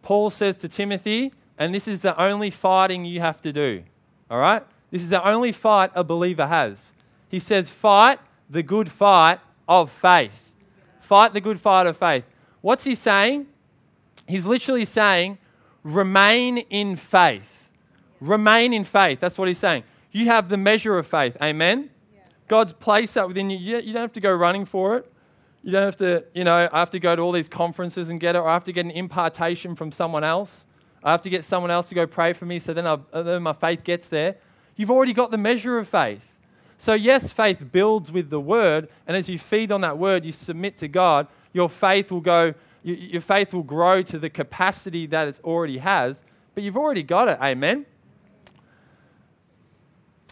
Paul 0.00 0.30
says 0.30 0.56
to 0.58 0.70
Timothy, 0.70 1.34
and 1.58 1.74
this 1.74 1.86
is 1.86 2.00
the 2.00 2.18
only 2.18 2.48
fighting 2.48 3.04
you 3.04 3.20
have 3.20 3.42
to 3.42 3.52
do. 3.52 3.82
All 4.30 4.38
right? 4.38 4.62
This 4.90 5.02
is 5.02 5.10
the 5.10 5.22
only 5.22 5.52
fight 5.52 5.90
a 5.94 6.02
believer 6.02 6.46
has. 6.46 6.92
He 7.28 7.40
says, 7.40 7.68
Fight 7.68 8.20
the 8.48 8.62
good 8.62 8.90
fight 8.90 9.40
of 9.68 9.90
faith. 9.90 10.45
Fight 11.06 11.34
the 11.34 11.40
good 11.40 11.60
fight 11.60 11.86
of 11.86 11.96
faith. 11.96 12.24
What's 12.62 12.82
he 12.82 12.96
saying? 12.96 13.46
He's 14.26 14.44
literally 14.44 14.84
saying, 14.84 15.38
Remain 15.84 16.58
in 16.58 16.96
faith. 16.96 17.68
Remain 18.20 18.72
in 18.72 18.82
faith. 18.82 19.20
That's 19.20 19.38
what 19.38 19.46
he's 19.46 19.58
saying. 19.58 19.84
You 20.10 20.26
have 20.26 20.48
the 20.48 20.56
measure 20.56 20.98
of 20.98 21.06
faith. 21.06 21.36
Amen? 21.40 21.90
Yeah. 22.12 22.22
God's 22.48 22.72
placed 22.72 23.14
that 23.14 23.28
within 23.28 23.50
you. 23.50 23.56
You 23.76 23.92
don't 23.92 24.02
have 24.02 24.14
to 24.14 24.20
go 24.20 24.32
running 24.32 24.64
for 24.64 24.96
it. 24.96 25.12
You 25.62 25.70
don't 25.70 25.84
have 25.84 25.96
to, 25.98 26.24
you 26.34 26.42
know, 26.42 26.68
I 26.72 26.80
have 26.80 26.90
to 26.90 26.98
go 26.98 27.14
to 27.14 27.22
all 27.22 27.30
these 27.30 27.48
conferences 27.48 28.08
and 28.08 28.18
get 28.18 28.34
it, 28.34 28.40
or 28.40 28.48
I 28.48 28.54
have 28.54 28.64
to 28.64 28.72
get 28.72 28.84
an 28.84 28.90
impartation 28.90 29.76
from 29.76 29.92
someone 29.92 30.24
else. 30.24 30.66
I 31.04 31.12
have 31.12 31.22
to 31.22 31.30
get 31.30 31.44
someone 31.44 31.70
else 31.70 31.88
to 31.90 31.94
go 31.94 32.04
pray 32.04 32.32
for 32.32 32.46
me 32.46 32.58
so 32.58 32.74
then, 32.74 32.84
I, 32.84 32.98
then 33.12 33.44
my 33.44 33.52
faith 33.52 33.84
gets 33.84 34.08
there. 34.08 34.38
You've 34.74 34.90
already 34.90 35.12
got 35.12 35.30
the 35.30 35.38
measure 35.38 35.78
of 35.78 35.86
faith. 35.86 36.32
So, 36.78 36.94
yes, 36.94 37.32
faith 37.32 37.72
builds 37.72 38.12
with 38.12 38.30
the 38.30 38.40
word, 38.40 38.88
and 39.06 39.16
as 39.16 39.28
you 39.28 39.38
feed 39.38 39.72
on 39.72 39.80
that 39.80 39.96
word, 39.96 40.24
you 40.24 40.32
submit 40.32 40.76
to 40.78 40.88
God, 40.88 41.26
your 41.52 41.68
faith 41.68 42.10
will 42.10 42.20
go, 42.20 42.54
your 42.82 43.22
faith 43.22 43.54
will 43.54 43.62
grow 43.62 44.02
to 44.02 44.18
the 44.18 44.28
capacity 44.28 45.06
that 45.06 45.26
it 45.26 45.40
already 45.42 45.78
has, 45.78 46.22
but 46.54 46.62
you've 46.62 46.76
already 46.76 47.02
got 47.02 47.28
it. 47.28 47.38
Amen? 47.42 47.86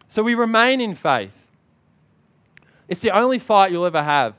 So, 0.09 0.23
we 0.23 0.35
remain 0.35 0.81
in 0.81 0.95
faith. 0.95 1.47
It's 2.89 3.01
the 3.01 3.11
only 3.11 3.39
fight 3.39 3.73
you'll 3.73 3.87
ever 3.87 4.03
have. 4.03 4.35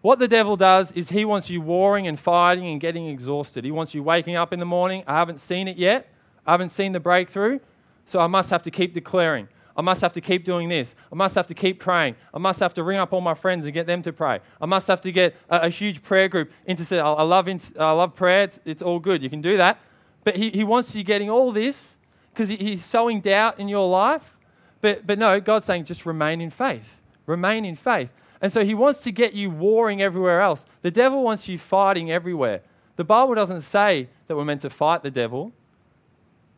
What 0.00 0.20
the 0.20 0.28
devil 0.28 0.56
does 0.56 0.92
is 0.92 1.08
he 1.08 1.24
wants 1.24 1.50
you 1.50 1.60
warring 1.60 2.06
and 2.06 2.18
fighting 2.18 2.66
and 2.68 2.80
getting 2.80 3.08
exhausted. 3.08 3.64
He 3.64 3.72
wants 3.72 3.94
you 3.94 4.02
waking 4.02 4.36
up 4.36 4.52
in 4.52 4.60
the 4.60 4.64
morning. 4.64 5.02
I 5.06 5.14
haven't 5.14 5.38
seen 5.38 5.66
it 5.66 5.76
yet. 5.76 6.12
I 6.46 6.52
haven't 6.52 6.68
seen 6.68 6.92
the 6.92 7.00
breakthrough. 7.00 7.58
So 8.06 8.20
I 8.20 8.28
must 8.28 8.50
have 8.50 8.62
to 8.62 8.70
keep 8.70 8.94
declaring. 8.94 9.48
I 9.78 9.80
must 9.80 10.00
have 10.00 10.12
to 10.14 10.20
keep 10.20 10.44
doing 10.44 10.68
this. 10.68 10.96
I 11.12 11.14
must 11.14 11.36
have 11.36 11.46
to 11.46 11.54
keep 11.54 11.78
praying. 11.78 12.16
I 12.34 12.38
must 12.38 12.58
have 12.58 12.74
to 12.74 12.82
ring 12.82 12.98
up 12.98 13.12
all 13.12 13.20
my 13.20 13.34
friends 13.34 13.64
and 13.64 13.72
get 13.72 13.86
them 13.86 14.02
to 14.02 14.12
pray. 14.12 14.40
I 14.60 14.66
must 14.66 14.88
have 14.88 15.00
to 15.02 15.12
get 15.12 15.36
a, 15.48 15.66
a 15.66 15.68
huge 15.68 16.02
prayer 16.02 16.26
group. 16.26 16.50
Intercede. 16.66 16.98
I, 16.98 17.12
I 17.12 17.22
love, 17.22 17.48
I 17.78 17.92
love 17.92 18.16
prayer. 18.16 18.42
It's, 18.42 18.58
it's 18.64 18.82
all 18.82 18.98
good. 18.98 19.22
You 19.22 19.30
can 19.30 19.40
do 19.40 19.56
that. 19.56 19.78
But 20.24 20.34
he, 20.34 20.50
he 20.50 20.64
wants 20.64 20.96
you 20.96 21.04
getting 21.04 21.30
all 21.30 21.52
this 21.52 21.96
because 22.32 22.48
he, 22.48 22.56
he's 22.56 22.84
sowing 22.84 23.20
doubt 23.20 23.60
in 23.60 23.68
your 23.68 23.88
life. 23.88 24.36
But, 24.80 25.06
but 25.06 25.16
no, 25.16 25.40
God's 25.40 25.64
saying 25.64 25.84
just 25.84 26.04
remain 26.04 26.40
in 26.40 26.50
faith. 26.50 27.00
Remain 27.26 27.64
in 27.64 27.76
faith. 27.76 28.10
And 28.40 28.52
so 28.52 28.64
he 28.64 28.74
wants 28.74 29.02
to 29.04 29.12
get 29.12 29.32
you 29.32 29.48
warring 29.48 30.02
everywhere 30.02 30.40
else. 30.40 30.66
The 30.82 30.90
devil 30.90 31.22
wants 31.22 31.46
you 31.46 31.56
fighting 31.56 32.10
everywhere. 32.10 32.62
The 32.96 33.04
Bible 33.04 33.36
doesn't 33.36 33.60
say 33.60 34.08
that 34.26 34.36
we're 34.36 34.44
meant 34.44 34.62
to 34.62 34.70
fight 34.70 35.04
the 35.04 35.10
devil, 35.10 35.52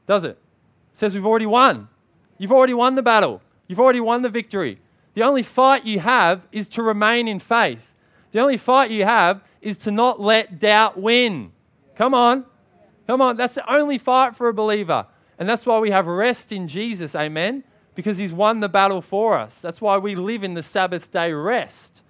does 0.07 0.25
it? 0.25 0.31
It 0.31 0.39
says 0.97 1.15
we've 1.15 1.27
already 1.27 1.47
won. 1.47 1.89
You've 2.41 2.51
already 2.51 2.75
won 2.75 2.97
the 2.97 3.03
battle, 3.03 3.41
you've 3.69 3.79
already 3.79 4.01
won 4.01 4.23
the 4.23 4.29
victory. 4.29 4.81
The 5.15 5.23
only 5.23 5.43
fight 5.43 5.85
you 5.85 6.01
have 6.01 6.43
is 6.51 6.69
to 6.71 6.83
remain 6.83 7.29
in 7.29 7.39
faith. 7.39 7.93
The 8.33 8.41
only 8.41 8.57
fight 8.57 8.91
you 8.91 9.05
have 9.05 9.43
is 9.61 9.77
to 9.79 9.91
not 9.91 10.21
let 10.21 10.59
doubt 10.59 10.99
win. 10.99 11.53
Come 11.97 12.15
on. 12.15 12.47
Come 13.07 13.21
on. 13.21 13.37
That's 13.37 13.55
the 13.55 13.73
only 13.73 13.99
fight 13.99 14.37
for 14.37 14.49
a 14.49 14.55
believer. 14.55 15.07
And 15.39 15.49
that's 15.49 15.67
why 15.67 15.79
we 15.79 15.91
have 15.91 16.07
rest 16.07 16.53
in 16.53 16.69
Jesus. 16.69 17.15
Amen 17.15 17.65
because 17.95 18.17
he's 18.17 18.33
won 18.33 18.61
the 18.61 18.69
battle 18.69 19.03
for 19.03 19.37
us. 19.37 19.61
That's 19.61 19.79
why 19.79 19.99
we 19.99 20.15
live 20.15 20.43
in 20.43 20.55
the 20.55 20.63
Sabbath 20.63 21.11
day 21.11 21.35
rest. 21.35 22.01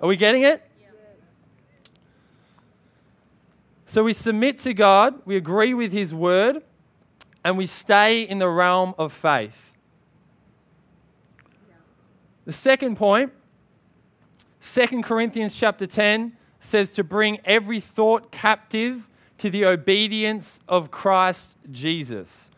Are 0.00 0.08
we 0.08 0.16
getting 0.16 0.42
it? 0.42 0.62
So 3.86 4.04
we 4.04 4.12
submit 4.12 4.58
to 4.60 4.72
God, 4.72 5.20
we 5.24 5.36
agree 5.36 5.74
with 5.74 5.90
his 5.92 6.14
word, 6.14 6.62
and 7.44 7.58
we 7.58 7.66
stay 7.66 8.22
in 8.22 8.38
the 8.38 8.48
realm 8.48 8.94
of 8.96 9.12
faith. 9.12 9.71
The 12.44 12.52
second 12.52 12.96
point, 12.96 13.32
2 14.60 15.02
Corinthians 15.02 15.56
chapter 15.56 15.86
10 15.86 16.36
says 16.60 16.92
to 16.94 17.04
bring 17.04 17.38
every 17.44 17.80
thought 17.80 18.30
captive 18.30 19.08
to 19.38 19.50
the 19.50 19.64
obedience 19.64 20.60
of 20.68 20.90
Christ 20.90 21.56
Jesus. 21.70 22.50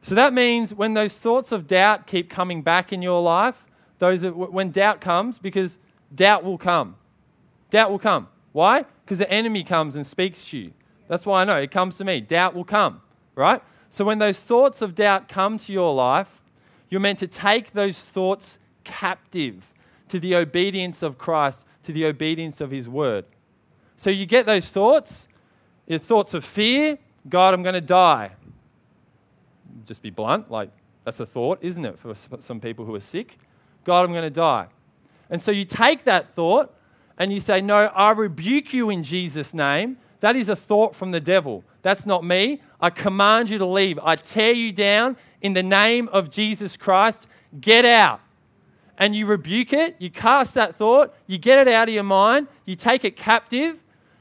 So 0.00 0.14
that 0.14 0.32
means 0.32 0.74
when 0.74 0.94
those 0.94 1.16
thoughts 1.16 1.52
of 1.52 1.66
doubt 1.66 2.06
keep 2.06 2.28
coming 2.28 2.62
back 2.62 2.92
in 2.92 3.02
your 3.02 3.22
life, 3.22 3.66
those 3.98 4.24
when 4.24 4.70
doubt 4.70 5.00
comes, 5.00 5.38
because 5.38 5.78
doubt 6.14 6.42
will 6.42 6.58
come. 6.58 6.96
Doubt 7.70 7.90
will 7.90 7.98
come. 7.98 8.28
Why? 8.52 8.84
Because 9.04 9.18
the 9.18 9.30
enemy 9.30 9.62
comes 9.62 9.94
and 9.94 10.06
speaks 10.06 10.50
to 10.50 10.58
you. 10.58 10.72
That's 11.08 11.24
why 11.24 11.42
I 11.42 11.44
know 11.44 11.56
it 11.56 11.70
comes 11.70 11.96
to 11.98 12.04
me. 12.04 12.20
Doubt 12.20 12.54
will 12.54 12.64
come, 12.64 13.00
right? 13.34 13.62
So 13.90 14.04
when 14.04 14.18
those 14.18 14.40
thoughts 14.40 14.82
of 14.82 14.94
doubt 14.94 15.28
come 15.28 15.58
to 15.58 15.72
your 15.72 15.94
life, 15.94 16.40
you're 16.90 17.00
meant 17.00 17.18
to 17.20 17.26
take 17.26 17.72
those 17.72 17.98
thoughts 17.98 18.58
captive 18.84 19.72
to 20.08 20.20
the 20.20 20.34
obedience 20.34 21.02
of 21.02 21.18
Christ, 21.18 21.64
to 21.84 21.92
the 21.92 22.06
obedience 22.06 22.60
of 22.60 22.70
His 22.70 22.88
word. 22.88 23.24
So 23.96 24.10
you 24.10 24.26
get 24.26 24.46
those 24.46 24.68
thoughts, 24.70 25.28
your 25.86 25.98
thoughts 25.98 26.34
of 26.34 26.44
fear 26.44 26.98
God, 27.28 27.54
I'm 27.54 27.62
going 27.62 27.74
to 27.74 27.80
die 27.80 28.32
just 29.86 30.02
be 30.02 30.10
blunt, 30.10 30.50
like 30.50 30.70
that's 31.04 31.20
a 31.20 31.26
thought, 31.26 31.58
isn't 31.60 31.84
it, 31.84 31.98
for 31.98 32.14
some 32.40 32.60
people 32.60 32.84
who 32.84 32.94
are 32.94 33.00
sick? 33.00 33.38
God, 33.84 34.04
I'm 34.04 34.12
going 34.12 34.22
to 34.22 34.30
die. 34.30 34.68
And 35.28 35.40
so 35.40 35.50
you 35.50 35.64
take 35.64 36.04
that 36.04 36.34
thought 36.34 36.72
and 37.18 37.32
you 37.32 37.40
say, 37.40 37.60
No, 37.60 37.86
I 37.86 38.12
rebuke 38.12 38.72
you 38.72 38.90
in 38.90 39.02
Jesus' 39.02 39.52
name. 39.52 39.98
That 40.20 40.36
is 40.36 40.48
a 40.48 40.54
thought 40.54 40.94
from 40.94 41.10
the 41.10 41.20
devil. 41.20 41.64
That's 41.82 42.06
not 42.06 42.22
me. 42.22 42.62
I 42.80 42.90
command 42.90 43.50
you 43.50 43.58
to 43.58 43.66
leave. 43.66 43.98
I 44.02 44.14
tear 44.14 44.52
you 44.52 44.70
down 44.70 45.16
in 45.40 45.52
the 45.52 45.64
name 45.64 46.08
of 46.08 46.30
Jesus 46.30 46.76
Christ. 46.76 47.26
Get 47.60 47.84
out. 47.84 48.20
And 49.02 49.16
you 49.16 49.26
rebuke 49.26 49.72
it, 49.72 49.96
you 49.98 50.10
cast 50.10 50.54
that 50.54 50.76
thought, 50.76 51.12
you 51.26 51.36
get 51.36 51.66
it 51.66 51.74
out 51.74 51.88
of 51.88 51.94
your 51.94 52.04
mind, 52.04 52.46
you 52.64 52.76
take 52.76 53.04
it 53.04 53.16
captive, 53.16 53.80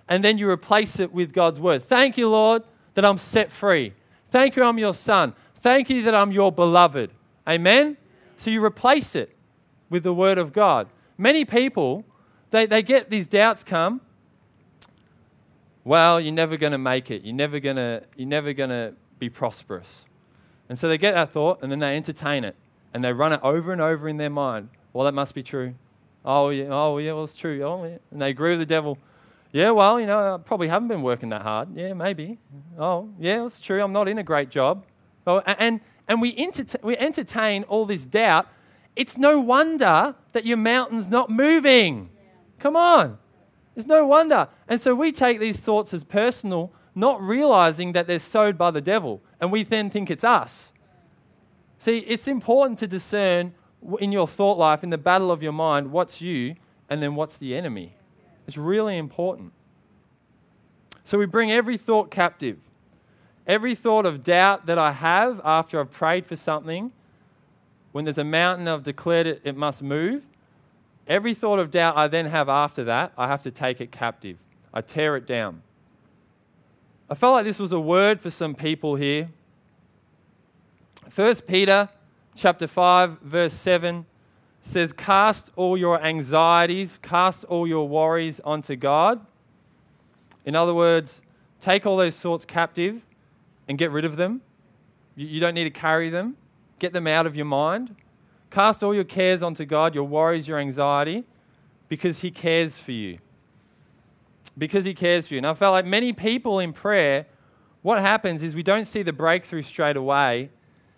and 0.10 0.24
then 0.24 0.40
you 0.40 0.50
replace 0.50 1.00
it 1.00 1.14
with 1.14 1.34
God's 1.34 1.60
word. 1.60 1.84
Thank 1.84 2.18
you, 2.18 2.28
Lord, 2.28 2.64
that 2.96 3.06
I'm 3.06 3.20
set 3.20 3.52
free. 3.52 3.94
Thank 4.30 4.56
you, 4.56 4.64
I'm 4.64 4.80
your 4.80 4.96
son. 4.96 5.36
Thank 5.58 5.92
you 5.92 6.02
that 6.02 6.16
I'm 6.16 6.32
your 6.32 6.52
beloved. 6.52 7.12
Amen? 7.48 7.96
So 8.38 8.50
you 8.50 8.66
replace 8.66 9.14
it 9.14 9.36
with 9.92 10.02
the 10.02 10.16
word 10.16 10.40
of 10.40 10.52
God. 10.52 10.88
Many 11.16 11.46
people, 11.46 12.04
they, 12.50 12.66
they 12.66 12.82
get 12.82 13.12
these 13.12 13.28
doubts 13.28 13.64
come. 13.64 14.02
Well, 15.84 16.20
you're 16.20 16.34
never 16.34 16.58
going 16.58 16.72
to 16.72 16.80
make 16.80 17.12
it. 17.12 17.22
You're 17.24 17.36
never 17.36 17.60
going 17.60 17.76
to 17.76 18.02
you're 18.16 18.28
never 18.28 18.52
going 18.54 18.72
to 18.72 18.96
be 19.20 19.30
prosperous. 19.30 20.06
And 20.70 20.80
so 20.80 20.88
they 20.88 20.98
get 20.98 21.14
that 21.14 21.32
thought 21.32 21.60
and 21.62 21.72
then 21.72 21.78
they 21.78 21.96
entertain 21.96 22.44
it 22.44 22.56
and 22.94 23.04
they 23.04 23.14
run 23.14 23.34
it 23.34 23.40
over 23.44 23.72
and 23.72 23.82
over 23.82 24.08
in 24.08 24.18
their 24.18 24.30
mind. 24.30 24.70
Well, 24.94 25.06
that 25.06 25.14
must 25.14 25.34
be 25.34 25.44
true. 25.44 25.76
Oh, 26.24 26.50
yeah, 26.50 26.68
oh, 26.70 26.98
yeah, 26.98 27.14
well, 27.14 27.24
it's 27.24 27.36
true. 27.36 27.62
Oh, 27.64 27.84
yeah. 27.86 27.98
And 28.12 28.22
they 28.22 28.30
agree 28.30 28.52
with 28.52 28.60
the 28.60 28.66
devil. 28.66 28.98
Yeah, 29.52 29.72
well, 29.72 30.00
you 30.00 30.06
know, 30.06 30.36
I 30.36 30.38
probably 30.38 30.68
haven't 30.68 30.88
been 30.88 31.02
working 31.02 31.30
that 31.30 31.42
hard. 31.42 31.76
Yeah, 31.76 31.94
maybe. 31.94 32.38
Oh, 32.78 33.10
yeah, 33.20 33.46
it's 33.46 33.60
true. 33.60 33.82
I'm 33.82 33.92
not 33.92 34.08
in 34.08 34.18
a 34.18 34.24
great 34.24 34.50
job. 34.50 34.86
Oh, 35.26 35.40
and, 35.40 35.82
and 36.08 36.22
we, 36.22 36.32
we 36.84 36.98
entertain 36.98 37.64
all 37.64 37.86
this 37.86 38.06
doubt. 38.06 38.48
It's 38.96 39.18
no 39.18 39.40
wonder 39.40 40.16
that 40.34 40.46
your 40.46 40.58
mountain's 40.58 41.10
not 41.10 41.30
moving. 41.30 42.10
Come 42.60 42.76
on. 42.76 43.18
It's 43.76 43.88
no 43.88 44.06
wonder. 44.06 44.48
And 44.68 44.80
so 44.80 44.94
we 44.94 45.12
take 45.12 45.40
these 45.40 45.60
thoughts 45.60 45.94
as 45.94 46.04
personal, 46.04 46.72
not 46.94 47.22
realizing 47.22 47.94
that 47.94 48.08
they're 48.08 48.20
sowed 48.20 48.58
by 48.58 48.72
the 48.72 48.82
devil, 48.82 49.22
and 49.40 49.52
we 49.52 49.64
then 49.64 49.90
think 49.90 50.12
it's 50.12 50.24
us. 50.24 50.74
See, 51.82 51.98
it's 51.98 52.28
important 52.28 52.78
to 52.78 52.88
discern 52.88 53.56
in 54.00 54.12
your 54.12 54.28
thought 54.28 54.60
life, 54.60 54.84
in 54.84 54.92
the 54.92 55.00
battle 55.00 55.32
of 55.32 55.42
your 55.42 55.52
mind, 55.52 55.92
what's 55.92 56.22
you 56.22 56.54
and 56.88 57.02
then 57.02 57.16
what's 57.16 57.40
the 57.40 57.56
enemy. 57.56 57.96
It's 58.46 58.56
really 58.56 59.00
important. 59.00 59.52
So 61.04 61.18
we 61.18 61.26
bring 61.26 61.52
every 61.52 61.78
thought 61.78 62.12
captive. 62.12 62.60
Every 63.48 63.74
thought 63.74 64.06
of 64.06 64.24
doubt 64.24 64.68
that 64.68 64.78
I 64.78 64.92
have 64.92 65.42
after 65.44 65.80
I've 65.80 65.90
prayed 65.90 66.28
for 66.28 66.36
something, 66.36 66.92
when 67.94 68.06
there's 68.06 68.20
a 68.20 68.24
mountain 68.24 68.68
I've 68.68 68.84
declared 68.84 69.26
it, 69.26 69.42
it 69.44 69.58
must 69.58 69.82
move, 69.82 70.28
every 71.08 71.34
thought 71.34 71.58
of 71.58 71.72
doubt 71.72 71.98
I 71.98 72.08
then 72.08 72.28
have 72.28 72.48
after 72.48 72.84
that, 72.84 73.12
I 73.18 73.26
have 73.26 73.42
to 73.42 73.50
take 73.50 73.82
it 73.82 73.92
captive. 73.92 74.38
I 74.72 74.82
tear 74.82 75.18
it 75.18 75.26
down. 75.26 75.64
I 77.10 77.16
felt 77.16 77.34
like 77.34 77.46
this 77.46 77.58
was 77.58 77.72
a 77.72 77.80
word 77.80 78.22
for 78.22 78.30
some 78.30 78.54
people 78.54 78.98
here. 78.98 79.30
1 81.14 81.36
Peter 81.48 81.90
chapter 82.36 82.68
5 82.68 83.20
verse 83.22 83.54
7 83.54 84.06
says 84.62 84.94
cast 84.94 85.52
all 85.58 85.78
your 85.78 86.02
anxieties, 86.02 87.00
cast 87.02 87.44
all 87.46 87.68
your 87.68 87.88
worries 87.88 88.40
onto 88.42 88.78
God. 88.78 89.26
In 90.46 90.56
other 90.56 90.74
words, 90.74 91.22
take 91.60 91.86
all 91.86 91.98
those 91.98 92.18
thoughts 92.18 92.46
captive 92.46 93.02
and 93.68 93.78
get 93.78 93.92
rid 93.92 94.06
of 94.06 94.16
them. 94.16 94.42
You, 95.16 95.42
don't 95.42 95.54
need 95.54 95.66
to 95.66 95.70
carry 95.70 96.10
them. 96.10 96.38
Get 96.80 96.94
them 96.94 97.08
out 97.08 97.26
of 97.26 97.36
your 97.36 97.46
mind. 97.46 97.96
Cast 98.50 98.82
all 98.82 98.96
your 98.96 99.04
cares 99.04 99.44
onto 99.44 99.66
God, 99.66 99.94
your 99.94 100.06
worries, 100.06 100.48
your 100.48 100.60
anxiety, 100.60 101.26
because 101.90 102.20
He 102.20 102.32
cares 102.32 102.78
for 102.78 102.92
you. 102.94 103.18
Because 104.58 104.86
He 104.86 104.94
cares 104.94 105.28
for 105.28 105.34
you. 105.34 105.40
And 105.40 105.48
I 105.48 105.54
felt 105.56 105.74
like 105.74 105.86
many 105.86 106.14
people 106.14 106.60
in 106.60 106.72
prayer, 106.72 107.26
what 107.82 108.00
happens 108.00 108.42
is 108.42 108.56
we 108.56 108.64
don't 108.64 108.86
see 108.86 109.04
the 109.04 109.14
breakthrough 109.14 109.62
straight 109.62 109.98
away. 109.98 110.50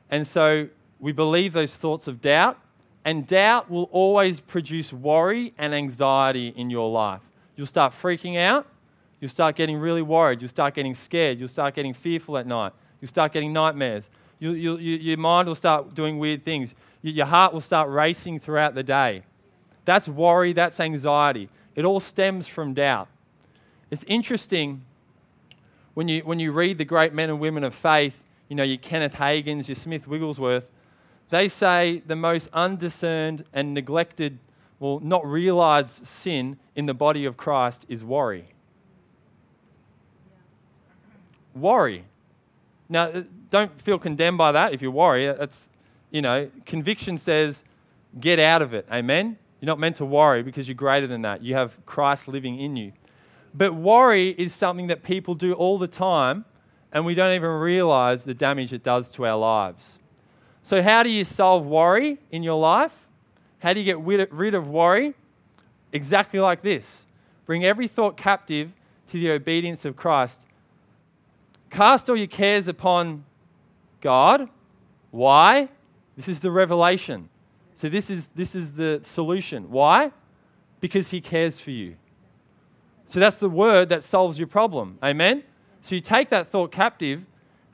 And 0.09 0.25
so 0.25 0.69
we 0.99 1.11
believe 1.11 1.53
those 1.53 1.75
thoughts 1.75 2.07
of 2.07 2.21
doubt. 2.21 2.59
And 3.05 3.27
doubt 3.27 3.69
will 3.69 3.89
always 3.91 4.39
produce 4.39 4.93
worry 4.93 5.53
and 5.57 5.75
anxiety 5.75 6.53
in 6.55 6.69
your 6.69 6.89
life. 6.89 7.21
You'll 7.57 7.67
start 7.67 7.93
freaking 7.93 8.37
out. 8.37 8.65
You'll 9.19 9.29
start 9.29 9.55
getting 9.55 9.77
really 9.77 10.01
worried. 10.01 10.41
You'll 10.41 10.49
start 10.49 10.73
getting 10.73 10.95
scared. 10.95 11.37
You'll 11.37 11.49
start 11.49 11.75
getting 11.75 11.93
fearful 11.93 12.37
at 12.37 12.47
night. 12.47 12.71
You'll 13.01 13.09
start 13.09 13.33
getting 13.33 13.51
nightmares. 13.51 14.09
You, 14.39 14.51
you, 14.51 14.77
you, 14.77 14.95
your 14.97 15.17
mind 15.17 15.47
will 15.47 15.55
start 15.55 15.93
doing 15.93 16.17
weird 16.17 16.45
things. 16.45 16.75
Your 17.01 17.25
heart 17.25 17.53
will 17.53 17.61
start 17.61 17.89
racing 17.89 18.39
throughout 18.39 18.73
the 18.73 18.83
day. 18.83 19.23
That's 19.85 20.07
worry, 20.07 20.53
that's 20.53 20.79
anxiety. 20.79 21.49
It 21.75 21.83
all 21.83 21.99
stems 21.99 22.47
from 22.47 22.73
doubt. 22.73 23.09
It's 23.91 24.05
interesting 24.07 24.83
when 25.93 26.07
you, 26.07 26.21
when 26.21 26.39
you 26.39 26.51
read 26.51 26.77
the 26.77 26.85
great 26.85 27.13
men 27.13 27.29
and 27.29 27.39
women 27.39 27.65
of 27.65 27.75
faith, 27.75 28.22
you 28.53 28.55
know, 28.55 28.61
your 28.61 28.77
Kenneth 28.77 29.15
Hagins, 29.15 29.67
your 29.67 29.73
Smith 29.73 30.07
Wigglesworth, 30.07 30.67
they 31.31 31.47
say 31.47 32.03
the 32.05 32.15
most 32.15 32.49
undiscerned 32.53 33.43
and 33.51 33.73
neglected, 33.73 34.37
well, 34.79 34.99
not 34.99 35.25
realized 35.25 36.05
sin 36.05 36.57
in 36.75 36.85
the 36.85 36.93
body 36.93 37.25
of 37.25 37.35
Christ 37.35 37.83
is 37.89 38.03
worry. 38.03 38.49
Worry. 41.55 42.05
Now, 42.87 43.05
uh, 43.05 43.23
don't 43.49 43.81
feel 43.81 43.97
condemned 43.97 44.37
by 44.37 44.51
that 44.51 44.71
if 44.71 44.83
you 44.83 44.91
worry. 44.91 45.25
That's, 45.25 45.67
you 46.11 46.21
know, 46.21 46.51
conviction 46.67 47.17
says 47.17 47.63
get 48.19 48.37
out 48.37 48.61
of 48.61 48.75
it. 48.75 48.85
Amen? 48.91 49.39
You're 49.61 49.65
not 49.65 49.79
meant 49.79 49.95
to 49.95 50.05
worry 50.05 50.43
because 50.43 50.67
you're 50.67 50.75
greater 50.75 51.07
than 51.07 51.23
that. 51.23 51.41
You 51.41 51.55
have 51.55 51.83
Christ 51.87 52.27
living 52.27 52.59
in 52.59 52.75
you. 52.75 52.91
But 53.51 53.73
worry 53.73 54.29
is 54.29 54.53
something 54.53 54.85
that 54.87 55.01
people 55.01 55.33
do 55.33 55.53
all 55.53 55.79
the 55.79 55.87
time, 55.87 56.45
and 56.93 57.05
we 57.05 57.15
don't 57.15 57.33
even 57.33 57.49
realize 57.49 58.23
the 58.23 58.35
damage 58.35 58.71
it 58.71 58.83
does 58.83 59.09
to 59.09 59.25
our 59.25 59.35
lives. 59.35 59.97
So, 60.61 60.81
how 60.81 61.03
do 61.03 61.09
you 61.09 61.25
solve 61.25 61.65
worry 61.65 62.19
in 62.31 62.43
your 62.43 62.59
life? 62.59 62.93
How 63.59 63.73
do 63.73 63.81
you 63.81 63.85
get 63.85 64.31
rid 64.31 64.53
of 64.53 64.69
worry? 64.69 65.15
Exactly 65.91 66.39
like 66.39 66.61
this 66.61 67.05
bring 67.45 67.65
every 67.65 67.87
thought 67.87 68.15
captive 68.15 68.71
to 69.09 69.19
the 69.19 69.31
obedience 69.31 69.83
of 69.83 69.97
Christ. 69.97 70.45
Cast 71.69 72.09
all 72.09 72.15
your 72.15 72.27
cares 72.27 72.69
upon 72.69 73.25
God. 73.99 74.47
Why? 75.11 75.67
This 76.15 76.29
is 76.29 76.39
the 76.39 76.51
revelation. 76.51 77.27
So, 77.75 77.89
this 77.89 78.09
is, 78.09 78.27
this 78.27 78.53
is 78.55 78.73
the 78.73 78.99
solution. 79.01 79.71
Why? 79.71 80.11
Because 80.79 81.09
He 81.09 81.19
cares 81.19 81.59
for 81.59 81.71
you. 81.71 81.95
So, 83.07 83.19
that's 83.19 83.37
the 83.37 83.49
word 83.49 83.89
that 83.89 84.03
solves 84.03 84.37
your 84.37 84.47
problem. 84.47 84.99
Amen? 85.03 85.43
So, 85.83 85.93
you 85.93 86.01
take 86.01 86.29
that 86.29 86.47
thought 86.47 86.71
captive 86.71 87.23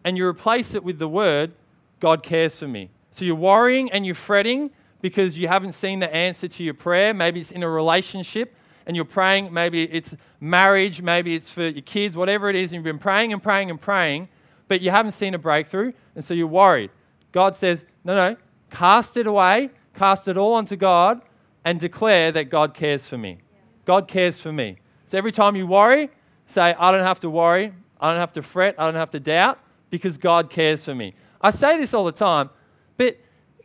and 0.03 0.17
you 0.17 0.25
replace 0.25 0.75
it 0.75 0.83
with 0.83 0.99
the 0.99 1.07
word 1.07 1.53
God 1.99 2.23
cares 2.23 2.57
for 2.57 2.67
me. 2.67 2.89
So 3.11 3.25
you're 3.25 3.35
worrying 3.35 3.91
and 3.91 4.05
you're 4.05 4.15
fretting 4.15 4.71
because 5.01 5.37
you 5.37 5.47
haven't 5.47 5.73
seen 5.73 5.99
the 5.99 6.13
answer 6.13 6.47
to 6.47 6.63
your 6.63 6.73
prayer. 6.73 7.13
Maybe 7.13 7.39
it's 7.39 7.51
in 7.51 7.63
a 7.63 7.69
relationship 7.69 8.55
and 8.85 8.95
you're 8.95 9.05
praying. 9.05 9.53
Maybe 9.53 9.83
it's 9.83 10.15
marriage. 10.39 11.01
Maybe 11.01 11.35
it's 11.35 11.49
for 11.49 11.63
your 11.63 11.81
kids, 11.81 12.15
whatever 12.15 12.49
it 12.49 12.55
is. 12.55 12.71
And 12.71 12.75
you've 12.75 12.83
been 12.83 12.99
praying 12.99 13.33
and 13.33 13.41
praying 13.41 13.69
and 13.69 13.79
praying, 13.79 14.29
but 14.67 14.81
you 14.81 14.91
haven't 14.91 15.11
seen 15.11 15.33
a 15.33 15.37
breakthrough. 15.37 15.93
And 16.15 16.23
so 16.23 16.33
you're 16.33 16.47
worried. 16.47 16.91
God 17.31 17.55
says, 17.55 17.85
no, 18.03 18.15
no, 18.15 18.37
cast 18.71 19.17
it 19.17 19.27
away, 19.27 19.69
cast 19.93 20.27
it 20.27 20.37
all 20.37 20.53
onto 20.53 20.75
God, 20.75 21.21
and 21.63 21.79
declare 21.79 22.31
that 22.31 22.49
God 22.49 22.73
cares 22.73 23.05
for 23.05 23.17
me. 23.17 23.39
God 23.85 24.07
cares 24.07 24.39
for 24.39 24.51
me. 24.51 24.77
So 25.05 25.17
every 25.17 25.31
time 25.31 25.55
you 25.55 25.67
worry, 25.67 26.09
say, 26.45 26.73
I 26.73 26.91
don't 26.91 27.03
have 27.03 27.19
to 27.21 27.29
worry. 27.29 27.73
I 27.99 28.09
don't 28.09 28.19
have 28.19 28.33
to 28.33 28.41
fret. 28.41 28.75
I 28.77 28.85
don't 28.85 28.95
have 28.95 29.11
to 29.11 29.19
doubt 29.19 29.59
because 29.89 30.17
God 30.17 30.49
cares 30.49 30.85
for 30.85 30.95
me. 30.95 31.13
I 31.41 31.51
say 31.51 31.77
this 31.77 31.93
all 31.93 32.05
the 32.05 32.11
time, 32.11 32.49
but 32.97 33.17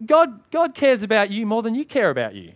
God, 0.04 0.50
God 0.50 0.74
cares 0.74 1.02
about 1.02 1.30
you 1.30 1.46
more 1.46 1.62
than 1.62 1.74
you 1.74 1.84
care 1.84 2.10
about 2.10 2.34
you. 2.34 2.52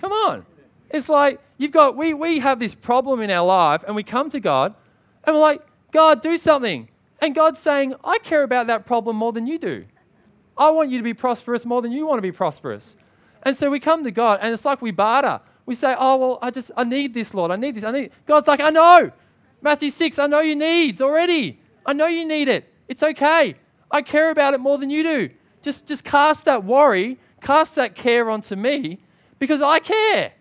Come 0.00 0.12
on. 0.12 0.46
It's 0.90 1.08
like 1.08 1.40
you've 1.58 1.72
got, 1.72 1.96
we, 1.96 2.14
we 2.14 2.38
have 2.38 2.58
this 2.58 2.74
problem 2.74 3.20
in 3.20 3.30
our 3.30 3.46
life 3.46 3.84
and 3.86 3.94
we 3.94 4.02
come 4.02 4.30
to 4.30 4.40
God 4.40 4.74
and 5.24 5.34
we're 5.34 5.42
like, 5.42 5.62
God, 5.92 6.22
do 6.22 6.36
something. 6.38 6.88
And 7.20 7.34
God's 7.34 7.58
saying, 7.58 7.94
I 8.04 8.18
care 8.18 8.42
about 8.42 8.68
that 8.68 8.86
problem 8.86 9.16
more 9.16 9.32
than 9.32 9.46
you 9.46 9.58
do. 9.58 9.84
I 10.56 10.70
want 10.70 10.90
you 10.90 10.98
to 10.98 11.04
be 11.04 11.14
prosperous 11.14 11.64
more 11.64 11.82
than 11.82 11.92
you 11.92 12.06
want 12.06 12.18
to 12.18 12.22
be 12.22 12.32
prosperous. 12.32 12.96
And 13.42 13.56
so 13.56 13.70
we 13.70 13.80
come 13.80 14.04
to 14.04 14.10
God 14.10 14.40
and 14.42 14.52
it's 14.52 14.64
like 14.64 14.82
we 14.82 14.90
barter. 14.90 15.40
We 15.66 15.74
say, 15.74 15.94
Oh, 15.98 16.16
well, 16.16 16.38
I 16.42 16.50
just, 16.50 16.70
I 16.76 16.84
need 16.84 17.14
this, 17.14 17.34
Lord. 17.34 17.50
I 17.50 17.56
need 17.56 17.74
this. 17.74 17.84
I 17.84 17.90
need. 17.90 18.10
God's 18.26 18.48
like, 18.48 18.60
I 18.60 18.70
know. 18.70 19.12
Matthew 19.60 19.90
6, 19.90 20.18
I 20.18 20.26
know 20.26 20.40
your 20.40 20.56
needs 20.56 21.00
already. 21.00 21.60
I 21.84 21.92
know 21.92 22.06
you 22.06 22.24
need 22.24 22.48
it. 22.48 22.72
It's 22.86 23.02
okay. 23.02 23.56
I 23.90 24.02
care 24.02 24.30
about 24.30 24.54
it 24.54 24.60
more 24.60 24.78
than 24.78 24.90
you 24.90 25.02
do. 25.02 25.30
Just, 25.62 25.86
just 25.86 26.04
cast 26.04 26.44
that 26.44 26.64
worry, 26.64 27.18
cast 27.40 27.74
that 27.74 27.94
care 27.94 28.30
onto 28.30 28.56
me 28.56 29.00
because 29.38 29.60
I 29.60 29.80
care. 29.80 30.32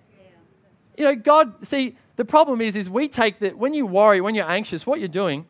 You 0.97 1.05
know, 1.05 1.15
God, 1.15 1.65
see, 1.65 1.95
the 2.15 2.25
problem 2.25 2.61
is, 2.61 2.75
is 2.75 2.89
we 2.89 3.07
take 3.07 3.39
that, 3.39 3.57
when 3.57 3.73
you 3.73 3.85
worry, 3.85 4.21
when 4.21 4.35
you're 4.35 4.49
anxious, 4.49 4.85
what 4.85 4.99
you're 4.99 5.07
doing 5.07 5.45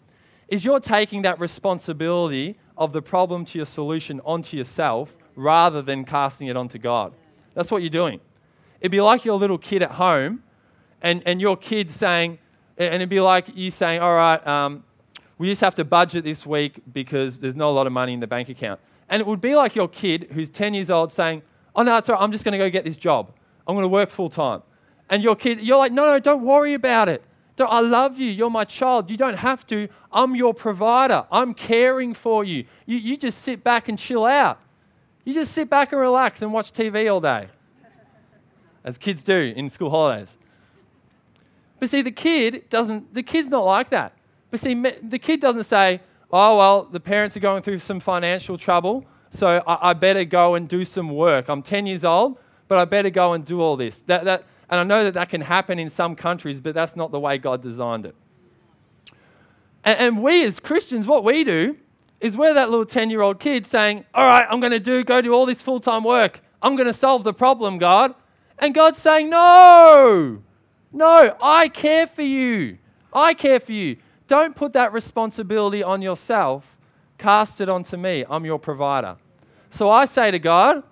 is 0.47 0.63
you're 0.63 0.79
taking 0.79 1.23
that 1.23 1.39
responsibility 1.39 2.57
of 2.77 2.93
the 2.93 3.01
problem 3.01 3.43
to 3.45 3.59
your 3.59 3.65
solution 3.65 4.21
onto 4.23 4.55
yourself 4.55 5.15
rather 5.35 5.81
than 5.81 6.05
casting 6.05 6.47
it 6.47 6.55
onto 6.55 6.77
God. 6.77 7.13
That's 7.53 7.71
what 7.71 7.81
you're 7.81 7.89
doing. 7.89 8.19
It'd 8.79 8.91
be 8.91 9.01
like 9.01 9.25
your 9.25 9.37
little 9.37 9.57
kid 9.57 9.81
at 9.81 9.91
home 9.91 10.43
and, 11.01 11.21
and 11.25 11.41
your 11.41 11.57
kid 11.57 11.89
saying, 11.89 12.39
and 12.77 12.95
it'd 12.95 13.09
be 13.09 13.19
like 13.19 13.55
you 13.55 13.71
saying, 13.71 14.01
all 14.01 14.15
right, 14.15 14.45
um, 14.45 14.83
we 15.37 15.47
just 15.47 15.61
have 15.61 15.75
to 15.75 15.85
budget 15.85 16.23
this 16.23 16.45
week 16.45 16.81
because 16.91 17.37
there's 17.37 17.55
not 17.55 17.69
a 17.69 17.75
lot 17.75 17.87
of 17.87 17.93
money 17.93 18.13
in 18.13 18.19
the 18.19 18.27
bank 18.27 18.49
account. 18.49 18.79
And 19.09 19.19
it 19.19 19.27
would 19.27 19.41
be 19.41 19.55
like 19.55 19.75
your 19.75 19.87
kid 19.87 20.29
who's 20.31 20.49
10 20.49 20.73
years 20.73 20.89
old 20.89 21.11
saying, 21.11 21.41
Oh, 21.75 21.83
no, 21.83 21.95
it's. 21.97 22.09
I'm 22.09 22.31
just 22.31 22.43
going 22.43 22.53
to 22.53 22.57
go 22.57 22.69
get 22.69 22.85
this 22.85 22.97
job. 22.97 23.31
I'm 23.67 23.75
going 23.75 23.83
to 23.83 23.89
work 23.89 24.09
full 24.09 24.29
time. 24.29 24.63
And 25.09 25.21
your 25.21 25.35
kid, 25.35 25.59
you're 25.59 25.77
like, 25.77 25.91
No, 25.91 26.05
no, 26.05 26.19
don't 26.19 26.43
worry 26.43 26.73
about 26.73 27.07
it. 27.09 27.23
I 27.59 27.79
love 27.79 28.19
you. 28.19 28.29
You're 28.29 28.51
my 28.51 28.65
child. 28.65 29.09
You 29.09 29.17
don't 29.17 29.37
have 29.37 29.65
to. 29.67 29.87
I'm 30.11 30.35
your 30.35 30.53
provider. 30.53 31.25
I'm 31.31 31.53
caring 31.53 32.13
for 32.13 32.43
you. 32.43 32.65
you. 32.85 32.97
You 32.97 33.17
just 33.17 33.39
sit 33.39 33.63
back 33.63 33.89
and 33.89 33.97
chill 33.97 34.25
out. 34.25 34.59
You 35.23 35.33
just 35.33 35.51
sit 35.53 35.69
back 35.69 35.91
and 35.91 35.99
relax 35.99 36.41
and 36.41 36.53
watch 36.53 36.71
TV 36.71 37.11
all 37.11 37.19
day, 37.19 37.47
as 38.83 38.97
kids 38.97 39.23
do 39.23 39.53
in 39.55 39.69
school 39.69 39.89
holidays. 39.89 40.37
But 41.79 41.89
see, 41.89 42.01
the 42.01 42.11
kid 42.11 42.69
doesn't, 42.69 43.13
the 43.13 43.23
kid's 43.23 43.49
not 43.49 43.65
like 43.65 43.89
that. 43.89 44.13
But 44.49 44.59
see, 44.59 44.73
the 44.73 45.19
kid 45.19 45.39
doesn't 45.39 45.65
say, 45.65 46.01
oh, 46.31 46.57
well, 46.57 46.83
the 46.83 46.99
parents 46.99 47.37
are 47.37 47.39
going 47.39 47.61
through 47.61 47.79
some 47.79 47.99
financial 47.99 48.57
trouble, 48.57 49.05
so 49.29 49.61
I, 49.67 49.89
I 49.91 49.93
better 49.93 50.23
go 50.23 50.55
and 50.55 50.67
do 50.67 50.85
some 50.85 51.09
work. 51.09 51.49
I'm 51.49 51.61
10 51.61 51.85
years 51.85 52.03
old, 52.03 52.37
but 52.67 52.77
I 52.77 52.85
better 52.85 53.09
go 53.09 53.33
and 53.33 53.45
do 53.45 53.61
all 53.61 53.77
this. 53.77 53.99
That, 54.07 54.25
that, 54.25 54.45
and 54.69 54.79
I 54.79 54.83
know 54.83 55.03
that 55.03 55.13
that 55.13 55.29
can 55.29 55.41
happen 55.41 55.79
in 55.79 55.89
some 55.89 56.15
countries, 56.15 56.59
but 56.59 56.73
that's 56.73 56.95
not 56.95 57.11
the 57.11 57.19
way 57.19 57.37
God 57.37 57.61
designed 57.61 58.05
it. 58.05 58.15
And, 59.83 59.99
and 59.99 60.23
we 60.23 60.43
as 60.45 60.59
Christians, 60.59 61.07
what 61.07 61.23
we 61.23 61.43
do 61.43 61.77
is 62.19 62.35
we're 62.35 62.53
that 62.53 62.69
little 62.69 62.85
10 62.85 63.09
year 63.09 63.21
old 63.21 63.39
kid 63.39 63.65
saying, 63.65 64.05
All 64.13 64.25
right, 64.25 64.45
I'm 64.49 64.59
going 64.59 64.71
to 64.71 64.79
do, 64.79 65.03
go 65.03 65.21
do 65.21 65.33
all 65.33 65.45
this 65.45 65.61
full 65.61 65.79
time 65.79 66.03
work. 66.03 66.41
I'm 66.61 66.75
going 66.75 66.87
to 66.87 66.93
solve 66.93 67.23
the 67.23 67.33
problem, 67.33 67.77
God. 67.77 68.15
And 68.59 68.73
God's 68.73 68.99
saying, 68.99 69.29
No, 69.29 70.41
no, 70.91 71.35
I 71.41 71.69
care 71.69 72.07
for 72.07 72.21
you. 72.21 72.77
I 73.13 73.33
care 73.33 73.59
for 73.59 73.71
you. 73.71 73.97
Don't 74.27 74.55
put 74.55 74.73
that 74.73 74.93
responsibility 74.93 75.81
on 75.83 76.01
yourself. 76.01 76.77
Cast 77.17 77.61
it 77.61 77.69
onto 77.69 77.97
me. 77.97 78.25
I'm 78.29 78.45
your 78.45 78.59
provider. 78.59 79.17
So 79.69 79.89
I 79.89 80.05
say 80.05 80.31
to 80.31 80.39
God, 80.39 80.83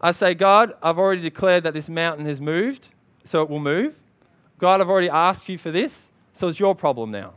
I 0.00 0.10
say, 0.10 0.34
God, 0.34 0.74
I've 0.82 0.98
already 0.98 1.22
declared 1.22 1.64
that 1.64 1.74
this 1.74 1.88
mountain 1.88 2.26
has 2.26 2.40
moved, 2.40 2.88
so 3.24 3.42
it 3.42 3.48
will 3.48 3.60
move. 3.60 4.00
God, 4.58 4.80
I've 4.80 4.88
already 4.88 5.08
asked 5.08 5.48
you 5.48 5.58
for 5.58 5.70
this, 5.70 6.10
so 6.32 6.48
it's 6.48 6.60
your 6.60 6.74
problem 6.74 7.10
now. 7.10 7.34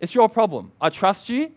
It's 0.00 0.14
your 0.14 0.28
problem. 0.28 0.72
I 0.80 0.90
trust 0.90 1.28
you. 1.28 1.52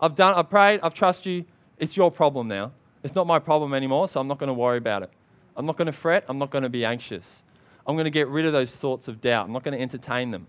I've 0.00 0.14
done, 0.14 0.34
I've 0.34 0.48
prayed, 0.48 0.80
I've 0.82 0.94
trusted 0.94 1.32
you. 1.32 1.44
It's 1.78 1.96
your 1.96 2.10
problem 2.10 2.48
now. 2.48 2.72
It's 3.02 3.14
not 3.14 3.26
my 3.26 3.38
problem 3.38 3.74
anymore, 3.74 4.08
so 4.08 4.20
I'm 4.20 4.28
not 4.28 4.38
going 4.38 4.48
to 4.48 4.54
worry 4.54 4.78
about 4.78 5.02
it. 5.02 5.10
I'm 5.56 5.66
not 5.66 5.76
going 5.76 5.86
to 5.86 5.92
fret. 5.92 6.24
I'm 6.28 6.38
not 6.38 6.50
going 6.50 6.62
to 6.62 6.68
be 6.68 6.84
anxious. 6.84 7.42
I'm 7.90 7.96
going 7.96 8.04
to 8.04 8.10
get 8.10 8.28
rid 8.28 8.46
of 8.46 8.52
those 8.52 8.76
thoughts 8.76 9.08
of 9.08 9.20
doubt. 9.20 9.46
I'm 9.46 9.52
not 9.52 9.64
going 9.64 9.76
to 9.76 9.82
entertain 9.82 10.30
them. 10.30 10.46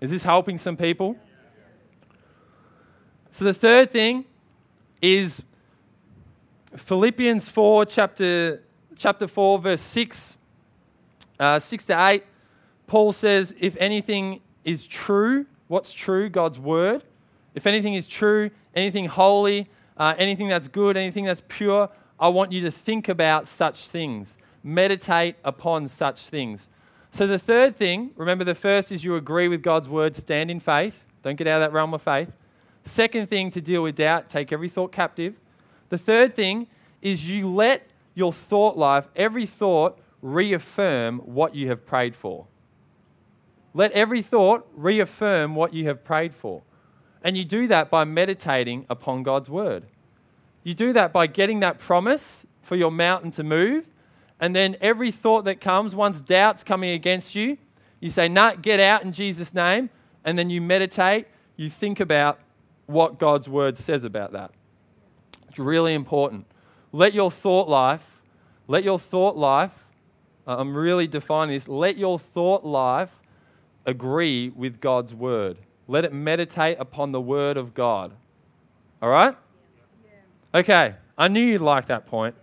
Is 0.00 0.10
this 0.10 0.24
helping 0.24 0.58
some 0.58 0.76
people? 0.76 1.16
So 3.30 3.44
the 3.44 3.54
third 3.54 3.92
thing 3.92 4.24
is 5.00 5.44
Philippians 6.74 7.48
4, 7.48 7.84
chapter, 7.86 8.64
chapter 8.98 9.28
4, 9.28 9.58
verse 9.60 9.80
6, 9.80 10.36
uh, 11.38 11.60
6 11.60 11.84
to 11.84 12.06
8. 12.08 12.24
Paul 12.88 13.12
says, 13.12 13.54
If 13.60 13.76
anything 13.76 14.40
is 14.64 14.84
true, 14.88 15.46
what's 15.68 15.92
true, 15.92 16.28
God's 16.28 16.58
word. 16.58 17.04
If 17.54 17.68
anything 17.68 17.94
is 17.94 18.08
true, 18.08 18.50
anything 18.74 19.06
holy, 19.06 19.70
uh, 19.96 20.16
anything 20.18 20.48
that's 20.48 20.66
good, 20.66 20.96
anything 20.96 21.24
that's 21.24 21.42
pure, 21.46 21.88
I 22.18 22.30
want 22.30 22.50
you 22.50 22.62
to 22.62 22.70
think 22.72 23.08
about 23.08 23.46
such 23.46 23.86
things. 23.86 24.36
Meditate 24.64 25.36
upon 25.44 25.86
such 25.86 26.22
things. 26.22 26.68
So, 27.12 27.26
the 27.26 27.38
third 27.38 27.76
thing, 27.76 28.10
remember 28.16 28.44
the 28.44 28.54
first 28.54 28.92
is 28.92 29.02
you 29.02 29.16
agree 29.16 29.48
with 29.48 29.62
God's 29.62 29.88
word, 29.88 30.14
stand 30.14 30.50
in 30.50 30.60
faith. 30.60 31.04
Don't 31.22 31.36
get 31.36 31.46
out 31.46 31.60
of 31.60 31.70
that 31.70 31.74
realm 31.74 31.92
of 31.92 32.02
faith. 32.02 32.30
Second 32.84 33.28
thing 33.28 33.50
to 33.50 33.60
deal 33.60 33.82
with 33.82 33.96
doubt, 33.96 34.28
take 34.28 34.52
every 34.52 34.68
thought 34.68 34.92
captive. 34.92 35.34
The 35.88 35.98
third 35.98 36.34
thing 36.34 36.66
is 37.02 37.28
you 37.28 37.52
let 37.52 37.86
your 38.14 38.32
thought 38.32 38.76
life, 38.76 39.08
every 39.16 39.46
thought, 39.46 39.98
reaffirm 40.22 41.18
what 41.20 41.54
you 41.54 41.68
have 41.68 41.84
prayed 41.84 42.14
for. 42.14 42.46
Let 43.74 43.92
every 43.92 44.22
thought 44.22 44.66
reaffirm 44.74 45.54
what 45.54 45.74
you 45.74 45.86
have 45.86 46.04
prayed 46.04 46.34
for. 46.34 46.62
And 47.22 47.36
you 47.36 47.44
do 47.44 47.66
that 47.68 47.90
by 47.90 48.04
meditating 48.04 48.86
upon 48.88 49.22
God's 49.22 49.50
word. 49.50 49.84
You 50.62 50.74
do 50.74 50.92
that 50.92 51.12
by 51.12 51.26
getting 51.26 51.60
that 51.60 51.78
promise 51.78 52.46
for 52.62 52.76
your 52.76 52.90
mountain 52.90 53.30
to 53.32 53.42
move. 53.42 53.86
And 54.40 54.56
then 54.56 54.76
every 54.80 55.10
thought 55.10 55.44
that 55.44 55.60
comes, 55.60 55.94
once 55.94 56.20
doubt's 56.20 56.64
coming 56.64 56.90
against 56.90 57.34
you, 57.34 57.58
you 58.00 58.08
say, 58.08 58.28
Nah, 58.28 58.54
get 58.54 58.80
out 58.80 59.04
in 59.04 59.12
Jesus' 59.12 59.54
name. 59.54 59.90
And 60.24 60.38
then 60.38 60.50
you 60.50 60.60
meditate, 60.60 61.26
you 61.56 61.70
think 61.70 62.00
about 62.00 62.40
what 62.86 63.18
God's 63.18 63.48
word 63.48 63.76
says 63.76 64.04
about 64.04 64.32
that. 64.32 64.50
It's 65.48 65.58
really 65.58 65.94
important. 65.94 66.46
Let 66.92 67.14
your 67.14 67.30
thought 67.30 67.68
life, 67.68 68.20
let 68.66 68.84
your 68.84 68.98
thought 68.98 69.36
life, 69.36 69.86
uh, 70.46 70.56
I'm 70.58 70.76
really 70.76 71.06
defining 71.06 71.54
this, 71.54 71.68
let 71.68 71.96
your 71.96 72.18
thought 72.18 72.64
life 72.64 73.10
agree 73.86 74.50
with 74.50 74.80
God's 74.80 75.14
word. 75.14 75.58
Let 75.86 76.04
it 76.04 76.12
meditate 76.12 76.78
upon 76.78 77.12
the 77.12 77.20
word 77.20 77.56
of 77.56 77.74
God. 77.74 78.12
All 79.02 79.08
right? 79.08 79.36
Okay, 80.54 80.94
I 81.16 81.28
knew 81.28 81.44
you'd 81.44 81.60
like 81.60 81.86
that 81.86 82.06
point. 82.06 82.34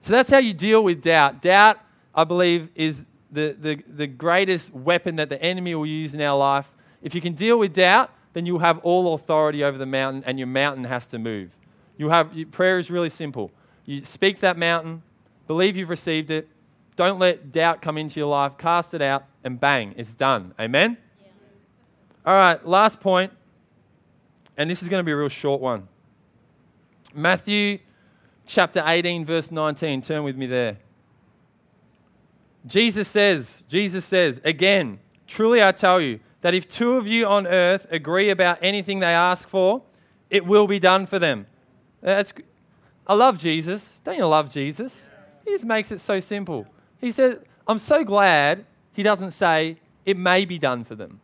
So 0.00 0.12
that's 0.12 0.30
how 0.30 0.38
you 0.38 0.54
deal 0.54 0.82
with 0.82 1.02
doubt. 1.02 1.42
Doubt, 1.42 1.78
I 2.14 2.24
believe, 2.24 2.68
is 2.74 3.04
the, 3.30 3.56
the, 3.58 3.82
the 3.86 4.06
greatest 4.06 4.72
weapon 4.74 5.16
that 5.16 5.28
the 5.28 5.40
enemy 5.42 5.74
will 5.74 5.86
use 5.86 6.14
in 6.14 6.20
our 6.20 6.38
life. 6.38 6.70
If 7.02 7.14
you 7.14 7.20
can 7.20 7.34
deal 7.34 7.58
with 7.58 7.74
doubt, 7.74 8.10
then 8.32 8.46
you'll 8.46 8.60
have 8.60 8.78
all 8.78 9.14
authority 9.14 9.62
over 9.62 9.76
the 9.76 9.86
mountain, 9.86 10.22
and 10.24 10.38
your 10.38 10.46
mountain 10.46 10.84
has 10.84 11.06
to 11.08 11.18
move. 11.18 11.50
You 11.96 12.08
have 12.08 12.32
prayer 12.50 12.78
is 12.78 12.90
really 12.90 13.10
simple. 13.10 13.50
You 13.84 14.04
speak 14.04 14.36
to 14.36 14.40
that 14.42 14.56
mountain, 14.56 15.02
believe 15.46 15.76
you've 15.76 15.90
received 15.90 16.30
it. 16.30 16.48
Don't 16.96 17.18
let 17.18 17.52
doubt 17.52 17.82
come 17.82 17.98
into 17.98 18.20
your 18.20 18.28
life. 18.28 18.56
Cast 18.56 18.94
it 18.94 19.02
out, 19.02 19.24
and 19.44 19.60
bang, 19.60 19.94
it's 19.96 20.14
done. 20.14 20.54
Amen. 20.60 20.96
Yeah. 21.20 21.26
All 22.24 22.34
right, 22.34 22.66
last 22.66 23.00
point, 23.00 23.32
and 24.56 24.70
this 24.70 24.82
is 24.82 24.88
going 24.88 25.00
to 25.00 25.04
be 25.04 25.12
a 25.12 25.16
real 25.16 25.28
short 25.28 25.60
one. 25.60 25.88
Matthew 27.14 27.78
chapter 28.50 28.82
18, 28.84 29.24
verse 29.24 29.50
19. 29.50 30.02
Turn 30.02 30.24
with 30.24 30.36
me 30.36 30.46
there. 30.46 30.78
Jesus 32.66 33.08
says, 33.08 33.64
Jesus 33.68 34.04
says, 34.04 34.40
again, 34.44 34.98
truly 35.26 35.62
I 35.62 35.72
tell 35.72 36.00
you, 36.00 36.20
that 36.42 36.54
if 36.54 36.68
two 36.68 36.94
of 36.94 37.06
you 37.06 37.26
on 37.26 37.46
earth 37.46 37.86
agree 37.90 38.30
about 38.30 38.58
anything 38.62 39.00
they 39.00 39.06
ask 39.14 39.48
for, 39.48 39.82
it 40.30 40.44
will 40.44 40.66
be 40.66 40.78
done 40.78 41.06
for 41.06 41.18
them. 41.18 41.46
That's, 42.00 42.32
I 43.06 43.14
love 43.14 43.38
Jesus. 43.38 44.00
Don't 44.04 44.16
you 44.16 44.26
love 44.26 44.50
Jesus? 44.50 45.08
He 45.44 45.50
just 45.50 45.66
makes 45.66 45.92
it 45.92 46.00
so 46.00 46.18
simple. 46.18 46.66
He 46.98 47.12
says, 47.12 47.38
I'm 47.66 47.78
so 47.78 48.04
glad 48.04 48.64
he 48.92 49.02
doesn't 49.02 49.32
say, 49.32 49.76
it 50.06 50.16
may 50.16 50.44
be 50.46 50.58
done 50.58 50.82
for 50.82 50.94
them. 50.94 51.20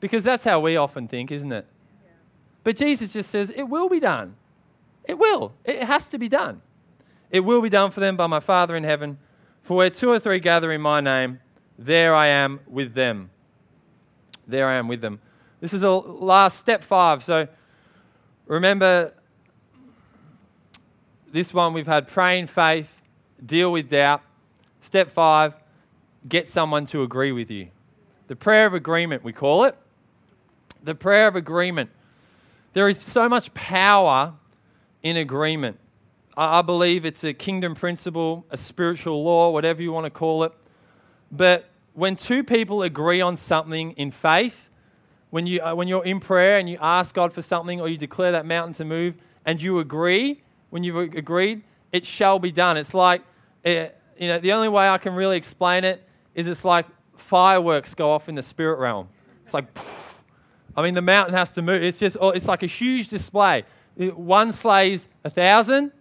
Because 0.00 0.24
that's 0.24 0.42
how 0.42 0.58
we 0.58 0.76
often 0.76 1.06
think, 1.06 1.30
isn't 1.30 1.52
it? 1.52 1.66
But 2.64 2.76
Jesus 2.76 3.12
just 3.12 3.30
says, 3.30 3.52
it 3.54 3.64
will 3.64 3.88
be 3.88 4.00
done. 4.00 4.34
It 5.04 5.18
will. 5.18 5.54
It 5.64 5.82
has 5.84 6.10
to 6.10 6.18
be 6.18 6.28
done. 6.28 6.62
It 7.30 7.40
will 7.40 7.60
be 7.60 7.68
done 7.68 7.90
for 7.90 8.00
them 8.00 8.16
by 8.16 8.26
my 8.26 8.40
Father 8.40 8.76
in 8.76 8.84
heaven. 8.84 9.18
For 9.62 9.76
where 9.76 9.90
two 9.90 10.10
or 10.10 10.18
three 10.18 10.40
gather 10.40 10.72
in 10.72 10.80
my 10.80 11.00
name, 11.00 11.40
there 11.78 12.14
I 12.14 12.28
am 12.28 12.60
with 12.66 12.94
them 12.94 13.30
there 14.46 14.68
I 14.68 14.74
am 14.76 14.88
with 14.88 15.00
them. 15.00 15.20
This 15.60 15.72
is 15.72 15.82
a 15.82 15.90
last 15.90 16.58
step 16.58 16.82
five. 16.82 17.24
So 17.24 17.48
remember 18.46 19.12
this 21.32 21.52
one 21.52 21.72
we've 21.72 21.86
had 21.86 22.08
praying 22.08 22.48
faith, 22.48 23.00
deal 23.44 23.72
with 23.72 23.88
doubt. 23.88 24.22
Step 24.80 25.10
five, 25.10 25.54
get 26.28 26.48
someone 26.48 26.86
to 26.86 27.02
agree 27.02 27.32
with 27.32 27.50
you. 27.50 27.68
The 28.28 28.36
prayer 28.36 28.66
of 28.66 28.74
agreement, 28.74 29.24
we 29.24 29.32
call 29.32 29.64
it. 29.64 29.76
The 30.82 30.94
prayer 30.94 31.28
of 31.28 31.36
agreement. 31.36 31.90
There 32.74 32.88
is 32.88 33.00
so 33.00 33.28
much 33.28 33.54
power 33.54 34.34
in 35.04 35.16
agreement. 35.16 35.78
I 36.36 36.62
believe 36.62 37.04
it's 37.04 37.22
a 37.22 37.32
kingdom 37.32 37.76
principle, 37.76 38.44
a 38.50 38.56
spiritual 38.56 39.22
law, 39.22 39.50
whatever 39.50 39.80
you 39.80 39.92
want 39.92 40.06
to 40.06 40.10
call 40.10 40.42
it. 40.42 40.52
But 41.30 41.66
when 41.92 42.16
two 42.16 42.42
people 42.42 42.82
agree 42.82 43.20
on 43.20 43.36
something 43.36 43.92
in 43.92 44.10
faith, 44.10 44.68
when, 45.30 45.46
you, 45.46 45.60
uh, 45.60 45.74
when 45.74 45.86
you're 45.86 46.04
in 46.04 46.18
prayer 46.18 46.58
and 46.58 46.68
you 46.68 46.78
ask 46.80 47.14
God 47.14 47.32
for 47.32 47.42
something 47.42 47.80
or 47.80 47.88
you 47.88 47.96
declare 47.96 48.32
that 48.32 48.46
mountain 48.46 48.72
to 48.74 48.84
move 48.84 49.14
and 49.44 49.62
you 49.62 49.78
agree, 49.78 50.42
when 50.70 50.82
you've 50.82 50.96
agreed, 50.96 51.62
it 51.92 52.04
shall 52.04 52.40
be 52.40 52.50
done. 52.50 52.76
It's 52.76 52.94
like, 52.94 53.22
uh, 53.64 53.86
you 54.18 54.28
know, 54.28 54.38
the 54.38 54.52
only 54.52 54.68
way 54.68 54.88
I 54.88 54.98
can 54.98 55.14
really 55.14 55.36
explain 55.36 55.84
it 55.84 56.02
is 56.34 56.48
it's 56.48 56.64
like 56.64 56.86
fireworks 57.14 57.94
go 57.94 58.10
off 58.10 58.28
in 58.28 58.34
the 58.34 58.42
spirit 58.42 58.78
realm. 58.78 59.08
It's 59.44 59.54
like, 59.54 59.66
I 60.76 60.82
mean, 60.82 60.94
the 60.94 61.02
mountain 61.02 61.34
has 61.34 61.52
to 61.52 61.62
move. 61.62 61.82
It's 61.82 62.00
just, 62.00 62.16
oh, 62.20 62.30
it's 62.30 62.48
like 62.48 62.62
a 62.64 62.68
huge 62.68 63.08
display. 63.08 63.64
Uh, 64.00 64.06
one 64.06 64.52
slays 64.52 65.08
a 65.24 65.30
thousand, 65.30 65.92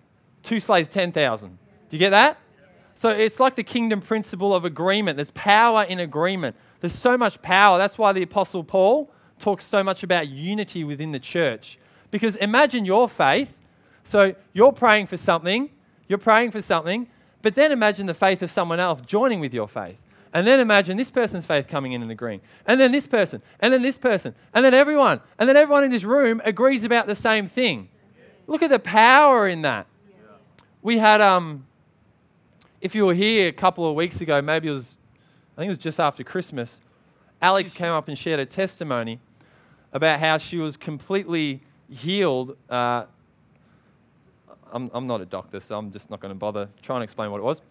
two 0.41 0.59
slays 0.59 0.87
10,000. 0.87 1.49
Do 1.49 1.57
you 1.91 1.99
get 1.99 2.11
that? 2.11 2.37
So 2.95 3.09
it's 3.09 3.39
like 3.39 3.55
the 3.55 3.63
kingdom 3.63 4.01
principle 4.01 4.53
of 4.53 4.65
agreement. 4.65 5.17
There's 5.17 5.31
power 5.31 5.83
in 5.83 5.99
agreement. 5.99 6.55
There's 6.79 6.93
so 6.93 7.17
much 7.17 7.41
power. 7.41 7.77
That's 7.77 7.97
why 7.97 8.13
the 8.13 8.21
Apostle 8.21 8.63
Paul 8.63 9.11
talks 9.39 9.65
so 9.65 9.83
much 9.83 10.03
about 10.03 10.29
unity 10.29 10.83
within 10.83 11.11
the 11.11 11.19
church. 11.19 11.77
Because 12.11 12.35
imagine 12.37 12.85
your 12.85 13.09
faith. 13.09 13.59
So 14.03 14.35
you're 14.53 14.73
praying 14.73 15.07
for 15.07 15.17
something, 15.17 15.69
you're 16.07 16.17
praying 16.17 16.51
for 16.51 16.61
something, 16.61 17.07
but 17.41 17.55
then 17.55 17.71
imagine 17.71 18.05
the 18.05 18.13
faith 18.13 18.41
of 18.41 18.51
someone 18.51 18.79
else 18.79 19.01
joining 19.01 19.39
with 19.39 19.53
your 19.53 19.67
faith. 19.67 19.97
And 20.33 20.47
then 20.47 20.59
imagine 20.59 20.97
this 20.97 21.11
person's 21.11 21.45
faith 21.45 21.67
coming 21.67 21.93
in 21.93 22.01
and 22.01 22.11
agreeing. 22.11 22.41
And 22.65 22.81
then 22.81 22.91
this 22.91 23.05
person. 23.05 23.41
And 23.59 23.71
then 23.71 23.83
this 23.83 23.99
person. 23.99 24.33
And 24.53 24.65
then 24.65 24.73
everyone. 24.73 25.21
And 25.37 25.47
then 25.47 25.55
everyone 25.55 25.83
in 25.83 25.91
this 25.91 26.03
room 26.03 26.41
agrees 26.43 26.83
about 26.83 27.05
the 27.05 27.15
same 27.15 27.47
thing. 27.47 27.89
Look 28.47 28.63
at 28.63 28.71
the 28.71 28.79
power 28.79 29.47
in 29.47 29.61
that. 29.61 29.85
We 30.81 30.97
had 30.97 31.21
um, 31.21 31.65
if 32.83 32.93
you 32.93 33.05
were 33.05 33.13
here 33.13 33.47
a 33.47 33.53
couple 33.53 33.87
of 33.87 33.95
weeks 33.95 34.19
ago, 34.19 34.41
maybe 34.41 34.67
it 34.67 34.71
was, 34.71 34.97
I 35.55 35.61
think 35.61 35.69
it 35.69 35.71
was 35.71 35.83
just 35.83 36.01
after 36.01 36.21
Christmas, 36.21 36.81
Alex 37.41 37.73
came 37.73 37.93
up 37.93 38.09
and 38.09 38.17
shared 38.17 38.41
a 38.41 38.45
testimony 38.45 39.21
about 39.93 40.19
how 40.19 40.37
she 40.37 40.57
was 40.57 40.75
completely 40.75 41.61
healed. 41.89 42.57
Uh, 42.69 43.05
I'm, 44.73 44.91
I'm 44.93 45.07
not 45.07 45.21
a 45.21 45.25
doctor, 45.25 45.61
so 45.61 45.77
I'm 45.77 45.91
just 45.91 46.09
not 46.09 46.19
going 46.19 46.33
to 46.33 46.37
bother 46.37 46.67
trying 46.81 46.99
to 46.99 47.03
explain 47.03 47.31
what 47.31 47.37
it 47.37 47.43
was. 47.43 47.61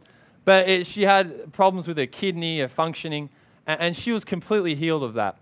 But 0.45 0.69
it, 0.69 0.87
she 0.87 1.03
had 1.03 1.53
problems 1.53 1.87
with 1.87 1.97
her 1.99 2.07
kidney, 2.07 2.61
her 2.61 2.69
functioning, 2.69 3.31
and, 3.67 3.81
and 3.81 3.97
she 3.97 4.13
was 4.13 4.25
completely 4.25 4.75
healed 4.75 5.03
of 5.03 5.15
that. 5.15 5.37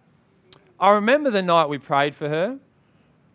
I 0.79 0.91
remember 0.91 1.31
the 1.31 1.43
night 1.43 1.69
we 1.69 1.79
prayed 1.79 2.15
for 2.15 2.29
her. 2.29 2.59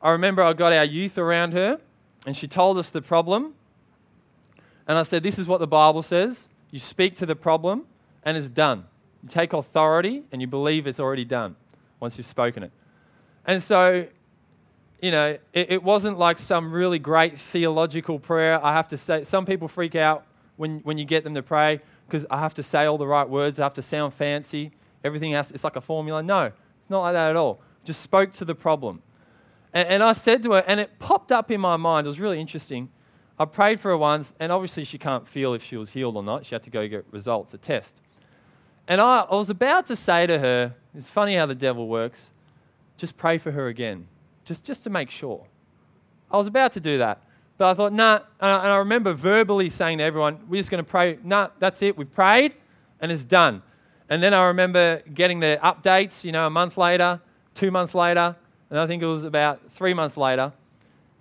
I 0.01 0.11
remember 0.11 0.43
I 0.43 0.53
got 0.53 0.74
our 0.74 0.84
youth 0.84 1.18
around 1.18 1.53
her, 1.53 1.80
and 2.26 2.36
she 2.36 2.47
told 2.47 2.78
us 2.78 2.89
the 2.89 3.01
problem. 3.01 3.53
And 4.88 4.97
I 4.97 5.03
said, 5.03 5.24
This 5.24 5.39
is 5.39 5.47
what 5.47 5.59
the 5.59 5.68
Bible 5.68 6.03
says. 6.03 6.47
You 6.72 6.80
speak 6.80 7.16
to 7.16 7.26
the 7.26 7.36
problem, 7.36 7.86
and 8.24 8.38
it's 8.38 8.49
done. 8.49 8.86
You 9.24 9.30
take 9.30 9.53
authority, 9.53 10.24
and 10.32 10.41
you 10.41 10.47
believe 10.47 10.86
it's 10.86 10.99
already 10.99 11.26
done 11.26 11.55
once 11.99 12.18
you've 12.18 12.28
spoken 12.28 12.63
it. 12.63 12.72
And 13.45 13.61
so, 13.61 14.07
you 15.01 15.11
know, 15.11 15.38
it, 15.53 15.72
it 15.72 15.84
wasn't 15.84 16.18
like 16.18 16.38
some 16.38 16.72
really 16.72 16.99
great 16.99 17.39
theological 17.39 18.20
prayer. 18.20 18.63
I 18.63 18.74
have 18.74 18.88
to 18.89 18.97
say, 18.97 19.24
some 19.24 19.45
people 19.45 19.68
freak 19.68 19.95
out 19.95 20.26
when, 20.58 20.80
when 20.80 20.97
you 20.97 21.06
get 21.06 21.24
them 21.24 21.36
to 21.36 21.43
pray 21.43 21.82
because 22.08 22.26
I 22.30 22.39
have 22.39 22.53
to 22.56 22.64
say 22.64 22.86
all 22.86 22.97
the 22.97 23.08
right 23.08 23.28
words, 23.28 23.60
I 23.60 23.64
have 23.64 23.74
to 23.76 23.82
sound 23.82 24.14
fancy, 24.14 24.72
everything 25.03 25.34
else, 25.34 25.51
it's 25.51 25.64
like 25.64 25.76
a 25.76 25.82
formula. 25.82 26.22
No, 26.22 26.51
it's 26.80 26.89
not 26.89 27.01
like 27.01 27.14
that 27.14 27.32
at 27.32 27.36
all. 27.36 27.62
Just 27.84 28.01
spoke 28.01 28.34
to 28.34 28.45
the 28.45 28.56
problem. 28.56 29.01
And, 29.74 29.88
and 29.88 30.03
I 30.03 30.14
said 30.14 30.43
to 30.43 30.53
her, 30.53 30.64
and 30.68 30.80
it 30.80 30.99
popped 30.99 31.32
up 31.32 31.51
in 31.51 31.60
my 31.60 31.78
mind, 31.78 32.08
it 32.08 32.10
was 32.10 32.20
really 32.20 32.39
interesting. 32.39 32.89
I 33.38 33.45
prayed 33.45 33.80
for 33.80 33.89
her 33.89 33.97
once, 33.97 34.34
and 34.39 34.51
obviously 34.51 34.86
she 34.86 34.97
can't 34.97 35.28
feel 35.28 35.53
if 35.53 35.64
she 35.64 35.78
was 35.78 35.89
healed 35.91 36.16
or 36.16 36.24
not. 36.24 36.45
She 36.45 36.56
had 36.56 36.64
to 36.64 36.70
go 36.70 36.88
get 36.88 37.06
results, 37.12 37.53
a 37.53 37.58
test. 37.58 37.99
And 38.88 39.01
I, 39.01 39.22
I 39.22 39.36
was 39.36 39.49
about 39.49 39.86
to 39.88 39.95
say 39.95 40.28
to 40.28 40.39
her, 40.39 40.76
it's 40.93 41.10
funny 41.10 41.36
how 41.36 41.45
the 41.45 41.56
devil 41.56 41.88
works, 41.88 42.32
just 42.97 43.18
pray 43.18 43.38
for 43.38 43.51
her 43.51 43.68
again, 43.68 44.08
just, 44.45 44.64
just 44.64 44.84
to 44.84 44.89
make 44.89 45.10
sure. 45.10 45.47
I 46.32 46.38
was 46.38 46.47
about 46.47 46.72
to 46.74 46.80
do 46.80 46.97
that. 46.99 47.22
But 47.58 47.70
I 47.70 47.74
thought, 47.74 47.93
nah, 47.93 48.20
and 48.41 48.51
I, 48.51 48.76
remember 48.78 49.14
verbally 49.14 49.70
saying 49.70 49.99
to 49.99 50.03
everyone, 50.03 50.39
we're 50.49 50.58
just 50.58 50.70
going 50.70 50.84
to 50.84 50.89
pray, 50.89 51.18
nah, 51.24 51.49
that's 51.60 51.82
it, 51.82 51.97
we've 51.97 52.12
prayed, 52.12 52.53
and 52.99 53.12
it's 53.12 53.24
done. 53.24 53.62
And 54.10 54.22
then 54.22 54.34
I 54.34 54.47
remember 54.47 55.01
getting 55.14 55.39
the 55.39 55.58
updates, 55.64 56.24
you 56.24 56.34
know, 56.34 56.47
a 56.47 56.49
month 56.49 56.78
later, 56.78 57.22
two 57.53 57.72
months 57.72 57.95
later, 57.95 58.36
and 58.70 58.80
I 58.80 58.88
think 58.88 59.01
it 59.01 59.08
was 59.08 59.24
about 59.24 59.72
three 59.72 59.93
months 59.93 60.18
later, 60.18 60.51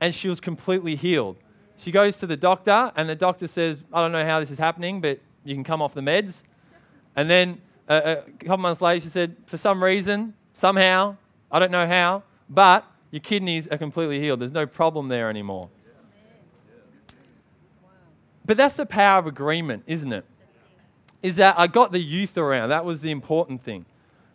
and 0.00 0.12
she 0.12 0.28
was 0.28 0.40
completely 0.40 0.96
healed. 0.96 1.36
She 1.76 1.92
goes 1.92 2.18
to 2.18 2.26
the 2.26 2.36
doctor, 2.36 2.90
and 2.96 3.08
the 3.08 3.14
doctor 3.14 3.46
says, 3.46 3.78
I 3.92 4.00
don't 4.00 4.12
know 4.12 4.24
how 4.24 4.40
this 4.40 4.50
is 4.50 4.58
happening, 4.58 5.00
but 5.00 5.20
you 5.44 5.54
can 5.54 5.62
come 5.62 5.80
off 5.80 5.94
the 5.94 6.00
meds. 6.00 6.42
And 7.14 7.30
then 7.30 7.60
uh, 7.88 8.16
a 8.26 8.44
couple 8.44 8.58
months 8.58 8.80
later, 8.80 9.04
she 9.04 9.08
said, 9.08 9.36
For 9.46 9.56
some 9.56 9.82
reason, 9.82 10.34
somehow, 10.52 11.16
I 11.50 11.58
don't 11.58 11.70
know 11.70 11.86
how, 11.86 12.24
but 12.48 12.84
your 13.10 13.20
kidneys 13.20 13.68
are 13.68 13.78
completely 13.78 14.20
healed. 14.20 14.40
There's 14.40 14.52
no 14.52 14.66
problem 14.66 15.08
there 15.08 15.30
anymore. 15.30 15.68
But 18.44 18.56
that's 18.56 18.76
the 18.76 18.86
power 18.86 19.18
of 19.18 19.26
agreement, 19.26 19.84
isn't 19.86 20.12
it? 20.12 20.24
Is 21.22 21.36
that 21.36 21.58
I 21.58 21.66
got 21.66 21.92
the 21.92 22.00
youth 22.00 22.36
around. 22.36 22.68
That 22.68 22.84
was 22.84 23.00
the 23.00 23.10
important 23.10 23.62
thing. 23.62 23.86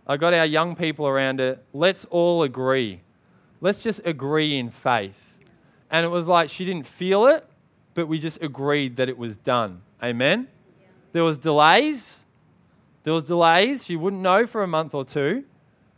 I 0.07 0.18
got 0.18 0.34
our 0.34 0.45
young 0.45 0.76
people 0.76 1.07
around 1.07 1.39
it. 1.39 1.64
Let's 1.72 2.05
all 2.05 2.41
agree. 2.41 3.01
Let's 3.62 3.84
just 3.84 4.01
agree 4.05 4.57
in 4.57 4.72
faith. 4.72 5.38
And 5.91 6.03
it 6.03 6.10
was 6.10 6.26
like 6.26 6.49
she 6.49 6.66
didn't 6.66 6.88
feel 6.88 7.28
it, 7.28 7.45
but 7.93 8.07
we 8.07 8.18
just 8.18 8.41
agreed 8.41 8.95
that 8.95 9.10
it 9.10 9.18
was 9.18 9.38
done. 9.38 9.82
Amen? 10.01 10.47
There 11.12 11.24
was 11.24 11.38
delays. 11.38 12.20
There 13.03 13.14
was 13.14 13.26
delays. 13.26 13.86
She 13.86 13.95
wouldn't 13.95 14.22
know 14.22 14.47
for 14.47 14.64
a 14.64 14.68
month 14.68 14.95
or 14.95 15.05
two, 15.05 15.43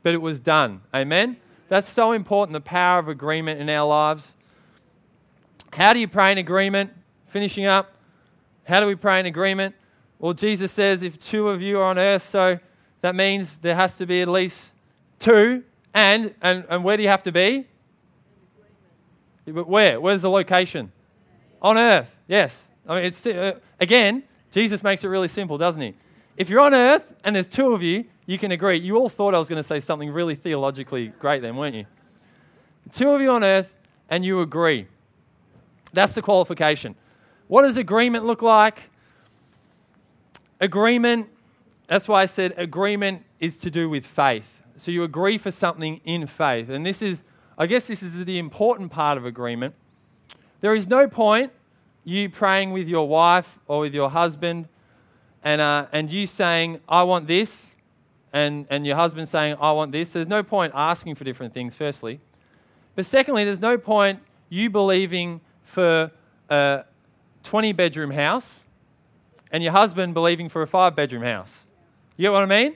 but 0.04 0.14
it 0.14 0.22
was 0.22 0.40
done. 0.40 0.82
Amen? 0.94 1.38
That's 1.70 1.88
so 1.88 2.12
important, 2.12 2.54
the 2.54 2.62
power 2.62 3.00
of 3.00 3.08
agreement 3.08 3.62
in 3.62 3.70
our 3.70 3.88
lives. 3.88 4.36
How 5.72 5.94
do 5.94 6.00
you 6.00 6.08
pray 6.08 6.34
in 6.34 6.38
agreement? 6.38 6.92
Finishing 7.28 7.66
up. 7.66 7.94
How 8.66 8.80
do 8.80 8.88
we 8.88 8.96
pray 8.96 9.20
in 9.20 9.26
agreement? 9.26 9.76
Well, 10.20 10.34
Jesus 10.34 10.72
says 10.72 11.04
if 11.04 11.20
two 11.20 11.50
of 11.50 11.62
you 11.62 11.80
are 11.80 11.86
on 11.86 11.98
earth, 11.98 12.24
so 12.24 12.60
that 13.02 13.16
means 13.16 13.58
there 13.58 13.76
has 13.76 13.98
to 13.98 14.06
be 14.06 14.22
at 14.22 14.28
least 14.28 14.72
two. 15.20 15.64
And, 15.94 16.34
and, 16.42 16.66
and 16.70 16.84
where 16.84 16.96
do 16.96 17.04
you 17.04 17.10
have 17.10 17.24
to 17.24 17.32
be? 17.32 17.68
But 19.46 19.68
where? 19.68 20.00
Where's 20.00 20.22
the 20.22 20.30
location? 20.30 20.92
On 21.62 21.78
earth, 21.78 22.16
yes. 22.28 22.68
I 22.88 22.96
mean, 22.96 23.06
it's, 23.06 23.26
uh, 23.26 23.60
again, 23.80 24.24
Jesus 24.52 24.84
makes 24.84 25.04
it 25.04 25.08
really 25.08 25.28
simple, 25.28 25.58
doesn't 25.58 25.82
he? 25.82 25.96
If 26.38 26.50
you're 26.50 26.62
on 26.62 26.74
earth 26.74 27.14
and 27.24 27.36
there's 27.36 27.48
two 27.48 27.74
of 27.74 27.82
you, 27.82 28.06
you 28.26 28.38
can 28.38 28.52
agree. 28.52 28.78
You 28.78 28.98
all 28.98 29.10
thought 29.10 29.36
I 29.36 29.40
was 29.40 29.50
going 29.50 29.58
to 29.58 29.68
say 29.68 29.80
something 29.80 30.10
really 30.10 30.36
theologically 30.36 31.08
great 31.20 31.42
then, 31.42 31.56
weren't 31.58 31.76
you? 31.76 31.86
Two 32.92 33.12
of 33.12 33.22
you 33.22 33.32
on 33.32 33.44
earth 33.44 33.74
and 34.10 34.24
you 34.24 34.42
agree. 34.42 34.88
That's 35.94 36.14
the 36.14 36.22
qualification. 36.22 36.96
What 37.52 37.64
does 37.64 37.76
agreement 37.76 38.24
look 38.24 38.42
like? 38.42 38.90
Agreement, 40.62 41.28
that's 41.86 42.08
why 42.08 42.22
I 42.22 42.26
said 42.26 42.54
agreement 42.56 43.24
is 43.42 43.58
to 43.58 43.70
do 43.70 43.90
with 43.90 44.06
faith. 44.06 44.62
So 44.78 44.90
you 44.90 45.04
agree 45.04 45.38
for 45.38 45.52
something 45.52 46.00
in 46.06 46.28
faith. 46.28 46.70
And 46.70 46.86
this 46.86 47.02
is, 47.02 47.26
I 47.58 47.66
guess, 47.66 47.88
this 47.88 48.02
is 48.02 48.24
the 48.24 48.40
important 48.40 48.90
part 48.90 49.18
of 49.18 49.26
agreement. 49.26 49.76
There 50.62 50.74
is 50.74 50.88
no 50.88 51.10
point 51.10 51.52
you 52.06 52.30
praying 52.30 52.72
with 52.72 52.88
your 52.88 53.06
wife 53.10 53.60
or 53.68 53.82
with 53.82 53.94
your 53.94 54.10
husband 54.10 54.70
and, 55.44 55.60
uh, 55.60 55.88
and 55.92 56.10
you 56.10 56.28
saying, 56.28 56.80
I 56.88 57.04
want 57.04 57.28
this, 57.28 57.76
and, 58.32 58.66
and 58.70 58.88
your 58.88 58.96
husband 58.96 59.28
saying, 59.28 59.58
I 59.60 59.74
want 59.74 59.92
this, 59.92 60.14
there's 60.14 60.26
no 60.26 60.42
point 60.42 60.72
asking 60.74 61.16
for 61.16 61.26
different 61.26 61.54
things, 61.54 61.76
firstly. 61.76 62.22
But 62.96 63.06
secondly, 63.06 63.44
there's 63.44 63.60
no 63.60 63.78
point 63.78 64.22
you 64.48 64.70
believing 64.70 65.42
for 65.66 66.12
a 66.50 66.86
20 67.44 67.74
bedroom 67.74 68.12
house 68.12 68.64
and 69.52 69.64
your 69.64 69.72
husband 69.72 70.14
believing 70.14 70.50
for 70.50 70.62
a 70.62 70.68
five 70.68 70.96
bedroom 70.96 71.24
house. 71.24 71.66
You 72.18 72.24
get 72.24 72.32
what 72.32 72.44
I 72.44 72.46
mean? 72.46 72.76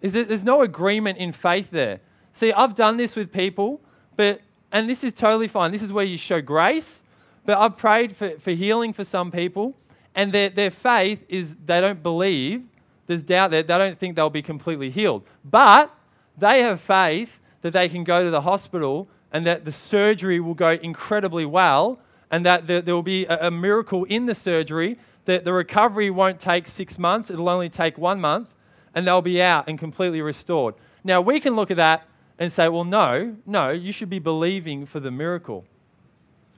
Is 0.00 0.12
that 0.12 0.28
there's 0.28 0.44
no 0.44 0.62
agreement 0.62 1.18
in 1.18 1.32
faith 1.32 1.70
there. 1.70 2.00
See, 2.32 2.52
I've 2.52 2.74
done 2.74 2.96
this 2.96 3.16
with 3.16 3.32
people, 3.32 3.80
but 4.16 4.40
and 4.70 4.88
this 4.90 5.02
is 5.02 5.12
totally 5.12 5.48
fine. 5.48 5.72
This 5.72 5.82
is 5.82 5.92
where 5.92 6.04
you 6.04 6.18
show 6.18 6.40
grace. 6.40 7.02
But 7.44 7.58
I've 7.58 7.76
prayed 7.76 8.16
for, 8.16 8.30
for 8.38 8.50
healing 8.50 8.92
for 8.92 9.04
some 9.04 9.30
people, 9.30 9.74
and 10.14 10.32
their, 10.32 10.50
their 10.50 10.70
faith 10.70 11.24
is 11.28 11.56
they 11.64 11.80
don't 11.80 12.02
believe 12.02 12.64
there's 13.06 13.22
doubt 13.22 13.52
there. 13.52 13.62
They 13.62 13.78
don't 13.78 13.98
think 13.98 14.16
they'll 14.16 14.30
be 14.30 14.42
completely 14.42 14.90
healed. 14.90 15.22
But 15.44 15.94
they 16.36 16.62
have 16.62 16.80
faith 16.80 17.40
that 17.62 17.72
they 17.72 17.88
can 17.88 18.04
go 18.04 18.24
to 18.24 18.30
the 18.30 18.42
hospital 18.42 19.08
and 19.32 19.46
that 19.46 19.64
the 19.64 19.72
surgery 19.72 20.40
will 20.40 20.54
go 20.54 20.70
incredibly 20.70 21.44
well 21.44 22.00
and 22.30 22.44
that 22.44 22.66
there, 22.66 22.82
will 22.82 23.02
be 23.02 23.24
a, 23.26 23.50
miracle 23.50 24.04
in 24.04 24.26
the 24.26 24.34
surgery, 24.34 24.98
that 25.26 25.44
the 25.44 25.52
recovery 25.52 26.10
won't 26.10 26.40
take 26.40 26.66
six 26.66 26.98
months, 26.98 27.30
it'll 27.30 27.48
only 27.48 27.68
take 27.68 27.96
one 27.96 28.20
month, 28.20 28.54
and 28.94 29.06
they'll 29.06 29.22
be 29.22 29.40
out 29.40 29.68
and 29.68 29.78
completely 29.78 30.20
restored. 30.20 30.74
Now, 31.04 31.20
we 31.20 31.38
can 31.40 31.54
look 31.54 31.70
at 31.70 31.76
that 31.76 32.08
and 32.38 32.52
say, 32.52 32.68
well, 32.68 32.84
no, 32.84 33.36
no, 33.46 33.70
you 33.70 33.92
should 33.92 34.10
be 34.10 34.18
believing 34.18 34.86
for 34.86 35.00
the 35.00 35.10
miracle. 35.10 35.64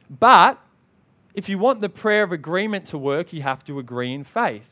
But 0.08 0.58
if 1.34 1.48
you 1.48 1.58
want 1.58 1.80
the 1.80 1.88
prayer 1.88 2.22
of 2.22 2.32
agreement 2.32 2.86
to 2.86 2.98
work, 2.98 3.32
you 3.32 3.42
have 3.42 3.64
to 3.64 3.78
agree 3.78 4.12
in 4.12 4.24
faith. 4.24 4.70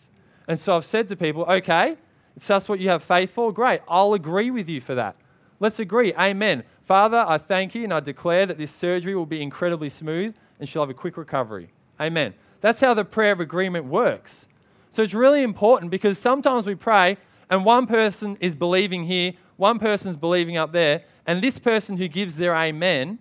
And 0.48 0.58
so 0.58 0.76
I've 0.76 0.84
said 0.84 1.08
to 1.08 1.16
people, 1.16 1.44
okay, 1.44 1.96
if 2.36 2.46
that's 2.46 2.68
what 2.68 2.80
you 2.80 2.88
have 2.88 3.02
faith 3.02 3.32
for, 3.32 3.52
great. 3.52 3.80
I'll 3.88 4.14
agree 4.14 4.50
with 4.50 4.68
you 4.68 4.80
for 4.80 4.94
that. 4.94 5.16
Let's 5.60 5.78
agree. 5.78 6.12
Amen. 6.14 6.64
Father, 6.84 7.24
I 7.26 7.38
thank 7.38 7.74
you 7.74 7.84
and 7.84 7.92
I 7.92 8.00
declare 8.00 8.46
that 8.46 8.58
this 8.58 8.70
surgery 8.70 9.14
will 9.14 9.26
be 9.26 9.42
incredibly 9.42 9.90
smooth 9.90 10.34
and 10.58 10.68
she'll 10.68 10.82
have 10.82 10.90
a 10.90 10.94
quick 10.94 11.16
recovery. 11.16 11.70
Amen. 12.00 12.34
That's 12.60 12.80
how 12.80 12.94
the 12.94 13.04
prayer 13.04 13.32
of 13.32 13.40
agreement 13.40 13.86
works. 13.86 14.48
So 14.90 15.02
it's 15.02 15.14
really 15.14 15.42
important 15.42 15.90
because 15.90 16.18
sometimes 16.18 16.66
we 16.66 16.74
pray 16.74 17.18
and 17.50 17.64
one 17.64 17.86
person 17.86 18.36
is 18.40 18.54
believing 18.54 19.04
here, 19.04 19.34
one 19.56 19.78
person's 19.78 20.16
believing 20.16 20.56
up 20.56 20.72
there, 20.72 21.02
and 21.26 21.42
this 21.42 21.58
person 21.58 21.96
who 21.96 22.08
gives 22.08 22.36
their 22.36 22.54
amen, 22.54 23.18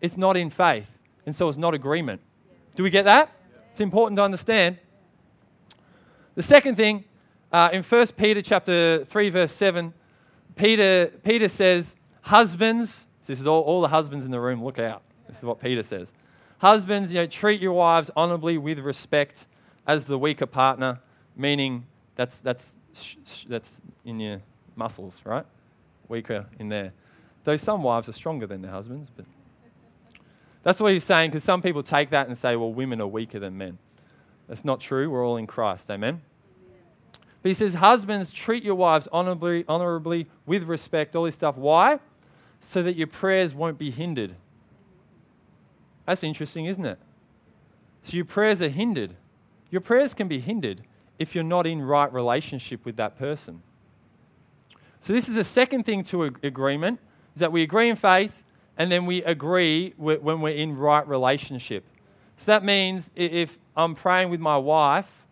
it's 0.00 0.16
not 0.16 0.36
in 0.36 0.50
faith. 0.50 0.98
And 1.26 1.34
so 1.34 1.48
it's 1.48 1.58
not 1.58 1.74
agreement. 1.74 2.20
Do 2.76 2.82
we 2.82 2.90
get 2.90 3.04
that? 3.04 3.30
It's 3.70 3.80
important 3.80 4.18
to 4.18 4.22
understand. 4.22 4.78
The 6.34 6.42
second 6.42 6.76
thing, 6.76 7.04
uh, 7.52 7.70
in 7.72 7.82
1 7.82 8.06
Peter 8.16 8.42
chapter 8.42 9.04
3, 9.04 9.30
verse 9.30 9.52
7, 9.52 9.94
Peter, 10.56 11.12
Peter 11.22 11.48
says, 11.48 11.94
Husbands, 12.22 13.06
this 13.26 13.40
is 13.40 13.46
all, 13.46 13.62
all 13.62 13.80
the 13.80 13.88
husbands 13.88 14.24
in 14.24 14.30
the 14.30 14.40
room, 14.40 14.64
look 14.64 14.78
out. 14.78 15.02
This 15.28 15.38
is 15.38 15.44
what 15.44 15.60
Peter 15.60 15.82
says. 15.82 16.12
Husbands, 16.64 17.12
you 17.12 17.20
know, 17.20 17.26
treat 17.26 17.60
your 17.60 17.74
wives 17.74 18.10
honorably 18.16 18.56
with 18.56 18.78
respect 18.78 19.44
as 19.86 20.06
the 20.06 20.18
weaker 20.18 20.46
partner, 20.46 20.98
meaning 21.36 21.84
that's, 22.16 22.38
that's, 22.40 22.74
that's 23.46 23.82
in 24.02 24.18
your 24.18 24.40
muscles, 24.74 25.20
right? 25.26 25.44
Weaker 26.08 26.46
in 26.58 26.70
there. 26.70 26.94
Though 27.44 27.58
some 27.58 27.82
wives 27.82 28.08
are 28.08 28.12
stronger 28.12 28.46
than 28.46 28.62
their 28.62 28.70
husbands, 28.70 29.10
but 29.14 29.26
that's 30.62 30.80
what 30.80 30.94
he's 30.94 31.04
saying 31.04 31.32
because 31.32 31.44
some 31.44 31.60
people 31.60 31.82
take 31.82 32.08
that 32.08 32.28
and 32.28 32.38
say, 32.38 32.56
well, 32.56 32.72
women 32.72 32.98
are 33.02 33.06
weaker 33.06 33.38
than 33.38 33.58
men. 33.58 33.76
That's 34.48 34.64
not 34.64 34.80
true. 34.80 35.10
We're 35.10 35.26
all 35.26 35.36
in 35.36 35.46
Christ. 35.46 35.90
Amen. 35.90 36.22
But 37.42 37.50
he 37.50 37.54
says, 37.54 37.74
Husbands, 37.74 38.32
treat 38.32 38.64
your 38.64 38.76
wives 38.76 39.06
honorably, 39.12 39.66
honorably, 39.68 40.28
with 40.46 40.62
respect, 40.62 41.14
all 41.14 41.24
this 41.24 41.34
stuff. 41.34 41.58
Why? 41.58 42.00
So 42.60 42.82
that 42.82 42.96
your 42.96 43.06
prayers 43.06 43.54
won't 43.54 43.76
be 43.76 43.90
hindered. 43.90 44.36
That's 46.06 46.22
interesting, 46.22 46.66
isn't 46.66 46.84
it? 46.84 46.98
So 48.02 48.16
your 48.16 48.24
prayers 48.24 48.60
are 48.60 48.68
hindered. 48.68 49.16
Your 49.70 49.80
prayers 49.80 50.14
can 50.14 50.28
be 50.28 50.40
hindered 50.40 50.82
if 51.18 51.34
you're 51.34 51.44
not 51.44 51.66
in 51.66 51.82
right 51.82 52.12
relationship 52.12 52.84
with 52.84 52.96
that 52.96 53.18
person. 53.18 53.62
So 55.00 55.12
this 55.12 55.28
is 55.28 55.34
the 55.34 55.44
second 55.44 55.84
thing 55.84 56.02
to 56.04 56.24
agreement, 56.24 57.00
is 57.34 57.40
that 57.40 57.52
we 57.52 57.62
agree 57.62 57.88
in 57.88 57.96
faith 57.96 58.44
and 58.76 58.90
then 58.90 59.06
we 59.06 59.22
agree 59.22 59.94
when 59.96 60.40
we're 60.40 60.54
in 60.54 60.76
right 60.76 61.06
relationship. 61.06 61.84
So 62.36 62.46
that 62.46 62.64
means 62.64 63.10
if 63.14 63.58
I'm 63.76 63.94
praying 63.94 64.30
with 64.30 64.40
my 64.40 64.56
wife 64.56 65.26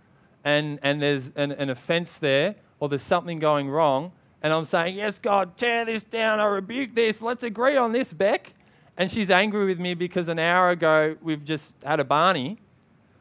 and, 0.44 0.78
and 0.82 1.02
there's 1.02 1.30
an, 1.36 1.52
an 1.52 1.70
offense 1.70 2.18
there 2.18 2.54
or 2.78 2.88
there's 2.88 3.02
something 3.02 3.38
going 3.38 3.68
wrong, 3.68 4.12
and 4.42 4.52
I'm 4.52 4.64
saying, 4.64 4.96
Yes, 4.96 5.18
God, 5.18 5.56
tear 5.56 5.84
this 5.84 6.04
down, 6.04 6.40
I 6.40 6.44
rebuke 6.44 6.94
this, 6.94 7.22
let's 7.22 7.42
agree 7.42 7.76
on 7.76 7.92
this, 7.92 8.12
Beck. 8.12 8.54
And 8.96 9.10
she's 9.10 9.30
angry 9.30 9.64
with 9.66 9.78
me 9.78 9.94
because 9.94 10.28
an 10.28 10.38
hour 10.38 10.70
ago 10.70 11.16
we've 11.22 11.44
just 11.44 11.74
had 11.84 12.00
a 12.00 12.04
Barney. 12.04 12.58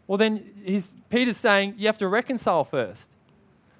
Well, 0.07 0.17
then 0.17 0.51
he's, 0.63 0.95
Peter's 1.09 1.37
saying 1.37 1.75
you 1.77 1.87
have 1.87 1.97
to 1.99 2.07
reconcile 2.07 2.63
first. 2.63 3.09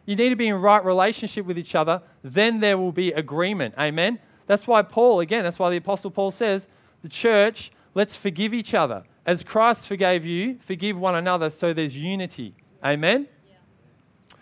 You 0.05 0.15
need 0.15 0.29
to 0.29 0.35
be 0.35 0.47
in 0.47 0.55
right 0.55 0.83
relationship 0.83 1.45
with 1.45 1.57
each 1.57 1.75
other, 1.75 2.01
then 2.23 2.59
there 2.59 2.77
will 2.77 2.91
be 2.91 3.11
agreement. 3.11 3.75
Amen? 3.77 4.19
That's 4.47 4.67
why 4.67 4.81
Paul, 4.81 5.19
again, 5.19 5.43
that's 5.43 5.59
why 5.59 5.69
the 5.69 5.77
Apostle 5.77 6.11
Paul 6.11 6.31
says, 6.31 6.67
the 7.01 7.09
church, 7.09 7.71
let's 7.93 8.15
forgive 8.15 8.53
each 8.53 8.73
other. 8.73 9.03
As 9.25 9.43
Christ 9.43 9.87
forgave 9.87 10.25
you, 10.25 10.57
forgive 10.59 10.97
one 10.97 11.15
another 11.15 11.49
so 11.49 11.73
there's 11.73 11.95
unity. 11.95 12.55
Amen? 12.83 13.27
Yeah. 13.47 13.55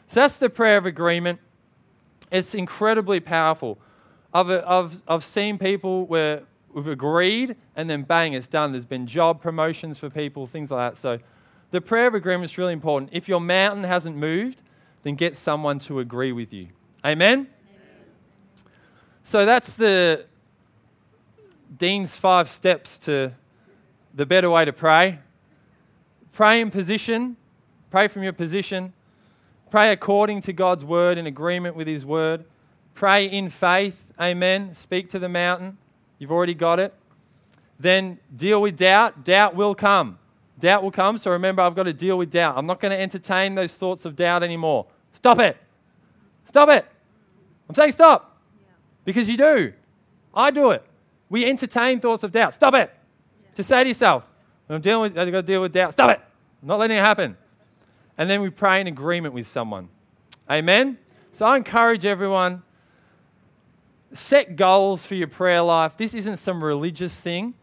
So 0.07 0.21
that's 0.21 0.37
the 0.37 0.49
prayer 0.49 0.77
of 0.77 0.85
agreement. 0.85 1.39
It's 2.31 2.53
incredibly 2.53 3.19
powerful. 3.19 3.77
I've, 4.33 4.49
I've, 4.49 5.01
I've 5.07 5.25
seen 5.25 5.57
people 5.57 6.05
where 6.05 6.43
we've 6.73 6.87
agreed 6.87 7.55
and 7.75 7.89
then 7.89 8.03
bang, 8.03 8.33
it's 8.33 8.47
done. 8.47 8.71
There's 8.71 8.85
been 8.85 9.07
job 9.07 9.41
promotions 9.41 9.97
for 9.97 10.09
people, 10.09 10.45
things 10.45 10.71
like 10.71 10.91
that. 10.91 10.97
So 10.97 11.19
the 11.71 11.81
prayer 11.81 12.07
of 12.07 12.15
agreement 12.15 12.51
is 12.51 12.57
really 12.57 12.73
important. 12.73 13.11
If 13.13 13.27
your 13.27 13.41
mountain 13.41 13.83
hasn't 13.83 14.15
moved, 14.15 14.61
then 15.03 15.15
get 15.15 15.35
someone 15.35 15.79
to 15.79 15.99
agree 15.99 16.31
with 16.31 16.53
you. 16.53 16.69
Amen? 17.05 17.47
So 19.23 19.45
that's 19.45 19.75
the 19.75 20.25
Dean's 21.77 22.15
five 22.15 22.49
steps 22.49 22.97
to 22.99 23.31
the 24.13 24.25
better 24.25 24.49
way 24.49 24.65
to 24.65 24.73
pray. 24.73 25.19
Pray 26.33 26.61
in 26.61 26.71
position, 26.71 27.37
pray 27.91 28.07
from 28.07 28.23
your 28.23 28.33
position, 28.33 28.93
pray 29.69 29.91
according 29.91 30.41
to 30.41 30.53
God's 30.53 30.83
word, 30.83 31.17
in 31.17 31.27
agreement 31.27 31.75
with 31.75 31.87
His 31.87 32.05
word, 32.05 32.45
pray 32.95 33.25
in 33.25 33.49
faith, 33.49 34.07
amen. 34.19 34.73
Speak 34.73 35.09
to 35.09 35.19
the 35.19 35.29
mountain, 35.29 35.77
you've 36.19 36.31
already 36.31 36.53
got 36.53 36.79
it. 36.79 36.93
Then 37.79 38.19
deal 38.35 38.61
with 38.61 38.77
doubt, 38.77 39.23
doubt 39.25 39.55
will 39.55 39.73
come. 39.73 40.19
Doubt 40.59 40.83
will 40.83 40.91
come, 40.91 41.17
so 41.17 41.31
remember, 41.31 41.61
I've 41.61 41.75
got 41.75 41.83
to 41.83 41.93
deal 41.93 42.17
with 42.17 42.29
doubt. 42.29 42.57
I'm 42.57 42.65
not 42.65 42.81
going 42.81 42.91
to 42.91 42.99
entertain 42.99 43.55
those 43.55 43.73
thoughts 43.73 44.03
of 44.03 44.15
doubt 44.15 44.43
anymore. 44.43 44.87
Stop 45.13 45.39
it. 45.39 45.57
Stop 46.45 46.69
it. 46.69 46.85
I'm 47.67 47.75
saying 47.75 47.93
stop. 47.93 48.37
Because 49.05 49.29
you 49.29 49.37
do. 49.37 49.73
I 50.33 50.51
do 50.51 50.71
it. 50.71 50.83
We 51.29 51.45
entertain 51.45 51.99
thoughts 51.99 52.23
of 52.23 52.31
doubt. 52.31 52.53
Stop 52.53 52.73
it. 52.73 52.93
Just 53.55 53.69
say 53.69 53.83
to 53.83 53.87
yourself, 53.87 54.23
I'm 54.67 54.81
dealing 54.81 55.13
with, 55.13 55.17
I've 55.17 55.31
got 55.31 55.41
to 55.41 55.47
deal 55.47 55.61
with 55.61 55.71
doubt. 55.71 55.93
Stop 55.93 56.11
it. 56.11 56.19
I'm 56.61 56.67
not 56.67 56.79
letting 56.79 56.97
it 56.97 57.01
happen. 57.01 57.37
And 58.17 58.29
then 58.29 58.41
we 58.41 58.49
pray 58.49 58.81
in 58.81 58.87
agreement 58.87 59.33
with 59.33 59.47
someone. 59.47 59.89
Amen? 60.49 60.97
So 61.31 61.45
I 61.45 61.55
encourage 61.55 62.05
everyone 62.05 62.63
set 64.13 64.55
goals 64.55 65.05
for 65.05 65.15
your 65.15 65.27
prayer 65.27 65.61
life. 65.61 65.93
This 65.97 66.13
isn't 66.13 66.37
some 66.37 66.63
religious 66.63 67.19
thing, 67.19 67.53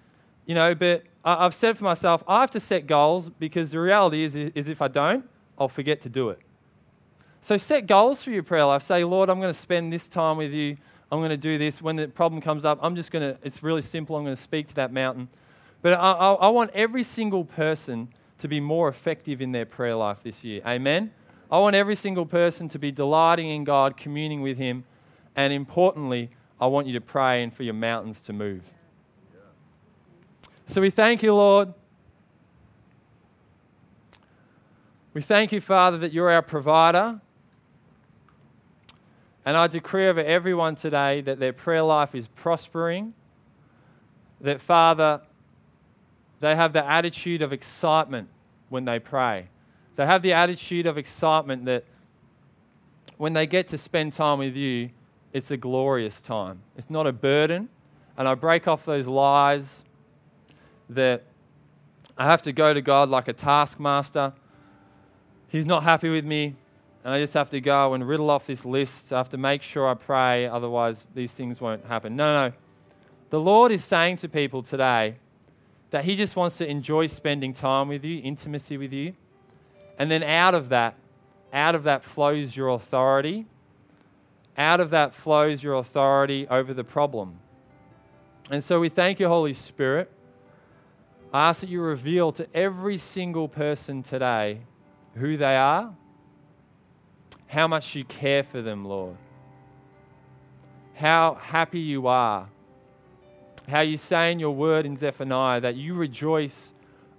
you 0.44 0.54
know, 0.54 0.74
but 0.74 1.04
I've 1.24 1.54
said 1.54 1.76
for 1.76 1.84
myself, 1.84 2.22
I 2.28 2.40
have 2.40 2.52
to 2.52 2.60
set 2.60 2.86
goals 2.86 3.30
because 3.30 3.70
the 3.70 3.80
reality 3.80 4.22
is, 4.22 4.36
is 4.36 4.68
if 4.68 4.80
I 4.80 4.88
don't, 4.88 5.28
I'll 5.58 5.68
forget 5.68 6.00
to 6.02 6.08
do 6.08 6.28
it. 6.28 6.38
So 7.40 7.56
set 7.56 7.86
goals 7.86 8.22
for 8.22 8.30
your 8.30 8.42
prayer 8.42 8.64
life. 8.64 8.82
Say, 8.82 9.04
Lord, 9.04 9.28
I'm 9.28 9.40
going 9.40 9.52
to 9.52 9.58
spend 9.58 9.92
this 9.92 10.08
time 10.08 10.36
with 10.36 10.52
you. 10.52 10.76
I'm 11.10 11.20
going 11.20 11.30
to 11.30 11.36
do 11.36 11.58
this. 11.58 11.80
When 11.80 11.96
the 11.96 12.08
problem 12.08 12.40
comes 12.40 12.64
up, 12.64 12.78
I'm 12.82 12.96
just 12.96 13.10
going 13.10 13.34
to, 13.34 13.38
it's 13.42 13.62
really 13.62 13.82
simple. 13.82 14.16
I'm 14.16 14.24
going 14.24 14.36
to 14.36 14.42
speak 14.42 14.68
to 14.68 14.74
that 14.76 14.92
mountain. 14.92 15.28
But 15.82 15.94
I, 15.94 16.12
I, 16.12 16.32
I 16.32 16.48
want 16.48 16.70
every 16.74 17.04
single 17.04 17.44
person 17.44 18.08
to 18.38 18.48
be 18.48 18.60
more 18.60 18.88
effective 18.88 19.40
in 19.40 19.52
their 19.52 19.66
prayer 19.66 19.94
life 19.94 20.22
this 20.22 20.44
year. 20.44 20.60
Amen? 20.66 21.12
I 21.50 21.58
want 21.58 21.76
every 21.76 21.96
single 21.96 22.26
person 22.26 22.68
to 22.70 22.78
be 22.78 22.90
delighting 22.90 23.48
in 23.48 23.64
God, 23.64 23.96
communing 23.96 24.42
with 24.42 24.58
Him, 24.58 24.84
and 25.36 25.52
importantly, 25.52 26.30
I 26.60 26.66
want 26.66 26.86
you 26.86 26.94
to 26.94 27.00
pray 27.00 27.42
and 27.42 27.52
for 27.52 27.62
your 27.62 27.74
mountains 27.74 28.20
to 28.22 28.32
move. 28.32 28.64
So 30.66 30.80
we 30.80 30.90
thank 30.90 31.22
you, 31.22 31.34
Lord. 31.34 31.74
We 35.14 35.22
thank 35.22 35.52
you, 35.52 35.60
Father, 35.60 35.96
that 35.98 36.12
you're 36.12 36.30
our 36.30 36.42
provider. 36.42 37.20
And 39.44 39.56
I 39.56 39.66
decree 39.66 40.08
over 40.08 40.20
everyone 40.20 40.74
today 40.74 41.20
that 41.20 41.38
their 41.38 41.52
prayer 41.52 41.82
life 41.82 42.14
is 42.14 42.26
prospering, 42.26 43.14
that, 44.40 44.60
Father, 44.60 45.20
they 46.40 46.56
have 46.56 46.72
the 46.72 46.84
attitude 46.84 47.42
of 47.42 47.52
excitement 47.52 48.28
when 48.68 48.84
they 48.84 48.98
pray. 48.98 49.48
They 49.94 50.04
have 50.04 50.20
the 50.22 50.32
attitude 50.32 50.86
of 50.86 50.98
excitement 50.98 51.64
that 51.66 51.84
when 53.16 53.32
they 53.32 53.46
get 53.46 53.68
to 53.68 53.78
spend 53.78 54.12
time 54.12 54.38
with 54.40 54.56
you, 54.56 54.90
it's 55.36 55.50
a 55.50 55.56
glorious 55.58 56.20
time. 56.22 56.62
It's 56.76 56.88
not 56.88 57.06
a 57.06 57.12
burden. 57.12 57.68
And 58.16 58.26
I 58.26 58.34
break 58.34 58.66
off 58.66 58.86
those 58.86 59.06
lies 59.06 59.84
that 60.88 61.24
I 62.16 62.24
have 62.24 62.40
to 62.42 62.52
go 62.52 62.72
to 62.72 62.80
God 62.80 63.10
like 63.10 63.28
a 63.28 63.34
taskmaster. 63.34 64.32
He's 65.48 65.66
not 65.66 65.82
happy 65.82 66.08
with 66.08 66.24
me 66.24 66.56
and 67.04 67.12
I 67.12 67.20
just 67.20 67.34
have 67.34 67.50
to 67.50 67.60
go 67.60 67.92
and 67.92 68.08
riddle 68.08 68.30
off 68.30 68.46
this 68.46 68.64
list. 68.64 69.12
I 69.12 69.18
have 69.18 69.28
to 69.28 69.36
make 69.36 69.62
sure 69.62 69.86
I 69.86 69.92
pray, 69.92 70.46
otherwise, 70.46 71.06
these 71.14 71.32
things 71.32 71.60
won't 71.60 71.84
happen. 71.84 72.16
No, 72.16 72.48
no. 72.48 72.54
The 73.28 73.38
Lord 73.38 73.72
is 73.72 73.84
saying 73.84 74.16
to 74.16 74.28
people 74.28 74.62
today 74.62 75.16
that 75.90 76.04
He 76.04 76.16
just 76.16 76.34
wants 76.34 76.56
to 76.58 76.68
enjoy 76.68 77.08
spending 77.08 77.52
time 77.52 77.88
with 77.88 78.04
you, 78.04 78.22
intimacy 78.22 78.78
with 78.78 78.92
you. 78.92 79.12
And 79.98 80.10
then 80.10 80.22
out 80.22 80.54
of 80.54 80.70
that, 80.70 80.94
out 81.52 81.74
of 81.74 81.84
that 81.84 82.02
flows 82.02 82.56
your 82.56 82.70
authority. 82.70 83.46
Out 84.56 84.80
of 84.80 84.90
that 84.90 85.14
flows 85.14 85.62
your 85.62 85.74
authority 85.74 86.46
over 86.48 86.72
the 86.72 86.84
problem. 86.84 87.40
And 88.50 88.62
so 88.62 88.80
we 88.80 88.88
thank 88.88 89.20
you, 89.20 89.28
Holy 89.28 89.52
Spirit. 89.52 90.10
I 91.32 91.48
ask 91.50 91.60
that 91.60 91.68
you 91.68 91.80
reveal 91.80 92.32
to 92.32 92.46
every 92.54 92.96
single 92.96 93.48
person 93.48 94.02
today 94.02 94.60
who 95.14 95.36
they 95.36 95.56
are 95.56 95.94
how 97.46 97.68
much 97.68 97.94
you 97.94 98.04
care 98.04 98.42
for 98.42 98.60
them, 98.60 98.84
Lord. 98.84 99.16
How 100.94 101.34
happy 101.40 101.80
you 101.80 102.06
are. 102.06 102.48
How 103.68 103.80
you 103.80 103.96
say 103.96 104.32
in 104.32 104.38
your 104.38 104.54
word 104.54 104.86
in 104.86 104.96
Zephaniah 104.96 105.60
that 105.60 105.76
you 105.76 105.94
rejoice 105.94 106.72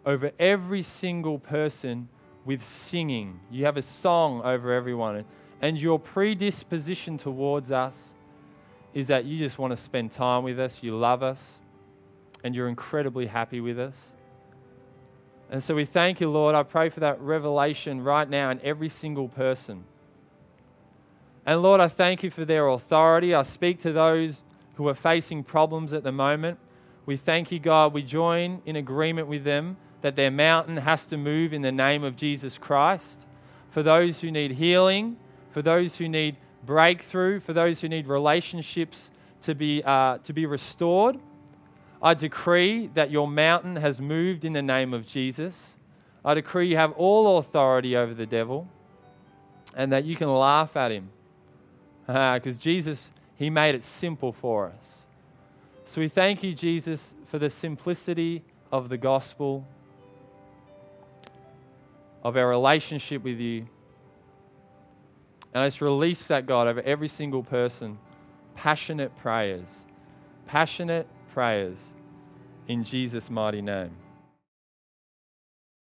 over 0.06 0.32
every 0.40 0.82
single 0.82 1.40
person 1.40 2.08
with 2.46 2.64
singing. 2.64 3.40
You 3.52 3.66
have 3.66 3.78
a 3.78 3.82
song 3.82 4.42
over 4.44 4.72
everyone. 4.72 5.26
And 5.62 5.82
your 5.82 6.00
predisposition 6.00 7.18
towards 7.18 7.72
us 7.72 8.14
is 8.94 9.08
that 9.08 9.26
you 9.26 9.38
just 9.38 9.58
want 9.58 9.72
to 9.72 9.78
spend 9.78 10.12
time 10.12 10.44
with 10.44 10.60
us, 10.60 10.82
you 10.82 10.96
love 10.96 11.24
us, 11.24 11.60
and 12.44 12.56
you're 12.56 12.68
incredibly 12.68 13.28
happy 13.28 13.60
with 13.60 13.80
us. 13.80 14.14
And 15.50 15.64
so 15.64 15.76
we 15.76 15.86
thank 15.86 16.20
you, 16.20 16.30
Lord. 16.30 16.56
I 16.56 16.64
pray 16.64 16.90
for 16.90 17.00
that 17.00 17.22
revelation 17.22 18.04
right 18.04 18.30
now 18.30 18.50
in 18.50 18.60
every 18.62 18.90
single 18.90 19.28
person. 19.28 19.86
And 21.46 21.62
Lord, 21.62 21.80
I 21.80 21.88
thank 21.88 22.24
you 22.24 22.30
for 22.30 22.44
their 22.44 22.68
authority. 22.68 23.34
I 23.34 23.44
speak 23.44 23.80
to 23.82 23.94
those 23.94 24.44
who 24.76 24.88
are 24.90 24.94
facing 24.94 25.44
problems 25.44 25.94
at 25.94 26.04
the 26.04 26.12
moment. 26.12 26.60
We 27.06 27.16
thank 27.16 27.52
you, 27.52 27.60
God. 27.60 27.94
We 27.94 28.04
join 28.04 28.62
in 28.66 28.76
agreement 28.76 29.28
with 29.28 29.46
them 29.46 29.78
that 30.02 30.16
their 30.16 30.30
mountain 30.30 30.78
has 30.78 31.06
to 31.08 31.18
move 31.18 31.54
in 31.54 31.62
the 31.62 31.72
name 31.72 32.04
of 32.04 32.16
Jesus 32.16 32.58
Christ. 32.58 33.26
For 33.70 33.82
those 33.82 34.20
who 34.22 34.30
need 34.30 34.52
healing, 34.52 35.18
for 35.58 35.64
those 35.64 35.98
who 35.98 36.08
need 36.08 36.36
breakthrough, 36.68 37.40
for 37.40 37.52
those 37.52 37.82
who 37.82 37.90
need 37.90 38.06
relationships 38.06 39.10
to 39.42 39.56
be, 39.56 39.82
uh, 39.84 40.20
to 40.20 40.32
be 40.32 40.46
restored, 40.46 41.18
I 42.00 42.14
decree 42.14 42.92
that 42.94 43.10
your 43.10 43.28
mountain 43.28 43.78
has 43.78 44.00
moved 44.00 44.46
in 44.46 44.54
the 44.54 44.62
name 44.62 44.94
of 44.94 45.08
Jesus. 45.08 45.76
I 46.24 46.36
decree 46.36 46.68
you 46.68 46.78
have 46.78 46.92
all 46.92 47.40
authority 47.40 47.98
over 47.98 48.14
the 48.14 48.28
devil 48.28 48.68
and 49.76 49.92
that 49.92 50.06
you 50.06 50.16
can 50.16 50.32
laugh 50.32 50.78
at 50.78 50.92
him 50.92 51.10
because 52.06 52.60
Jesus, 52.60 53.10
He 53.36 53.50
made 53.50 53.74
it 53.74 53.84
simple 53.84 54.32
for 54.32 54.68
us. 54.68 55.08
So 55.86 56.02
we 56.02 56.08
thank 56.08 56.44
you, 56.44 56.54
Jesus, 56.54 57.16
for 57.26 57.40
the 57.40 57.50
simplicity 57.50 58.44
of 58.72 58.90
the 58.90 58.98
gospel, 59.00 59.66
of 62.24 62.38
our 62.38 62.48
relationship 62.48 63.24
with 63.24 63.40
you. 63.40 63.68
And 65.54 65.64
I 65.64 65.68
just 65.68 65.82
release 65.82 66.28
that, 66.28 66.46
God, 66.46 66.68
over 66.68 66.82
every 66.82 67.08
single 67.08 67.44
person. 67.44 68.00
Passionate 68.56 69.16
prayers. 69.18 69.86
Passionate 70.46 71.08
prayers 71.34 71.94
in 72.68 72.84
Jesus' 72.84 73.30
mighty 73.30 73.62
name. 73.62 73.92